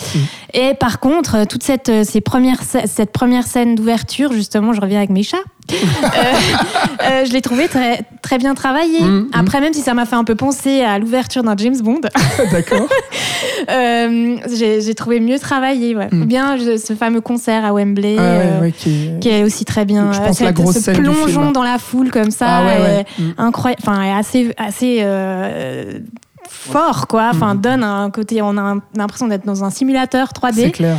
Et 0.54 0.74
par 0.74 1.00
contre, 1.00 1.34
euh, 1.36 1.44
toute 1.44 1.62
cette, 1.62 1.88
euh, 1.88 2.04
ces 2.04 2.20
premières, 2.20 2.62
sc- 2.62 2.86
cette 2.86 3.12
première 3.12 3.46
scène 3.46 3.74
d'ouverture, 3.74 4.32
justement, 4.32 4.72
je 4.72 4.80
reviens 4.80 4.98
avec 4.98 5.10
mes 5.10 5.22
chats, 5.22 5.36
euh, 5.38 5.40
euh, 5.40 5.53
je 5.70 7.32
l'ai 7.32 7.40
trouvé 7.42 7.68
très, 7.68 8.02
très 8.22 8.38
bien 8.38 8.54
travaillé. 8.54 9.00
Mm, 9.00 9.06
mm. 9.20 9.28
Après, 9.32 9.60
même 9.60 9.72
si 9.72 9.80
ça 9.80 9.94
m'a 9.94 10.06
fait 10.06 10.16
un 10.16 10.24
peu 10.24 10.34
penser 10.34 10.82
à 10.82 10.98
l'ouverture 10.98 11.42
d'un 11.42 11.56
James 11.56 11.76
Bond, 11.80 12.00
D'accord. 12.52 12.88
euh, 13.70 14.36
j'ai 14.54 14.94
trouvé 14.94 15.20
mieux 15.20 15.38
travaillé. 15.38 15.94
Ouais. 15.96 16.08
Mm. 16.10 16.22
Ou 16.22 16.24
bien 16.26 16.56
je- 16.56 16.76
ce 16.76 16.94
fameux 16.94 17.20
concert 17.20 17.64
à 17.64 17.72
Wembley. 17.72 18.16
Ah 18.18 18.22
ouais, 18.22 18.68
euh, 18.68 18.70
qui 18.70 18.90
est- 18.90 19.20
qui 19.20 19.28
est 19.28 19.42
aussi 19.42 19.64
très 19.64 19.84
bien. 19.84 20.12
Je 20.12 20.20
Euh, 20.20 20.26
pense 20.26 20.40
la 20.40 20.52
grosse 20.52 20.78
ce 20.80 20.90
plongeon 20.90 21.50
dans 21.52 21.62
la 21.62 21.78
foule 21.78 22.10
comme 22.10 22.30
ça, 22.30 22.46
Ah 22.48 23.02
incroyable, 23.38 23.82
enfin 23.86 24.16
assez, 24.18 24.54
assez 24.56 24.98
euh, 25.00 25.98
fort 26.48 27.06
quoi. 27.06 27.30
Enfin 27.32 27.54
donne 27.54 27.82
un 27.82 28.10
côté, 28.10 28.42
on 28.42 28.56
a 28.58 28.76
l'impression 28.96 29.28
d'être 29.28 29.46
dans 29.46 29.64
un 29.64 29.70
simulateur 29.70 30.28
C'est 30.28 30.40
3D. 30.40 30.70
clair. 30.72 30.96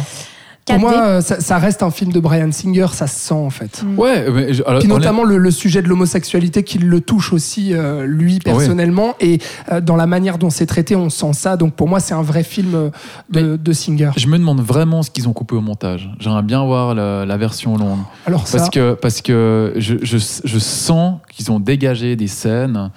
4D. 0.65 0.79
Pour 0.79 0.89
moi, 0.89 1.05
euh, 1.05 1.21
ça, 1.21 1.39
ça 1.39 1.57
reste 1.59 1.83
un 1.83 1.91
film 1.91 2.11
de 2.11 2.19
Brian 2.19 2.51
Singer, 2.51 2.87
ça 2.91 3.05
se 3.05 3.19
sent 3.19 3.33
en 3.35 3.51
fait. 3.51 3.83
Mm. 3.83 3.99
Ouais, 3.99 4.25
mais 4.31 4.53
je- 4.53 4.63
alors, 4.65 4.79
Puis 4.79 4.87
notamment 4.89 5.23
le, 5.23 5.37
le 5.37 5.51
sujet 5.51 5.81
de 5.83 5.87
l'homosexualité 5.87 6.63
qui 6.63 6.79
le 6.79 7.01
touche 7.01 7.33
aussi 7.33 7.73
euh, 7.73 8.05
lui 8.05 8.39
personnellement 8.39 9.13
et 9.19 9.39
euh, 9.71 9.79
dans 9.79 9.95
la 9.95 10.07
manière 10.07 10.37
dont 10.39 10.49
c'est 10.49 10.65
traité 10.65 10.95
on 10.95 11.09
sent 11.11 11.33
ça 11.33 11.55
donc 11.55 11.73
pour 11.75 11.87
moi 11.87 11.99
c'est 11.99 12.13
un 12.15 12.21
vrai 12.23 12.43
film 12.43 12.89
de, 13.29 13.57
de 13.57 13.73
Singer 13.73 14.09
je 14.17 14.27
me 14.27 14.37
demande 14.39 14.59
vraiment 14.61 15.03
ce 15.03 15.11
qu'ils 15.11 15.27
ont 15.29 15.33
coupé 15.33 15.55
au 15.55 15.61
montage. 15.61 16.09
J'aimerais 16.19 16.41
bien 16.43 16.63
voir 16.65 16.95
la, 16.95 17.25
la 17.25 17.37
version 17.37 17.77
longue. 17.77 17.99
alors 18.25 18.47
ça 18.47 18.57
Parce 18.57 18.69
que, 18.71 18.93
parce 18.93 19.21
que 19.21 19.73
je, 19.77 19.95
je, 20.01 20.17
je 20.43 20.59
sens 20.59 21.19
qu'ils 21.31 21.51
ont 21.51 21.59
dégagé 21.59 22.15
des 22.15 22.27
scènes. 22.27 22.89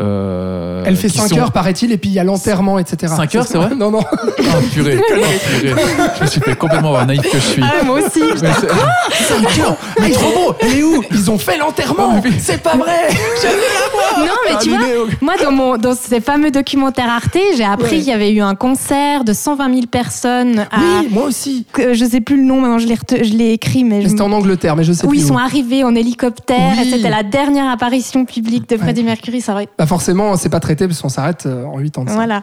Euh, 0.00 0.82
elle 0.86 0.96
fait 0.96 1.08
qui 1.08 1.18
5 1.18 1.28
sont- 1.28 1.38
heures 1.38 1.52
paraît-il 1.52 1.90
et 1.92 1.98
puis 1.98 2.10
il 2.10 2.14
y 2.14 2.18
a 2.18 2.24
l'enterrement 2.24 2.78
etc 2.78 3.12
Cinq 3.16 3.34
heures, 3.34 3.46
c'est 3.46 3.58
vrai 3.58 3.74
non 3.76 3.90
non 3.90 4.00
Ah, 4.10 4.56
purée, 4.72 4.96
purée. 5.08 5.74
Je 6.18 6.22
me 6.22 6.26
suis 6.26 6.40
fait 6.40 6.54
complètement 6.56 6.88
avoir 6.88 7.06
naïf 7.06 7.22
que 7.22 7.38
je 7.38 7.44
suis. 7.46 7.62
Ah, 7.64 7.84
moi 7.84 7.98
aussi. 8.00 8.20
Mais 8.42 8.50
c'est- 8.60 9.24
5 9.24 9.58
heures 9.64 9.76
mais 10.00 10.10
trop 10.10 10.30
beau 10.32 10.54
elle 10.60 10.78
est 10.78 10.82
où 10.82 11.02
ils 11.10 11.30
ont 11.30 11.38
fait 11.38 11.58
l'enterrement 11.58 12.20
c'est 12.38 12.62
pas 12.62 12.76
vrai 12.76 13.08
non 14.18 14.24
mais 14.48 14.56
tu 14.62 14.70
vois, 14.70 14.78
moi 15.20 15.34
dans 15.42 15.50
mon 15.52 15.76
dans 15.76 15.94
ces 15.94 16.20
fameux 16.20 16.50
documentaires 16.50 17.08
Arte, 17.10 17.36
j'ai 17.56 17.64
appris 17.64 17.88
Ouais. 17.88 17.98
qu'il 17.98 18.08
y 18.08 18.12
avait 18.12 18.32
eu 18.32 18.40
un 18.40 18.54
concert 18.54 19.24
de 19.24 19.32
120 19.32 19.72
000 19.74 19.86
personnes. 19.86 20.60
À, 20.70 20.78
oui 21.02 21.08
moi 21.10 21.24
aussi 21.24 21.64
que- 21.72 21.94
je 21.94 22.04
sais 22.04 22.20
plus 22.20 22.36
le 22.36 22.42
nom 22.44 22.60
maintenant, 22.60 22.78
je 22.78 22.86
l'ai 22.86 22.96
je 23.24 23.52
écrit 23.54 23.84
mais. 23.84 24.02
je 24.02 24.08
c'était 24.08 24.22
en 24.22 24.32
Angleterre 24.32 24.76
mais 24.76 24.84
je 24.84 24.92
sais 24.92 25.06
où 25.06 25.08
plus 25.10 25.18
ils 25.20 25.24
où. 25.24 25.28
sont 25.28 25.36
arrivés 25.38 25.84
en 25.84 25.94
hélicoptère 25.94 26.74
Oui. 26.78 26.86
et 26.88 26.90
c'était 26.96 27.10
la 27.10 27.22
dernière 27.22 27.70
apparition 27.70 28.24
publique 28.24 28.68
de 28.68 28.76
Freddie 28.76 29.02
Mercury. 29.04 29.40
Ça 29.40 29.52
aurait... 29.52 29.68
bah 29.78 29.86
forcément 29.88 30.36
c'est 30.36 30.48
pas 30.48 30.60
traité 30.60 30.86
parce 30.86 31.00
qu'on 31.02 31.08
s'arrête 31.08 31.46
euh, 31.46 31.64
en 31.64 31.78
8 31.78 31.98
ans 31.98 32.04
de 32.04 32.08
ça. 32.10 32.14
Voilà. 32.14 32.42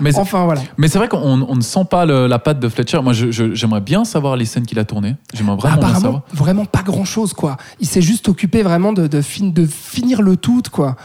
Mais... 0.00 0.16
enfin 0.16 0.44
voilà 0.44 0.62
mais 0.78 0.88
c'est 0.88 0.98
vrai 0.98 1.08
qu'on 1.08 1.42
on 1.42 1.54
ne 1.54 1.60
sent 1.60 1.84
pas 1.88 2.04
le- 2.06 2.26
la 2.26 2.38
patte 2.38 2.58
de 2.60 2.68
Fletcher. 2.68 3.00
Moi, 3.02 3.12
j'aimerais 3.12 3.80
bien 3.80 4.04
savoir 4.04 4.36
les 4.36 4.44
scènes 4.46 4.64
qu'il 4.66 4.78
a 4.78 4.84
tournées. 4.84 5.14
J'aimerais 5.34 5.56
vraiment 5.56 5.76
bien 5.76 5.86
Apparemment, 5.88 6.00
savoir. 6.00 6.22
vraiment 6.32 6.64
pas 6.64 6.82
grand 6.82 7.04
chose, 7.04 7.32
quoi. 7.32 7.56
Il 7.80 7.86
s'est 7.86 8.00
juste 8.02 8.28
occupé 8.28 8.62
vraiment 8.62 8.92
de, 8.92 9.06
de, 9.06 9.20
fin- 9.20 9.46
de 9.48 9.66
finir 9.66 10.22
le 10.22 10.36
tout, 10.36 10.62
quoi. 10.72 10.96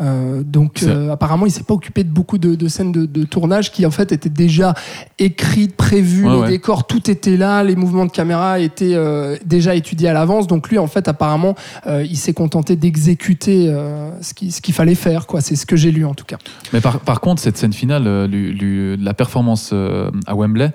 Euh, 0.00 0.42
donc, 0.44 0.82
euh, 0.82 1.10
apparemment, 1.12 1.46
il 1.46 1.50
s'est 1.52 1.62
pas 1.64 1.74
occupé 1.74 2.04
de 2.04 2.10
beaucoup 2.10 2.38
de, 2.38 2.54
de 2.54 2.68
scènes 2.68 2.92
de, 2.92 3.06
de 3.06 3.24
tournage 3.24 3.72
qui, 3.72 3.84
en 3.86 3.90
fait, 3.90 4.12
étaient 4.12 4.28
déjà 4.28 4.74
écrites, 5.18 5.76
prévues, 5.76 6.26
Ouais, 6.26 6.34
les 6.34 6.40
ouais. 6.40 6.48
décors, 6.48 6.86
tout 6.86 7.10
était 7.10 7.36
là, 7.36 7.62
les 7.64 7.76
mouvements 7.76 8.06
de 8.06 8.10
caméra 8.12 8.58
étaient 8.60 8.94
euh, 8.94 9.36
déjà 9.44 9.74
étudiés 9.74 10.08
à 10.08 10.12
l'avance. 10.12 10.46
Donc, 10.46 10.68
lui, 10.68 10.78
en 10.78 10.86
fait, 10.86 11.08
apparemment, 11.08 11.54
euh, 11.86 12.04
il 12.04 12.16
s'est 12.16 12.34
contenté 12.34 12.76
d'exécuter 12.76 13.68
euh, 13.68 14.10
ce 14.20 14.34
qu'il 14.34 14.52
ce 14.52 14.60
qu'il 14.60 14.74
fallait 14.74 14.94
faire, 14.94 15.26
quoi. 15.28 15.40
C'est 15.40 15.54
ce 15.54 15.64
que 15.66 15.76
j'ai 15.76 15.92
lu, 15.92 16.04
en 16.04 16.14
tout 16.14 16.24
cas. 16.24 16.38
Mais 16.72 16.80
par, 16.80 16.98
par 16.98 17.20
contre, 17.20 17.40
cette 17.40 17.56
scène 17.56 17.72
finale, 17.72 18.02
euh, 18.06 18.96
la 19.00 19.14
performance 19.14 19.70
euh, 19.72 20.10
à 20.26 20.34
Wembley, 20.34 20.70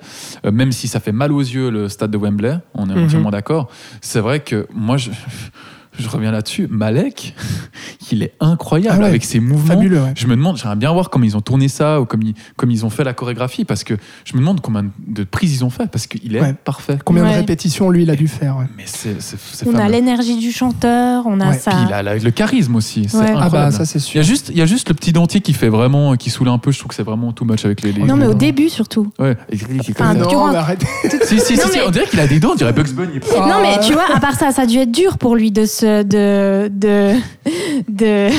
euh, 0.46 0.52
même 0.52 0.72
si 0.72 0.88
ça 0.88 1.02
fait 1.02 1.12
mal 1.12 1.34
aux 1.34 1.42
yeux 1.42 1.70
le 1.70 1.90
stade 1.90 2.12
de 2.12 2.18
Wembley, 2.18 2.58
on 2.74 2.90
est 2.90 2.94
Mhm. 2.96 3.04
entièrement 3.04 3.32
d'accord, 3.32 3.68
c'est 4.00 4.22
vrai 4.22 4.40
que 4.40 4.66
moi, 4.74 4.96
je, 4.96 5.10
je 5.98 6.08
reviens 6.10 6.32
là-dessus, 6.32 6.68
Malek, 6.70 7.36
il 8.12 8.24
est 8.24 8.34
incroyable 8.40 8.98
Ah 8.98 9.02
ouais. 9.04 9.08
avec 9.10 9.24
ses 9.24 9.40
mouvements. 9.40 9.74
Fabuleux, 9.76 10.02
ouais. 10.02 10.14
Je 10.16 10.28
me 10.28 10.36
demande, 10.36 10.58
j'aimerais 10.58 10.76
bien 10.76 10.92
voir 10.92 11.10
comment 11.10 11.26
ils 11.26 11.38
ont 11.38 11.42
tourné 11.42 11.68
ça 11.68 12.02
ou 12.02 12.06
comme 12.06 12.22
ils, 12.22 12.34
comme 12.58 12.72
ils 12.72 12.86
ont 12.86 12.90
fait 12.90 13.04
la 13.04 13.14
chorégraphie, 13.14 13.66
parce 13.66 13.84
que 13.84 13.96
je 14.26 14.34
me 14.34 14.40
demande 14.40 14.62
combien 14.62 14.86
de 15.08 15.24
prises 15.24 15.56
ils 15.56 15.64
ont 15.66 15.70
fait, 15.70 15.90
parce 15.90 16.08
qu'il 16.08 16.36
est 16.36 16.42
Ouais. 16.42 16.54
parfait. 16.54 16.98
Combien 17.06 17.24
de 17.30 17.36
répétitions, 17.36 17.90
lui, 17.90 18.04
il 18.04 18.10
a 18.10 18.16
dû 18.16 18.28
faire, 18.28 18.58
ouais. 18.58 18.66
Mais 18.78 18.84
c'est 18.86 19.22
c'est- 19.22 19.38
c'est 19.40 19.68
On 19.68 19.76
a 19.76 19.88
l'énergie 19.88 20.38
du 20.38 20.52
chanteur, 20.52 21.24
on 21.26 21.40
a 21.40 21.50
Ouais. 21.52 21.58
ça. 21.58 21.72
Puis 21.72 21.80
il 21.88 21.94
a 21.94 22.04
la- 22.04 22.16
le 22.18 22.32
charisme 22.32 22.76
aussi, 22.76 23.08
c'est. 23.10 23.18
Ah 23.36 23.50
bah, 23.50 23.72
ça, 23.72 23.86
c'est 23.86 24.00
il, 24.00 24.02
y 24.02 24.06
sûr. 24.06 24.20
a 24.20 24.24
juste, 24.24 24.50
il 24.50 24.58
y 24.58 24.62
a 24.62 24.66
juste 24.66 24.90
le 24.90 24.96
petit 24.96 25.14
dentier 25.14 25.42
qui 25.42 25.54
fait 25.54 25.70
vraiment, 25.70 26.16
qui 26.16 26.30
saoule 26.30 26.50
un 26.50 26.58
peu, 26.58 26.72
je 26.72 26.80
trouve 26.80 26.90
que 26.90 26.96
c'est 26.96 27.04
vraiment 27.04 27.32
too 27.34 27.46
much 27.46 27.64
avec 27.66 27.82
les... 27.82 27.92
les 27.94 28.04
Non, 28.04 28.16
mais 28.18 28.28
au 28.28 28.34
début 28.34 28.70
surtout. 28.70 29.12
Ouais. 29.20 29.38
Enfin, 29.90 30.14
non, 30.14 30.28
durant- 30.28 30.52
mais 30.52 30.58
arrête. 30.58 30.84
Si, 31.24 31.40
si, 31.40 31.40
si, 31.40 31.56
Non, 31.56 31.64
si, 31.72 31.78
mais- 31.78 31.84
on 31.88 31.92
dirait 31.92 32.06
qu'il 32.08 32.20
a 32.20 32.28
des 32.28 32.40
dents, 32.40 32.52
on 32.54 32.56
dirait 32.56 32.74
Bugs 32.74 32.92
Bunny. 32.94 33.20
Ah. 33.36 33.40
Non, 33.48 33.56
mais 33.62 33.80
tu 33.86 33.94
vois, 33.94 34.06
à 34.14 34.20
part 34.20 34.34
ça, 34.36 34.52
ça 34.52 34.64
a 34.64 34.66
dû 34.66 34.78
être 34.78 34.92
dur 34.92 35.18
pour 35.18 35.36
lui 35.36 35.52
de 35.52 35.66
se. 35.66 35.83
De. 35.84 36.68
de. 36.70 37.14
de. 37.88 38.30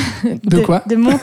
De 0.43 0.59
quoi 0.59 0.83
de, 0.87 0.95
mon- 0.95 1.11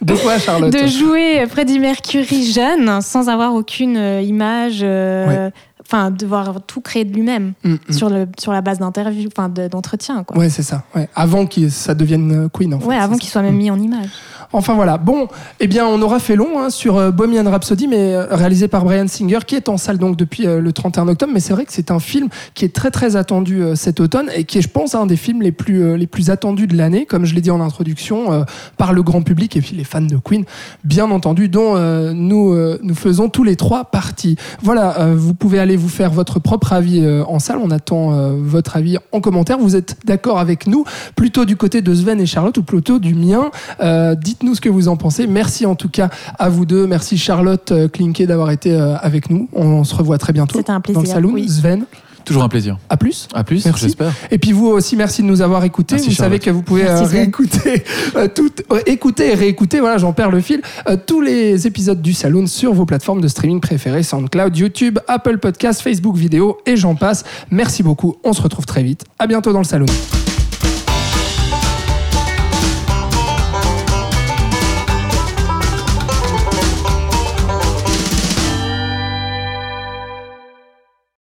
De 0.00 0.14
quoi, 0.16 0.38
Charlotte 0.38 0.72
de 0.72 0.86
jouer 0.88 1.46
Freddie 1.48 1.78
Mercury 1.78 2.44
jeune 2.50 3.00
sans 3.02 3.28
avoir 3.28 3.54
aucune 3.54 3.96
euh, 3.96 4.20
image. 4.20 4.80
euh, 4.82 5.48
Enfin, 5.94 6.10
devoir 6.10 6.62
tout 6.66 6.80
créer 6.80 7.04
de 7.04 7.12
lui-même 7.12 7.52
Mm, 7.64 7.72
mm. 7.74 7.78
sur, 7.92 8.08
le, 8.08 8.26
sur 8.38 8.50
la 8.52 8.62
base 8.62 8.78
d'interview, 8.78 9.28
enfin 9.36 9.50
de- 9.50 9.68
d'entretien, 9.68 10.24
quoi. 10.24 10.38
Ouais, 10.38 10.48
c'est 10.48 10.62
ça. 10.62 10.84
Ouais. 10.94 11.06
Avant 11.14 11.44
que 11.44 11.68
ça 11.68 11.94
devienne 11.94 12.32
euh, 12.44 12.48
Queen, 12.48 12.72
en 12.72 12.80
fait. 12.80 12.86
Ouais, 12.86 12.96
avant 12.96 13.16
qu'il 13.18 13.28
soit 13.28 13.42
même 13.42 13.56
mis 13.56 13.70
en 13.70 13.78
image. 13.78 14.08
Enfin 14.54 14.74
voilà. 14.74 14.96
Bon, 14.96 15.28
eh 15.60 15.66
bien, 15.66 15.86
on 15.86 16.00
aura 16.00 16.18
fait 16.18 16.34
long 16.36 16.58
hein, 16.58 16.70
sur 16.70 16.96
euh, 16.96 17.10
Bohemian 17.10 17.44
Rhapsody, 17.50 17.88
mais 17.88 18.14
euh, 18.14 18.26
réalisé 18.30 18.68
par 18.68 18.84
Brian 18.84 19.06
Singer, 19.06 19.40
qui 19.46 19.54
est 19.54 19.68
en 19.68 19.76
salle 19.76 19.98
donc 19.98 20.16
depuis 20.16 20.44
le 20.44 20.72
31 20.72 21.08
octobre. 21.08 21.32
Mais 21.34 21.40
c'est 21.40 21.52
vrai 21.52 21.66
que 21.66 21.72
c'est 21.74 21.90
un 21.90 21.98
film 22.00 22.28
qui 22.54 22.64
est 22.64 22.74
très 22.74 22.90
très 22.90 23.16
attendu 23.16 23.62
cet 23.74 24.00
automne 24.00 24.30
et 24.34 24.44
qui 24.44 24.58
est, 24.58 24.62
je 24.62 24.68
pense, 24.68 24.94
un 24.94 25.04
des 25.06 25.16
films 25.16 25.42
les 25.42 25.52
plus 25.52 25.96
les 25.96 26.06
plus 26.06 26.30
attendus 26.30 26.66
de 26.66 26.76
l'année, 26.76 27.04
comme 27.06 27.24
je 27.26 27.34
l'ai 27.34 27.40
dit 27.42 27.50
en 27.50 27.60
introduction, 27.60 28.44
par 28.78 28.92
le 28.94 29.02
grand 29.02 29.22
public 29.22 29.56
et 29.56 29.60
puis 29.60 29.76
les 29.76 29.84
fans 29.84 30.00
de 30.00 30.16
Queen, 30.16 30.44
bien 30.84 31.10
entendu, 31.10 31.48
dont 31.48 31.76
nous 32.14 32.54
nous 32.82 32.94
faisons 32.94 33.28
tous 33.28 33.44
les 33.44 33.56
trois 33.56 33.84
partie. 33.84 34.36
Voilà, 34.62 35.12
vous 35.14 35.34
pouvez 35.34 35.58
aller 35.58 35.76
vous 35.82 35.88
faire 35.88 36.10
votre 36.10 36.38
propre 36.38 36.72
avis 36.72 37.00
euh, 37.00 37.24
en 37.26 37.38
salle. 37.38 37.58
On 37.58 37.70
attend 37.70 38.12
euh, 38.12 38.36
votre 38.38 38.76
avis 38.76 38.96
en 39.10 39.20
commentaire. 39.20 39.58
Vous 39.58 39.76
êtes 39.76 39.96
d'accord 40.04 40.38
avec 40.38 40.66
nous, 40.66 40.84
plutôt 41.16 41.44
du 41.44 41.56
côté 41.56 41.82
de 41.82 41.94
Sven 41.94 42.20
et 42.20 42.26
Charlotte 42.26 42.56
ou 42.56 42.62
plutôt 42.62 42.98
du 42.98 43.14
mien 43.14 43.50
euh, 43.80 44.14
Dites-nous 44.14 44.54
ce 44.54 44.60
que 44.60 44.68
vous 44.68 44.88
en 44.88 44.96
pensez. 44.96 45.26
Merci 45.26 45.66
en 45.66 45.74
tout 45.74 45.88
cas 45.88 46.10
à 46.38 46.48
vous 46.48 46.64
deux. 46.64 46.86
Merci 46.86 47.18
Charlotte 47.18 47.72
Klinke 47.92 48.22
d'avoir 48.22 48.50
été 48.50 48.74
avec 48.74 49.30
nous. 49.30 49.48
On, 49.52 49.82
se 49.82 49.94
revoit 49.96 50.18
très 50.18 50.32
bientôt 50.32 50.58
C'était 50.58 50.70
un 50.70 50.76
dans 50.76 50.80
plaisir. 50.80 51.02
le 51.02 51.08
salon. 51.08 51.30
oui. 51.32 51.48
Sven, 51.48 51.84
Toujours 52.24 52.42
un 52.42 52.48
plaisir. 52.48 52.78
à 52.88 52.96
plus. 52.96 53.28
À 53.34 53.44
plus, 53.44 53.64
Merci. 53.64 53.84
j'espère. 53.84 54.12
Et 54.30 54.38
puis 54.38 54.52
vous 54.52 54.68
aussi, 54.68 54.96
merci 54.96 55.22
de 55.22 55.26
nous 55.26 55.40
avoir 55.42 55.64
écoutés. 55.64 55.96
Merci, 55.96 56.10
vous 56.10 56.14
savez 56.16 56.38
que 56.38 56.50
vous 56.50 56.62
pouvez 56.62 56.84
Merci, 56.84 57.04
euh, 57.04 57.06
réécouter, 57.06 57.84
euh, 58.16 58.28
tout, 58.28 58.50
euh, 58.72 58.80
écouter 58.86 59.32
et 59.32 59.34
réécouter, 59.34 59.80
voilà, 59.80 59.98
j'en 59.98 60.12
perds 60.12 60.30
le 60.30 60.40
fil, 60.40 60.62
euh, 60.88 60.96
tous 61.06 61.20
les 61.20 61.66
épisodes 61.66 62.00
du 62.00 62.12
Saloon 62.12 62.46
sur 62.46 62.72
vos 62.74 62.86
plateformes 62.86 63.20
de 63.20 63.28
streaming 63.28 63.60
préférées, 63.60 64.02
SoundCloud, 64.02 64.56
YouTube, 64.56 64.98
Apple 65.08 65.38
Podcasts, 65.38 65.82
Facebook 65.82 66.16
Vidéo 66.16 66.58
et 66.66 66.76
j'en 66.76 66.94
passe. 66.94 67.24
Merci 67.50 67.82
beaucoup. 67.82 68.16
On 68.24 68.32
se 68.32 68.42
retrouve 68.42 68.66
très 68.66 68.82
vite. 68.82 69.04
À 69.18 69.26
bientôt 69.26 69.52
dans 69.52 69.58
le 69.60 69.64
Saloon. 69.64 69.86